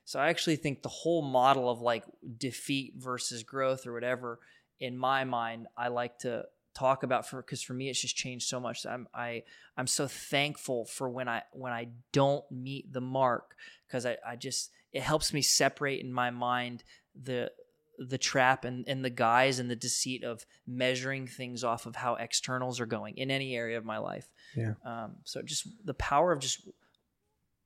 so 0.08 0.18
I 0.18 0.28
actually 0.28 0.56
think 0.56 0.82
the 0.82 0.88
whole 0.88 1.20
model 1.20 1.68
of 1.68 1.82
like 1.82 2.02
defeat 2.38 2.94
versus 2.96 3.42
growth 3.42 3.86
or 3.86 3.92
whatever, 3.92 4.38
in 4.80 4.96
my 4.96 5.24
mind, 5.24 5.66
I 5.76 5.88
like 5.88 6.20
to 6.20 6.46
talk 6.74 7.02
about 7.02 7.28
for 7.28 7.42
because 7.42 7.60
for 7.60 7.74
me 7.74 7.90
it's 7.90 8.00
just 8.00 8.16
changed 8.16 8.48
so 8.48 8.58
much. 8.58 8.86
I'm 8.86 9.06
I 9.12 9.42
I'm 9.76 9.86
so 9.86 10.06
thankful 10.08 10.86
for 10.86 11.10
when 11.10 11.28
I 11.28 11.42
when 11.52 11.74
I 11.74 11.88
don't 12.12 12.44
meet 12.50 12.90
the 12.90 13.02
mark 13.02 13.54
because 13.86 14.06
I, 14.06 14.16
I 14.26 14.36
just 14.36 14.70
it 14.94 15.02
helps 15.02 15.34
me 15.34 15.42
separate 15.42 16.00
in 16.00 16.10
my 16.10 16.30
mind 16.30 16.84
the 17.20 17.50
the 17.98 18.18
trap 18.18 18.64
and, 18.64 18.88
and 18.88 19.04
the 19.04 19.10
guise 19.10 19.58
and 19.58 19.70
the 19.70 19.76
deceit 19.76 20.24
of 20.24 20.46
measuring 20.66 21.26
things 21.26 21.64
off 21.64 21.86
of 21.86 21.96
how 21.96 22.14
externals 22.14 22.80
are 22.80 22.86
going 22.86 23.18
in 23.18 23.30
any 23.30 23.56
area 23.56 23.76
of 23.76 23.84
my 23.84 23.98
life. 23.98 24.28
Yeah. 24.56 24.74
Um, 24.84 25.16
so 25.24 25.42
just 25.42 25.68
the 25.84 25.94
power 25.94 26.32
of 26.32 26.40
just 26.40 26.68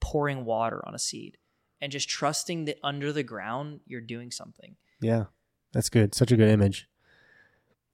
pouring 0.01 0.45
water 0.45 0.83
on 0.87 0.95
a 0.95 0.99
seed 0.99 1.39
and 1.81 1.93
just 1.93 2.09
trusting 2.09 2.65
that 2.65 2.79
under 2.83 3.13
the 3.13 3.23
ground 3.23 3.81
you're 3.87 4.01
doing 4.01 4.31
something. 4.31 4.77
Yeah. 5.01 5.25
That's 5.73 5.89
good. 5.89 6.15
Such 6.15 6.33
a 6.33 6.37
good 6.37 6.49
image. 6.49 6.89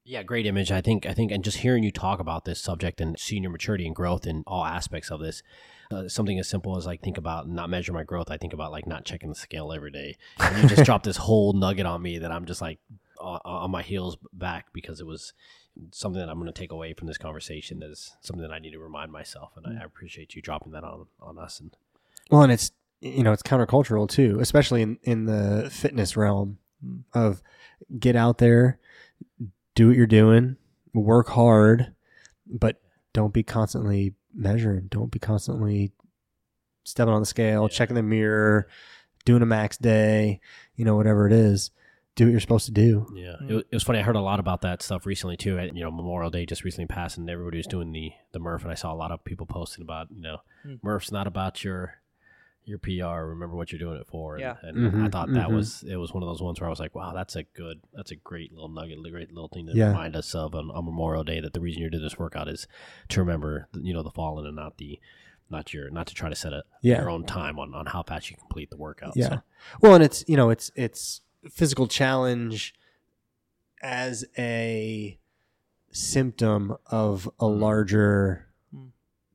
Yeah, 0.09 0.23
great 0.23 0.47
image. 0.47 0.71
I 0.71 0.81
think 0.81 1.05
I 1.05 1.13
think 1.13 1.31
and 1.31 1.43
just 1.43 1.57
hearing 1.57 1.83
you 1.83 1.91
talk 1.91 2.19
about 2.19 2.43
this 2.43 2.59
subject 2.59 2.99
and 2.99 3.15
seeing 3.19 3.43
your 3.43 3.51
maturity 3.51 3.85
and 3.85 3.95
growth 3.95 4.25
in 4.25 4.43
all 4.47 4.65
aspects 4.65 5.11
of 5.11 5.19
this. 5.19 5.43
Uh, 5.91 6.07
something 6.07 6.39
as 6.39 6.49
simple 6.49 6.75
as 6.77 6.87
like 6.87 7.03
think 7.03 7.19
about 7.19 7.47
not 7.47 7.69
measure 7.69 7.93
my 7.93 8.03
growth. 8.03 8.31
I 8.31 8.37
think 8.37 8.51
about 8.51 8.71
like 8.71 8.87
not 8.87 9.05
checking 9.05 9.29
the 9.29 9.35
scale 9.35 9.71
every 9.71 9.91
day. 9.91 10.17
And 10.39 10.63
you 10.63 10.67
just 10.67 10.83
dropped 10.85 11.05
this 11.05 11.17
whole 11.17 11.53
nugget 11.53 11.85
on 11.85 12.01
me 12.01 12.17
that 12.17 12.31
I'm 12.31 12.45
just 12.45 12.59
like 12.59 12.79
on, 13.19 13.39
on 13.45 13.69
my 13.69 13.83
heels 13.83 14.17
back 14.33 14.73
because 14.73 14.99
it 14.99 15.05
was 15.05 15.33
something 15.91 16.19
that 16.19 16.27
I'm 16.27 16.39
going 16.39 16.51
to 16.51 16.59
take 16.59 16.71
away 16.71 16.93
from 16.93 17.05
this 17.05 17.19
conversation 17.19 17.83
is 17.83 18.17
something 18.21 18.41
that 18.41 18.51
I 18.51 18.57
need 18.57 18.71
to 18.71 18.79
remind 18.79 19.11
myself, 19.11 19.51
and 19.57 19.77
I, 19.77 19.83
I 19.83 19.85
appreciate 19.85 20.33
you 20.33 20.41
dropping 20.41 20.71
that 20.71 20.83
on 20.83 21.05
on 21.21 21.37
us. 21.37 21.59
And 21.59 21.77
Well, 22.31 22.41
and 22.41 22.51
it's 22.51 22.71
you 22.99 23.21
know 23.21 23.31
it's 23.31 23.43
countercultural 23.43 24.09
too, 24.09 24.39
especially 24.39 24.81
in 24.81 24.97
in 25.03 25.25
the 25.25 25.69
fitness 25.71 26.17
realm 26.17 26.57
of 27.13 27.43
get 27.99 28.15
out 28.15 28.39
there, 28.39 28.79
do 29.79 29.87
what 29.87 29.95
you're 29.97 30.05
doing, 30.07 30.57
work 30.93 31.29
hard, 31.29 31.93
but 32.45 32.81
don't 33.13 33.33
be 33.33 33.43
constantly 33.43 34.13
measuring. 34.33 34.87
Don't 34.89 35.09
be 35.09 35.19
constantly 35.19 35.93
stepping 36.83 37.13
on 37.13 37.21
the 37.21 37.25
scale, 37.25 37.63
Yeah. 37.63 37.67
checking 37.69 37.95
the 37.95 38.03
mirror, 38.03 38.67
doing 39.23 39.41
a 39.41 39.45
max 39.45 39.77
day, 39.77 40.41
you 40.75 40.83
know, 40.83 40.95
whatever 40.97 41.27
it 41.27 41.33
is. 41.33 41.71
Do 42.15 42.25
what 42.25 42.31
you're 42.31 42.41
supposed 42.41 42.65
to 42.65 42.71
do. 42.73 43.07
yeah, 43.15 43.35
it, 43.47 43.55
it 43.71 43.73
was 43.75 43.83
funny. 43.83 43.99
I 43.99 44.01
heard 44.01 44.17
a 44.17 44.21
lot 44.21 44.41
about 44.41 44.59
that 44.61 44.81
stuff 44.81 45.05
recently 45.05 45.37
too. 45.37 45.57
At, 45.57 45.73
you 45.73 45.81
know, 45.83 45.91
Memorial 45.91 46.29
Day 46.29 46.45
just 46.45 46.65
recently 46.65 46.87
passed, 46.87 47.17
and 47.17 47.29
everybody 47.29 47.57
was 47.57 47.67
doing 47.67 47.93
the 47.93 48.11
the 48.33 48.39
Murph, 48.39 48.63
and 48.63 48.71
I 48.71 48.75
saw 48.75 48.91
a 48.91 48.95
lot 48.95 49.11
of 49.11 49.23
people 49.23 49.45
posting 49.45 49.81
about 49.83 50.07
you 50.13 50.21
know, 50.21 50.37
Mm. 50.65 50.79
Murph's 50.83 51.11
not 51.13 51.27
about 51.27 51.63
your 51.63 52.01
your 52.69 52.79
PR. 52.79 53.25
Remember 53.25 53.55
what 53.55 53.71
you're 53.71 53.79
doing 53.79 53.99
it 53.99 54.07
for. 54.07 54.35
And, 54.35 54.41
Yeah. 54.41 54.55
and 54.61 55.03
I 55.03 55.07
Mhm, 55.07 55.11
thought 55.11 55.33
that 55.33 55.49
mhm. 55.49 55.53
was 55.55 55.83
it 55.83 55.95
was 55.97 56.13
one 56.13 56.23
of 56.23 56.29
those 56.29 56.41
ones 56.41 56.59
where 56.61 56.67
I 56.67 56.69
was 56.69 56.79
like, 56.79 56.93
wow, 56.95 57.11
that's 57.13 57.35
a 57.35 57.43
good, 57.43 57.81
that's 57.93 58.11
a 58.11 58.15
great 58.15 58.53
little 58.53 58.69
nugget, 58.69 58.99
a 59.05 59.09
great 59.11 59.33
little 59.33 59.47
thing 59.49 59.65
to 59.67 59.73
Yeah. 59.75 59.87
remind 59.87 60.15
us 60.15 60.33
of 60.35 60.53
on, 60.55 60.69
on 60.71 60.85
Memorial 60.85 61.23
Day 61.23 61.39
that 61.41 61.53
the 61.53 61.59
reason 61.59 61.81
you're 61.81 61.89
doing 61.89 62.03
this 62.03 62.19
workout 62.19 62.47
is 62.47 62.67
to 63.09 63.19
remember, 63.19 63.67
you 63.73 63.93
know, 63.93 64.03
the 64.03 64.11
fallen 64.11 64.45
and 64.45 64.55
not 64.55 64.77
the 64.77 64.99
not 65.51 65.73
your 65.73 65.89
not 65.89 66.05
to 66.05 66.13
try 66.13 66.29
to 66.29 66.35
set 66.35 66.53
a 66.53 66.63
Yeah. 66.83 66.99
your 67.01 67.09
own 67.09 67.25
time 67.25 67.57
on, 67.57 67.73
on 67.73 67.87
how 67.87 68.03
fast 68.03 68.29
you 68.29 68.37
complete 68.37 68.69
the 68.69 68.77
workout. 68.77 69.13
Yeah. 69.15 69.29
So, 69.29 69.41
Well, 69.81 69.95
and 69.95 70.03
it's 70.03 70.23
you 70.27 70.37
know 70.37 70.51
it's 70.51 70.71
it's 70.75 71.21
physical 71.49 71.87
challenge 71.87 72.75
as 73.81 74.25
a 74.37 75.17
symptom 75.91 76.75
of 76.85 77.29
a 77.39 77.47
larger 77.47 78.45
Mm. 78.45 78.48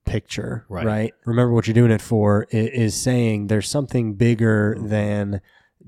Picture, 0.05 0.65
Right. 0.69 0.87
right. 0.87 1.15
Remember 1.25 1.53
what 1.53 1.67
you're 1.67 1.75
doing 1.75 1.91
it 1.91 2.03
for 2.03 2.47
is 2.51 2.95
saying 2.95 3.47
there's 3.47 3.69
something 3.69 4.15
bigger 4.15 4.75
mm-hmm. 4.77 4.89
than 4.89 5.41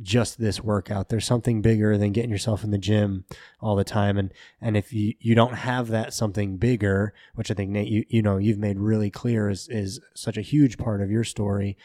just 0.03 0.39
this 0.39 0.63
workout. 0.63 1.09
There's 1.09 1.25
something 1.25 1.63
bigger 1.63 1.97
than 1.97 2.13
getting 2.13 2.31
yourself 2.31 2.65
in 2.65 2.71
the 2.71 2.79
gym 2.79 3.25
all 3.61 3.77
the 3.77 3.85
time. 3.85 4.19
And 4.19 4.33
and 4.61 4.77
if 4.77 4.93
you, 4.93 5.15
you 5.21 5.35
don't 5.35 5.55
have 5.55 5.89
that 5.89 6.13
something 6.13 6.57
bigger, 6.59 7.15
which 7.35 7.51
I 7.51 7.55
think 7.55 7.71
Nate, 7.71 7.89
you 7.89 8.05
you 8.09 8.23
know, 8.23 8.37
you've 8.37 8.59
made 8.59 8.79
really 8.79 9.11
clear 9.11 9.49
is 9.49 9.69
is 9.69 10.01
such 10.15 10.37
a 10.37 10.43
huge 10.43 10.79
part 10.79 11.01
of 11.01 11.11
your 11.11 11.25
story, 11.25 11.77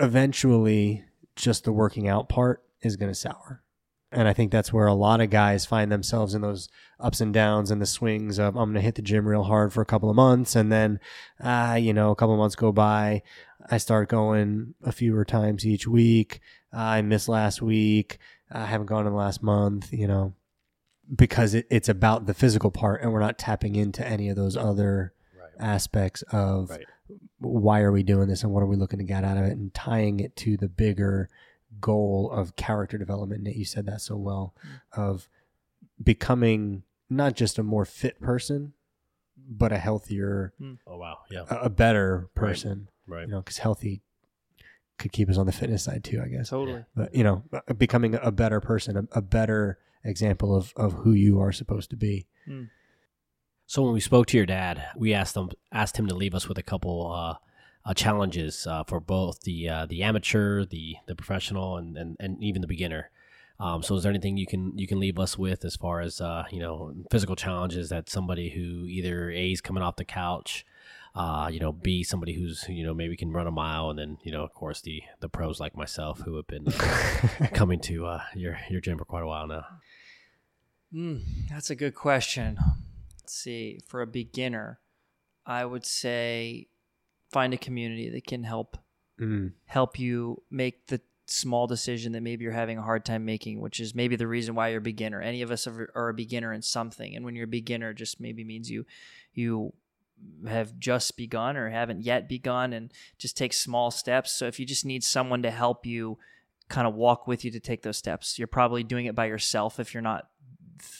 eventually 0.00 1.04
just 1.36 1.64
the 1.64 1.72
working 1.72 2.08
out 2.08 2.28
part 2.28 2.62
is 2.82 2.96
going 2.96 3.10
to 3.10 3.18
sour. 3.18 3.62
And 4.14 4.28
I 4.28 4.32
think 4.32 4.52
that's 4.52 4.72
where 4.72 4.86
a 4.86 4.94
lot 4.94 5.20
of 5.20 5.30
guys 5.30 5.66
find 5.66 5.90
themselves 5.90 6.34
in 6.34 6.42
those 6.42 6.68
ups 7.00 7.20
and 7.20 7.34
downs 7.34 7.70
and 7.70 7.82
the 7.82 7.86
swings 7.86 8.38
of 8.38 8.56
I'm 8.56 8.70
going 8.70 8.74
to 8.74 8.80
hit 8.80 8.94
the 8.94 9.02
gym 9.02 9.26
real 9.26 9.42
hard 9.42 9.72
for 9.72 9.82
a 9.82 9.86
couple 9.86 10.08
of 10.08 10.16
months 10.16 10.54
and 10.54 10.70
then 10.70 11.00
ah 11.42 11.74
you 11.74 11.92
know 11.92 12.12
a 12.12 12.14
couple 12.14 12.32
of 12.32 12.38
months 12.38 12.54
go 12.54 12.70
by 12.72 13.22
I 13.70 13.78
start 13.78 14.08
going 14.08 14.74
a 14.84 14.92
fewer 14.92 15.24
times 15.24 15.66
each 15.66 15.86
week. 15.86 16.40
I 16.72 17.02
missed 17.02 17.28
last 17.28 17.62
week. 17.62 18.18
I 18.52 18.66
haven't 18.66 18.86
gone 18.86 19.06
in 19.06 19.12
the 19.12 19.18
last 19.18 19.42
month, 19.42 19.92
you 19.92 20.06
know, 20.06 20.34
because 21.14 21.54
it, 21.54 21.66
it's 21.70 21.88
about 21.88 22.26
the 22.26 22.34
physical 22.34 22.70
part 22.70 23.02
and 23.02 23.12
we're 23.12 23.20
not 23.20 23.38
tapping 23.38 23.74
into 23.74 24.06
any 24.06 24.28
of 24.28 24.36
those 24.36 24.56
other 24.56 25.12
right. 25.38 25.50
aspects 25.58 26.22
of 26.30 26.70
Right. 26.70 26.84
why 27.38 27.80
are 27.80 27.92
we 27.92 28.02
doing 28.02 28.28
this 28.28 28.42
and 28.42 28.52
what 28.52 28.62
are 28.62 28.66
we 28.66 28.76
looking 28.76 28.98
to 28.98 29.04
get 29.04 29.24
out 29.24 29.36
of 29.36 29.44
it 29.44 29.52
and 29.52 29.72
tying 29.74 30.20
it 30.20 30.36
to 30.36 30.56
the 30.56 30.68
bigger 30.68 31.28
goal 31.80 32.30
of 32.32 32.56
character 32.56 32.98
development. 32.98 33.42
Nate, 33.42 33.56
you 33.56 33.64
said 33.64 33.86
that 33.86 34.00
so 34.00 34.16
well 34.16 34.54
of 34.92 35.28
becoming 36.02 36.82
not 37.10 37.34
just 37.34 37.58
a 37.58 37.62
more 37.62 37.84
fit 37.84 38.20
person, 38.20 38.72
but 39.36 39.72
a 39.72 39.78
healthier, 39.78 40.52
Oh 40.86 40.96
wow. 40.96 41.18
Yeah. 41.30 41.44
a, 41.50 41.64
a 41.64 41.70
better 41.70 42.28
person, 42.34 42.88
Right. 43.06 43.22
you 43.26 43.28
know, 43.28 43.40
because 43.40 43.58
healthy 43.58 44.02
could 44.98 45.12
keep 45.12 45.28
us 45.28 45.36
on 45.36 45.46
the 45.46 45.52
fitness 45.52 45.82
side 45.84 46.04
too, 46.04 46.22
I 46.24 46.28
guess. 46.28 46.50
Totally. 46.50 46.84
But, 46.96 47.14
you 47.14 47.24
know, 47.24 47.42
becoming 47.76 48.14
a 48.20 48.30
better 48.32 48.60
person, 48.60 48.96
a, 48.96 49.18
a 49.18 49.22
better 49.22 49.78
example 50.04 50.54
of, 50.54 50.72
of 50.76 50.92
who 50.94 51.12
you 51.12 51.40
are 51.40 51.52
supposed 51.52 51.90
to 51.90 51.96
be. 51.96 52.26
So 53.66 53.82
when 53.82 53.92
we 53.94 54.00
spoke 54.00 54.26
to 54.28 54.36
your 54.36 54.46
dad, 54.46 54.84
we 54.96 55.14
asked 55.14 55.36
him 55.36 55.50
asked 55.72 55.96
him 55.98 56.06
to 56.08 56.14
leave 56.14 56.34
us 56.34 56.48
with 56.48 56.58
a 56.58 56.62
couple 56.62 57.10
uh, 57.10 57.14
uh, 57.32 57.34
challenges 57.92 58.66
uh, 58.66 58.84
for 58.84 59.00
both 59.00 59.42
the 59.42 59.68
uh, 59.68 59.86
the 59.86 60.02
amateur, 60.02 60.64
the 60.64 60.96
the 61.06 61.14
professional, 61.14 61.76
and, 61.76 61.96
and, 61.98 62.16
and 62.18 62.42
even 62.42 62.62
the 62.62 62.68
beginner. 62.68 63.10
Um, 63.60 63.82
so 63.82 63.94
is 63.94 64.02
there 64.02 64.10
anything 64.10 64.36
you 64.36 64.46
can 64.46 64.76
you 64.76 64.86
can 64.86 64.98
leave 64.98 65.18
us 65.18 65.36
with 65.36 65.64
as 65.64 65.76
far 65.76 66.00
as 66.00 66.20
uh, 66.20 66.44
you 66.50 66.60
know 66.60 66.94
physical 67.10 67.36
challenges 67.36 67.90
that 67.90 68.08
somebody 68.08 68.50
who 68.50 68.86
either 68.86 69.30
a 69.30 69.52
is 69.52 69.60
coming 69.60 69.82
off 69.82 69.96
the 69.96 70.04
couch, 70.04 70.64
uh, 71.14 71.48
you 71.52 71.60
know, 71.60 71.72
b 71.72 72.02
somebody 72.02 72.34
who's 72.34 72.64
you 72.68 72.84
know 72.84 72.94
maybe 72.94 73.16
can 73.16 73.32
run 73.32 73.46
a 73.46 73.52
mile, 73.52 73.90
and 73.90 73.98
then 73.98 74.18
you 74.22 74.32
know 74.32 74.42
of 74.42 74.52
course 74.54 74.80
the 74.80 75.02
the 75.20 75.28
pros 75.28 75.60
like 75.60 75.76
myself 75.76 76.20
who 76.20 76.36
have 76.36 76.46
been 76.46 76.64
coming 77.54 77.78
to 77.80 78.06
uh, 78.06 78.22
your 78.34 78.58
your 78.70 78.80
gym 78.80 78.98
for 78.98 79.04
quite 79.04 79.22
a 79.22 79.26
while 79.26 79.46
now. 79.46 79.64
Mm, 80.92 81.22
that's 81.50 81.70
a 81.70 81.74
good 81.74 81.94
question. 81.94 82.56
Let's 83.20 83.34
see. 83.34 83.80
For 83.86 84.00
a 84.00 84.06
beginner, 84.06 84.80
I 85.46 85.64
would 85.64 85.84
say 85.84 86.68
find 87.34 87.52
a 87.52 87.58
community 87.58 88.08
that 88.10 88.26
can 88.26 88.44
help 88.44 88.78
Mm. 89.20 89.52
help 89.66 89.98
you 89.98 90.42
make 90.50 90.86
the 90.88 91.00
small 91.26 91.66
decision 91.68 92.12
that 92.12 92.20
maybe 92.20 92.42
you're 92.42 92.52
having 92.52 92.78
a 92.78 92.82
hard 92.82 93.04
time 93.04 93.24
making, 93.24 93.60
which 93.60 93.78
is 93.78 93.94
maybe 93.94 94.16
the 94.16 94.26
reason 94.26 94.54
why 94.56 94.68
you're 94.68 94.78
a 94.86 94.92
beginner. 94.92 95.20
Any 95.22 95.40
of 95.42 95.50
us 95.52 95.66
are, 95.68 95.88
are 95.94 96.08
a 96.08 96.14
beginner 96.14 96.52
in 96.52 96.62
something, 96.62 97.14
and 97.14 97.24
when 97.24 97.34
you're 97.36 97.44
a 97.52 97.60
beginner, 97.60 97.90
it 97.90 97.94
just 98.04 98.20
maybe 98.20 98.42
means 98.44 98.70
you 98.70 98.84
you 99.32 99.72
have 100.46 100.78
just 100.78 101.16
begun 101.16 101.56
or 101.56 101.70
haven't 101.70 102.02
yet 102.02 102.28
begun, 102.28 102.72
and 102.72 102.92
just 103.18 103.36
take 103.36 103.52
small 103.52 103.90
steps. 103.90 104.32
So 104.32 104.46
if 104.46 104.58
you 104.58 104.66
just 104.66 104.84
need 104.84 105.04
someone 105.04 105.42
to 105.42 105.50
help 105.50 105.86
you, 105.86 106.18
kind 106.68 106.86
of 106.88 106.94
walk 106.94 107.26
with 107.26 107.44
you 107.44 107.50
to 107.52 107.60
take 107.60 107.82
those 107.82 107.96
steps, 107.98 108.36
you're 108.38 108.48
probably 108.58 108.82
doing 108.82 109.06
it 109.06 109.14
by 109.14 109.26
yourself 109.26 109.78
if 109.78 109.94
you're 109.94 110.02
not 110.02 110.28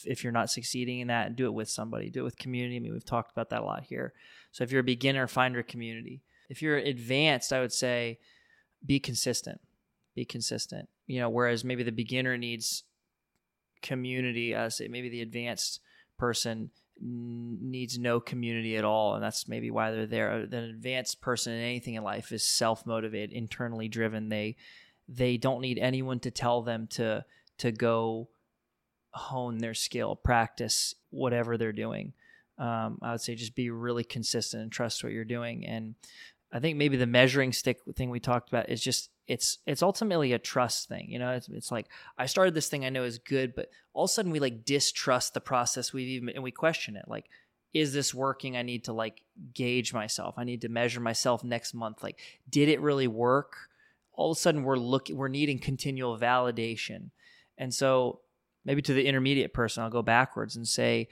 if 0.05 0.23
you're 0.23 0.33
not 0.41 0.51
succeeding 0.51 1.01
in 1.01 1.09
that. 1.09 1.27
And 1.27 1.37
do 1.37 1.47
it 1.47 1.55
with 1.55 1.69
somebody. 1.69 2.09
Do 2.11 2.21
it 2.21 2.25
with 2.31 2.39
community. 2.39 2.77
I 2.77 2.81
mean, 2.81 2.93
we've 2.93 3.05
talked 3.15 3.33
about 3.33 3.51
that 3.51 3.63
a 3.63 3.65
lot 3.65 3.85
here. 3.85 4.13
So 4.55 4.63
if 4.63 4.71
you're 4.71 4.83
a 4.83 4.85
beginner, 4.85 5.27
find 5.27 5.53
your 5.53 5.65
community. 5.65 6.23
If 6.49 6.63
you're 6.63 6.77
advanced, 6.77 7.53
I 7.53 7.59
would 7.59 7.73
say 7.73 8.21
be 8.87 9.01
consistent. 9.01 9.61
Be 10.15 10.25
consistent. 10.25 10.89
You 11.09 11.19
know, 11.19 11.29
whereas 11.29 11.65
maybe 11.65 11.83
the 11.83 11.91
beginner 11.91 12.39
needs 12.39 12.85
community, 13.83 14.55
I 14.55 14.69
say 14.69 14.87
maybe 14.87 15.09
the 15.09 15.23
advanced 15.23 15.81
person 16.17 16.71
needs 17.01 17.99
no 17.99 18.21
community 18.21 18.77
at 18.77 18.85
all, 18.85 19.17
and 19.17 19.25
that's 19.25 19.49
maybe 19.49 19.73
why 19.73 19.91
they're 19.91 20.07
there. 20.07 20.31
Uh, 20.31 20.47
The 20.49 20.59
advanced 20.59 21.21
person 21.21 21.53
in 21.53 21.61
anything 21.61 21.95
in 21.95 22.05
life 22.05 22.31
is 22.31 22.45
self 22.45 22.87
motivated, 22.87 23.33
internally 23.33 23.89
driven. 23.89 24.29
They 24.29 24.55
they 25.09 25.37
don't 25.37 25.63
need 25.63 25.81
anyone 25.81 26.21
to 26.21 26.31
tell 26.31 26.63
them 26.63 26.87
to 26.93 27.25
to 27.59 27.73
go 27.73 28.29
hone 29.11 29.59
their 29.59 29.75
skill, 29.75 30.15
practice 30.15 30.95
whatever 31.11 31.59
they're 31.59 31.73
doing. 31.73 32.13
Um, 32.59 32.99
I 33.03 33.13
would 33.13 33.21
say 33.21 33.35
just 33.35 33.55
be 33.55 33.71
really 33.71 34.05
consistent 34.05 34.63
and 34.63 34.71
trust 34.71 35.03
what 35.03 35.13
you're 35.13 35.25
doing. 35.25 35.67
And 35.67 35.95
I 36.53 36.61
think 36.61 36.79
maybe 36.79 36.97
the 36.97 37.07
measuring 37.07 37.53
stick 37.53 37.81
thing 37.97 38.11
we 38.11 38.21
talked 38.21 38.49
about 38.49 38.69
is 38.69 38.81
just 38.81 39.11
it's 39.27 39.59
it's 39.67 39.83
ultimately 39.83 40.33
a 40.33 40.39
trust 40.39 40.89
thing. 40.89 41.11
You 41.11 41.19
know, 41.19 41.31
it's, 41.33 41.49
it's 41.49 41.73
like 41.73 41.89
I 42.17 42.27
started 42.27 42.55
this 42.55 42.69
thing 42.69 42.85
I 42.85 42.91
know 42.91 43.03
is 43.03 43.19
good, 43.19 43.55
but 43.57 43.71
all 43.93 44.05
of 44.05 44.11
a 44.11 44.13
sudden 44.13 44.31
we 44.31 44.39
like 44.39 44.65
distrust 44.65 45.35
the 45.35 45.41
process 45.41 45.93
we've 45.93 46.09
even 46.09 46.29
and 46.29 46.45
we 46.45 46.53
question 46.53 46.97
it. 46.97 47.07
Like, 47.09 47.27
is 47.73 47.93
this 47.93 48.15
working? 48.15 48.57
I 48.57 48.63
need 48.63 48.85
to 48.85 48.93
like 48.93 49.23
gauge 49.53 49.93
myself. 49.93 50.37
I 50.39 50.45
need 50.45 50.61
to 50.61 50.69
measure 50.69 51.01
myself 51.01 51.43
next 51.43 51.75
month. 51.75 52.03
Like, 52.03 52.21
did 52.49 52.69
it 52.69 52.81
really 52.81 53.09
work? 53.09 53.57
All 54.13 54.31
of 54.31 54.37
a 54.37 54.41
sudden 54.41 54.63
we're 54.63 54.77
looking 54.77 55.17
we're 55.17 55.29
needing 55.29 55.59
continual 55.59 56.17
validation. 56.19 57.11
And 57.59 57.75
so 57.75 58.21
maybe 58.65 58.83
to 58.83 58.95
the 58.95 59.07
intermediate 59.07 59.53
person, 59.53 59.83
I'll 59.83 59.91
go 59.91 60.03
backwards 60.03 60.55
and 60.55 60.69
say, 60.69 61.09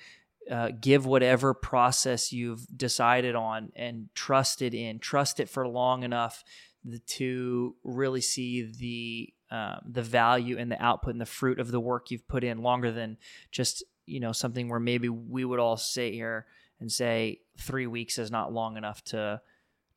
uh, 0.51 0.71
give 0.81 1.07
whatever 1.07 1.55
process 1.55 2.33
you've 2.33 2.67
decided 2.77 3.35
on 3.35 3.73
and 3.77 4.09
trust 4.15 4.61
it 4.63 4.75
in. 4.75 4.99
Trust 4.99 5.41
it 5.41 5.49
for 5.49 5.67
long 5.69 6.03
enough 6.03 6.43
to 7.07 7.77
really 7.85 8.21
see 8.21 8.63
the 8.63 9.33
um, 9.55 9.81
the 9.89 10.03
value 10.03 10.57
and 10.59 10.73
the 10.73 10.83
output 10.83 11.13
and 11.13 11.21
the 11.21 11.27
fruit 11.27 11.61
of 11.61 11.71
the 11.71 11.79
work 11.81 12.11
you've 12.11 12.27
put 12.27 12.43
in 12.43 12.63
longer 12.63 12.91
than 12.91 13.19
just 13.51 13.85
you 14.07 14.19
know 14.19 14.33
something 14.33 14.69
where 14.69 14.81
maybe 14.81 15.09
we 15.09 15.45
would 15.45 15.61
all 15.61 15.77
sit 15.77 16.13
here 16.15 16.47
and 16.81 16.91
say 16.91 17.41
three 17.59 17.87
weeks 17.87 18.19
is 18.19 18.31
not 18.31 18.53
long 18.53 18.77
enough 18.77 19.05
to 19.05 19.41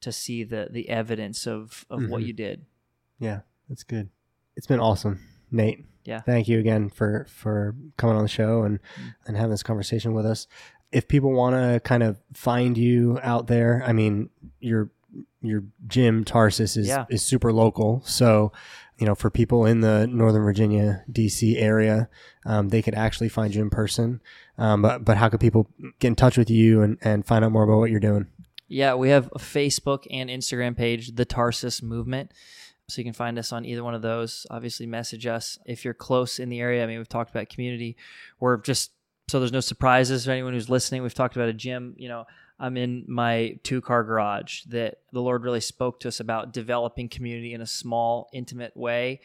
to 0.01 0.11
see 0.11 0.43
the 0.43 0.67
the 0.69 0.87
evidence 0.89 1.47
of 1.47 1.85
of 1.89 2.07
what 2.09 2.21
Mhm. 2.21 2.27
you 2.27 2.33
did. 2.33 2.65
Yeah, 3.17 3.41
that's 3.69 3.83
good. 3.83 4.09
It's 4.55 4.67
been 4.67 4.79
awesome, 4.81 5.19
Nate. 5.51 5.85
Yeah. 6.03 6.21
Thank 6.21 6.47
you 6.47 6.59
again 6.59 6.89
for 6.89 7.25
for 7.29 7.75
coming 7.97 8.15
on 8.15 8.21
the 8.21 8.27
show 8.29 8.63
and 8.63 8.79
and 9.25 9.35
having 9.35 9.51
this 9.51 9.63
conversation 9.63 10.13
with 10.13 10.25
us. 10.25 10.47
If 10.91 11.07
people 11.07 11.31
want 11.33 11.55
to 11.55 11.79
kind 11.81 12.03
of 12.03 12.19
find 12.33 12.77
you 12.77 13.19
out 13.23 13.47
there, 13.47 13.83
I 13.85 13.91
mean, 13.93 14.29
you're 14.59 14.91
your 15.41 15.63
gym 15.87 16.23
Tarsus 16.23 16.77
is 16.77 16.87
Yeah. 16.87 17.05
is 17.09 17.21
super 17.23 17.51
local. 17.51 18.01
So, 18.05 18.51
you 18.97 19.05
know, 19.05 19.15
for 19.15 19.29
people 19.29 19.65
in 19.65 19.81
the 19.81 20.07
Northern 20.07 20.43
Virginia 20.43 21.03
DC 21.11 21.55
area, 21.57 22.07
um, 22.45 22.69
they 22.69 22.81
could 22.81 22.95
actually 22.95 23.29
find 23.29 23.53
you 23.55 23.61
in 23.61 23.69
person. 23.69 24.21
Um, 24.57 24.81
but 24.81 25.03
but 25.03 25.17
how 25.17 25.29
could 25.29 25.39
people 25.39 25.69
get 25.99 26.09
in 26.09 26.15
touch 26.15 26.37
with 26.37 26.49
you 26.49 26.81
and, 26.81 26.97
and 27.01 27.25
find 27.25 27.43
out 27.43 27.51
more 27.51 27.63
about 27.63 27.77
what 27.77 27.89
you're 27.91 27.99
doing? 27.99 28.27
Yeah, 28.67 28.95
we 28.95 29.09
have 29.09 29.27
a 29.27 29.37
Facebook 29.39 30.07
and 30.09 30.29
Instagram 30.29 30.75
page, 30.75 31.15
the 31.15 31.25
Tarsus 31.25 31.81
Movement. 31.83 32.31
So 32.87 33.01
you 33.01 33.05
can 33.05 33.13
find 33.13 33.39
us 33.39 33.51
on 33.51 33.65
either 33.65 33.83
one 33.83 33.95
of 33.95 34.01
those. 34.01 34.45
Obviously, 34.51 34.85
message 34.85 35.25
us 35.25 35.57
if 35.65 35.83
you're 35.83 35.93
close 35.93 36.39
in 36.39 36.49
the 36.49 36.59
area. 36.59 36.83
I 36.83 36.87
mean, 36.87 36.99
we've 36.99 37.09
talked 37.09 37.31
about 37.31 37.49
community. 37.49 37.97
We're 38.39 38.57
just 38.57 38.91
so 39.27 39.39
there's 39.39 39.51
no 39.51 39.59
surprises 39.59 40.25
for 40.25 40.31
anyone 40.31 40.53
who's 40.53 40.69
listening. 40.69 41.01
We've 41.01 41.13
talked 41.13 41.35
about 41.35 41.49
a 41.49 41.53
gym. 41.53 41.95
You 41.97 42.09
know, 42.09 42.25
I'm 42.59 42.77
in 42.77 43.05
my 43.07 43.59
two 43.63 43.81
car 43.81 44.03
garage 44.03 44.63
that 44.65 44.99
the 45.11 45.21
Lord 45.21 45.43
really 45.43 45.61
spoke 45.61 45.99
to 46.01 46.07
us 46.07 46.19
about 46.19 46.53
developing 46.53 47.09
community 47.09 47.53
in 47.53 47.61
a 47.61 47.67
small, 47.67 48.29
intimate 48.33 48.77
way. 48.77 49.21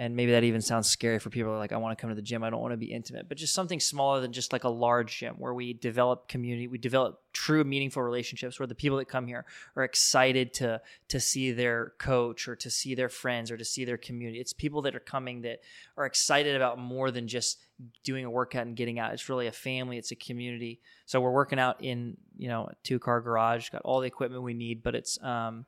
And 0.00 0.16
maybe 0.16 0.32
that 0.32 0.44
even 0.44 0.62
sounds 0.62 0.88
scary 0.88 1.18
for 1.18 1.28
people 1.28 1.54
like, 1.58 1.72
I 1.72 1.76
want 1.76 1.96
to 1.96 2.00
come 2.00 2.08
to 2.08 2.16
the 2.16 2.22
gym. 2.22 2.42
I 2.42 2.48
don't 2.48 2.62
want 2.62 2.72
to 2.72 2.78
be 2.78 2.86
intimate, 2.86 3.28
but 3.28 3.36
just 3.36 3.52
something 3.52 3.78
smaller 3.78 4.22
than 4.22 4.32
just 4.32 4.50
like 4.50 4.64
a 4.64 4.68
large 4.70 5.18
gym 5.18 5.34
where 5.36 5.52
we 5.52 5.74
develop 5.74 6.26
community. 6.26 6.68
We 6.68 6.78
develop 6.78 7.20
true, 7.34 7.64
meaningful 7.64 8.02
relationships 8.02 8.58
where 8.58 8.66
the 8.66 8.74
people 8.74 8.96
that 8.96 9.08
come 9.08 9.26
here 9.26 9.44
are 9.76 9.84
excited 9.84 10.54
to 10.54 10.80
to 11.08 11.20
see 11.20 11.52
their 11.52 11.92
coach 11.98 12.48
or 12.48 12.56
to 12.56 12.70
see 12.70 12.94
their 12.94 13.10
friends 13.10 13.50
or 13.50 13.58
to 13.58 13.64
see 13.64 13.84
their 13.84 13.98
community. 13.98 14.40
It's 14.40 14.54
people 14.54 14.80
that 14.82 14.96
are 14.96 15.00
coming 15.00 15.42
that 15.42 15.60
are 15.98 16.06
excited 16.06 16.56
about 16.56 16.78
more 16.78 17.10
than 17.10 17.28
just 17.28 17.58
doing 18.02 18.24
a 18.24 18.30
workout 18.30 18.66
and 18.66 18.74
getting 18.74 18.98
out. 18.98 19.12
It's 19.12 19.28
really 19.28 19.48
a 19.48 19.52
family. 19.52 19.98
It's 19.98 20.12
a 20.12 20.16
community. 20.16 20.80
So 21.04 21.20
we're 21.20 21.30
working 21.30 21.58
out 21.58 21.84
in 21.84 22.16
you 22.38 22.48
know 22.48 22.70
a 22.70 22.74
two 22.84 22.98
car 22.98 23.20
garage. 23.20 23.68
Got 23.68 23.82
all 23.82 24.00
the 24.00 24.06
equipment 24.06 24.44
we 24.44 24.54
need, 24.54 24.82
but 24.82 24.94
it's 24.94 25.22
um, 25.22 25.66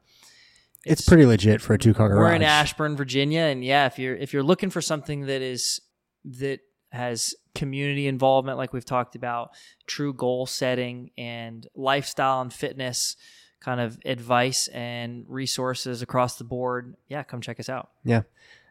It's, 0.85 1.07
pretty 1.09 1.26
legit 1.26 1.61
for 1.61 1.74
a 1.74 1.78
two 1.78 1.95
car 1.95 2.09
garage. 2.09 2.18
we're 2.18 2.35
in 2.35 2.43
Ashburn, 2.43 2.97
Virginia, 2.97 3.43
and 3.43 3.64
yeah, 3.64 3.87
if 3.87 3.99
you're 3.99 4.16
if 4.16 4.33
you're 4.33 4.43
looking 4.43 4.70
for 4.70 4.80
something 4.80 5.26
that 5.26 5.43
is 5.43 5.80
that 6.24 6.61
has 6.91 7.35
community 7.55 8.07
involvement, 8.07 8.59
like 8.59 8.72
we've 8.72 8.85
talked 8.85 9.14
about, 9.14 9.51
true 9.87 10.12
goal 10.12 10.47
setting 10.47 11.11
and 11.16 11.66
lifestyle 11.74 12.41
and 12.43 12.53
fitness 12.53 13.16
kind 13.61 13.80
of 13.80 13.99
advice 14.05 14.66
and 14.68 15.24
resources 15.28 16.03
across 16.03 16.37
the 16.37 16.45
board, 16.45 16.97
yeah, 17.09 17.22
come 17.22 17.41
check 17.41 17.61
us 17.61 17.68
out. 17.68 17.91
Yeah. 18.05 18.22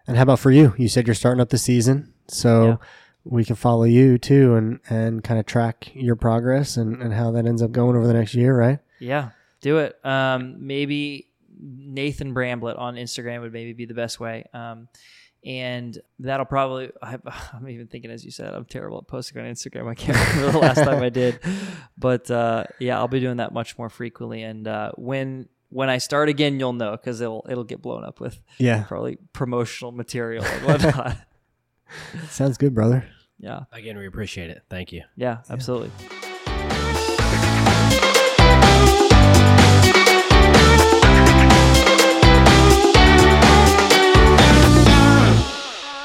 And 0.05 0.17
how 0.17 0.23
about 0.23 0.39
for 0.39 0.51
you? 0.51 0.73
You 0.77 0.87
said 0.89 1.07
you're 1.07 1.13
starting 1.15 1.39
up 1.41 1.49
the 1.49 1.57
season, 1.57 2.13
so 2.27 2.65
Yeah. 2.65 2.75
we 3.23 3.45
can 3.45 3.55
follow 3.55 3.83
you 3.85 4.17
too 4.17 4.55
and 4.55 4.79
and 4.89 5.23
kind 5.23 5.39
of 5.39 5.45
track 5.45 5.91
your 5.93 6.15
progress 6.15 6.75
and 6.75 7.01
and 7.01 7.13
how 7.13 7.31
that 7.31 7.45
ends 7.45 7.61
up 7.61 7.71
going 7.71 7.95
over 7.95 8.05
the 8.05 8.13
next 8.13 8.33
year, 8.33 8.55
right? 8.57 8.79
Yeah, 8.99 9.29
do 9.61 9.77
it. 9.77 9.97
Um, 10.05 10.57
maybe 10.67 11.27
Nathan 11.61 12.33
Bramblett 12.33 12.77
on 12.79 12.95
Instagram 12.95 13.41
would 13.41 13.53
maybe 13.53 13.73
be 13.73 13.85
the 13.85 13.93
best 13.93 14.19
way. 14.19 14.45
Um, 14.53 14.87
and 15.45 15.97
that'll 16.19 16.45
probably, 16.45 16.91
I, 17.01 17.17
I'm 17.53 17.67
even 17.69 17.87
thinking, 17.87 18.11
as 18.11 18.25
you 18.25 18.31
said, 18.31 18.53
I'm 18.53 18.65
terrible 18.65 18.97
at 18.99 19.07
posting 19.07 19.41
on 19.41 19.47
Instagram. 19.51 19.87
I 19.87 19.95
can't 19.95 20.17
remember 20.35 20.51
the 20.51 20.59
last 20.59 20.83
time 20.83 21.01
I 21.01 21.09
did. 21.09 21.39
But 21.97 22.31
uh, 22.31 22.63
yeah, 22.79 22.97
I'll 22.97 23.07
be 23.07 23.19
doing 23.19 23.37
that 23.37 23.53
much 23.53 23.77
more 23.77 23.89
frequently. 23.89 24.41
And 24.43 24.67
uh, 24.67 24.91
when 24.97 25.47
when 25.69 25.87
I 25.89 25.99
start 25.99 26.29
again, 26.29 26.59
you'll 26.59 26.73
know 26.73 26.91
because 26.91 27.21
it'll 27.21 27.45
it'll 27.49 27.63
get 27.63 27.81
blown 27.81 28.03
up 28.03 28.19
with 28.19 28.41
Yeah. 28.57 28.83
probably 28.87 29.17
promotional 29.33 29.91
material 29.91 30.43
and 30.43 30.65
whatnot. 30.65 31.17
Sounds 32.29 32.57
good, 32.57 32.73
brother. 32.73 33.05
yeah, 33.39 33.65
Again, 33.71 33.97
we 33.97 34.07
appreciate 34.07 34.49
it. 34.49 34.63
Thank 34.69 34.91
you. 34.91 35.03
yeah, 35.15 35.39
absolutely. 35.49 35.91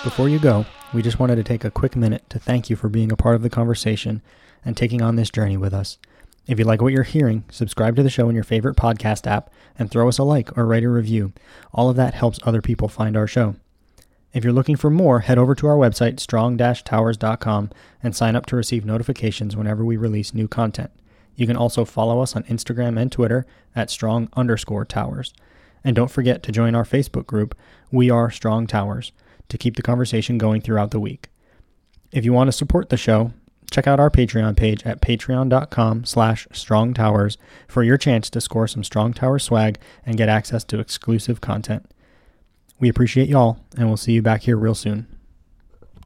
Before 0.06 0.28
you 0.28 0.38
go, 0.38 0.64
we 0.94 1.02
just 1.02 1.18
wanted 1.18 1.34
to 1.34 1.42
take 1.42 1.64
a 1.64 1.70
quick 1.70 1.96
minute 1.96 2.30
to 2.30 2.38
thank 2.38 2.70
you 2.70 2.76
for 2.76 2.88
being 2.88 3.10
a 3.10 3.16
part 3.16 3.34
of 3.34 3.42
the 3.42 3.50
conversation 3.50 4.22
and 4.64 4.76
taking 4.76 5.02
on 5.02 5.16
this 5.16 5.30
journey 5.30 5.56
with 5.56 5.74
us. 5.74 5.98
If 6.46 6.60
you 6.60 6.64
like 6.64 6.80
what 6.80 6.92
you're 6.92 7.02
hearing, 7.02 7.42
subscribe 7.50 7.96
to 7.96 8.04
the 8.04 8.08
show 8.08 8.28
in 8.28 8.36
your 8.36 8.44
favorite 8.44 8.76
podcast 8.76 9.26
app 9.26 9.50
and 9.76 9.90
throw 9.90 10.06
us 10.06 10.18
a 10.18 10.22
like 10.22 10.56
or 10.56 10.64
write 10.64 10.84
a 10.84 10.88
review. 10.88 11.32
All 11.74 11.90
of 11.90 11.96
that 11.96 12.14
helps 12.14 12.38
other 12.44 12.62
people 12.62 12.86
find 12.86 13.16
our 13.16 13.26
show. 13.26 13.56
If 14.32 14.44
you're 14.44 14.52
looking 14.52 14.76
for 14.76 14.90
more, 14.90 15.20
head 15.20 15.38
over 15.38 15.56
to 15.56 15.66
our 15.66 15.76
website, 15.76 16.20
strong-towers.com, 16.20 17.70
and 18.00 18.14
sign 18.14 18.36
up 18.36 18.46
to 18.46 18.56
receive 18.56 18.84
notifications 18.84 19.56
whenever 19.56 19.84
we 19.84 19.96
release 19.96 20.32
new 20.32 20.46
content. 20.46 20.92
You 21.34 21.48
can 21.48 21.56
also 21.56 21.84
follow 21.84 22.20
us 22.20 22.36
on 22.36 22.44
Instagram 22.44 22.96
and 22.96 23.10
Twitter 23.10 23.44
at 23.74 23.90
strong 23.90 24.28
underscore 24.34 24.84
towers. 24.84 25.34
And 25.82 25.96
don't 25.96 26.12
forget 26.12 26.44
to 26.44 26.52
join 26.52 26.76
our 26.76 26.84
Facebook 26.84 27.26
group, 27.26 27.56
We 27.90 28.08
Are 28.08 28.30
Strong 28.30 28.68
Towers, 28.68 29.10
to 29.48 29.58
keep 29.58 29.76
the 29.76 29.82
conversation 29.82 30.38
going 30.38 30.60
throughout 30.60 30.90
the 30.90 31.00
week. 31.00 31.28
If 32.12 32.24
you 32.24 32.32
want 32.32 32.48
to 32.48 32.52
support 32.52 32.88
the 32.88 32.96
show, 32.96 33.32
check 33.70 33.86
out 33.86 34.00
our 34.00 34.10
Patreon 34.10 34.56
page 34.56 34.84
at 34.84 35.00
patreon.com 35.00 36.04
slash 36.04 36.46
strongtowers 36.48 37.36
for 37.68 37.82
your 37.82 37.98
chance 37.98 38.30
to 38.30 38.40
score 38.40 38.68
some 38.68 38.84
Strong 38.84 39.14
Tower 39.14 39.38
swag 39.38 39.78
and 40.04 40.16
get 40.16 40.28
access 40.28 40.64
to 40.64 40.78
exclusive 40.78 41.40
content. 41.40 41.90
We 42.78 42.88
appreciate 42.88 43.28
y'all, 43.28 43.58
and 43.76 43.88
we'll 43.88 43.96
see 43.96 44.12
you 44.12 44.22
back 44.22 44.42
here 44.42 44.56
real 44.56 44.74
soon. 44.74 45.06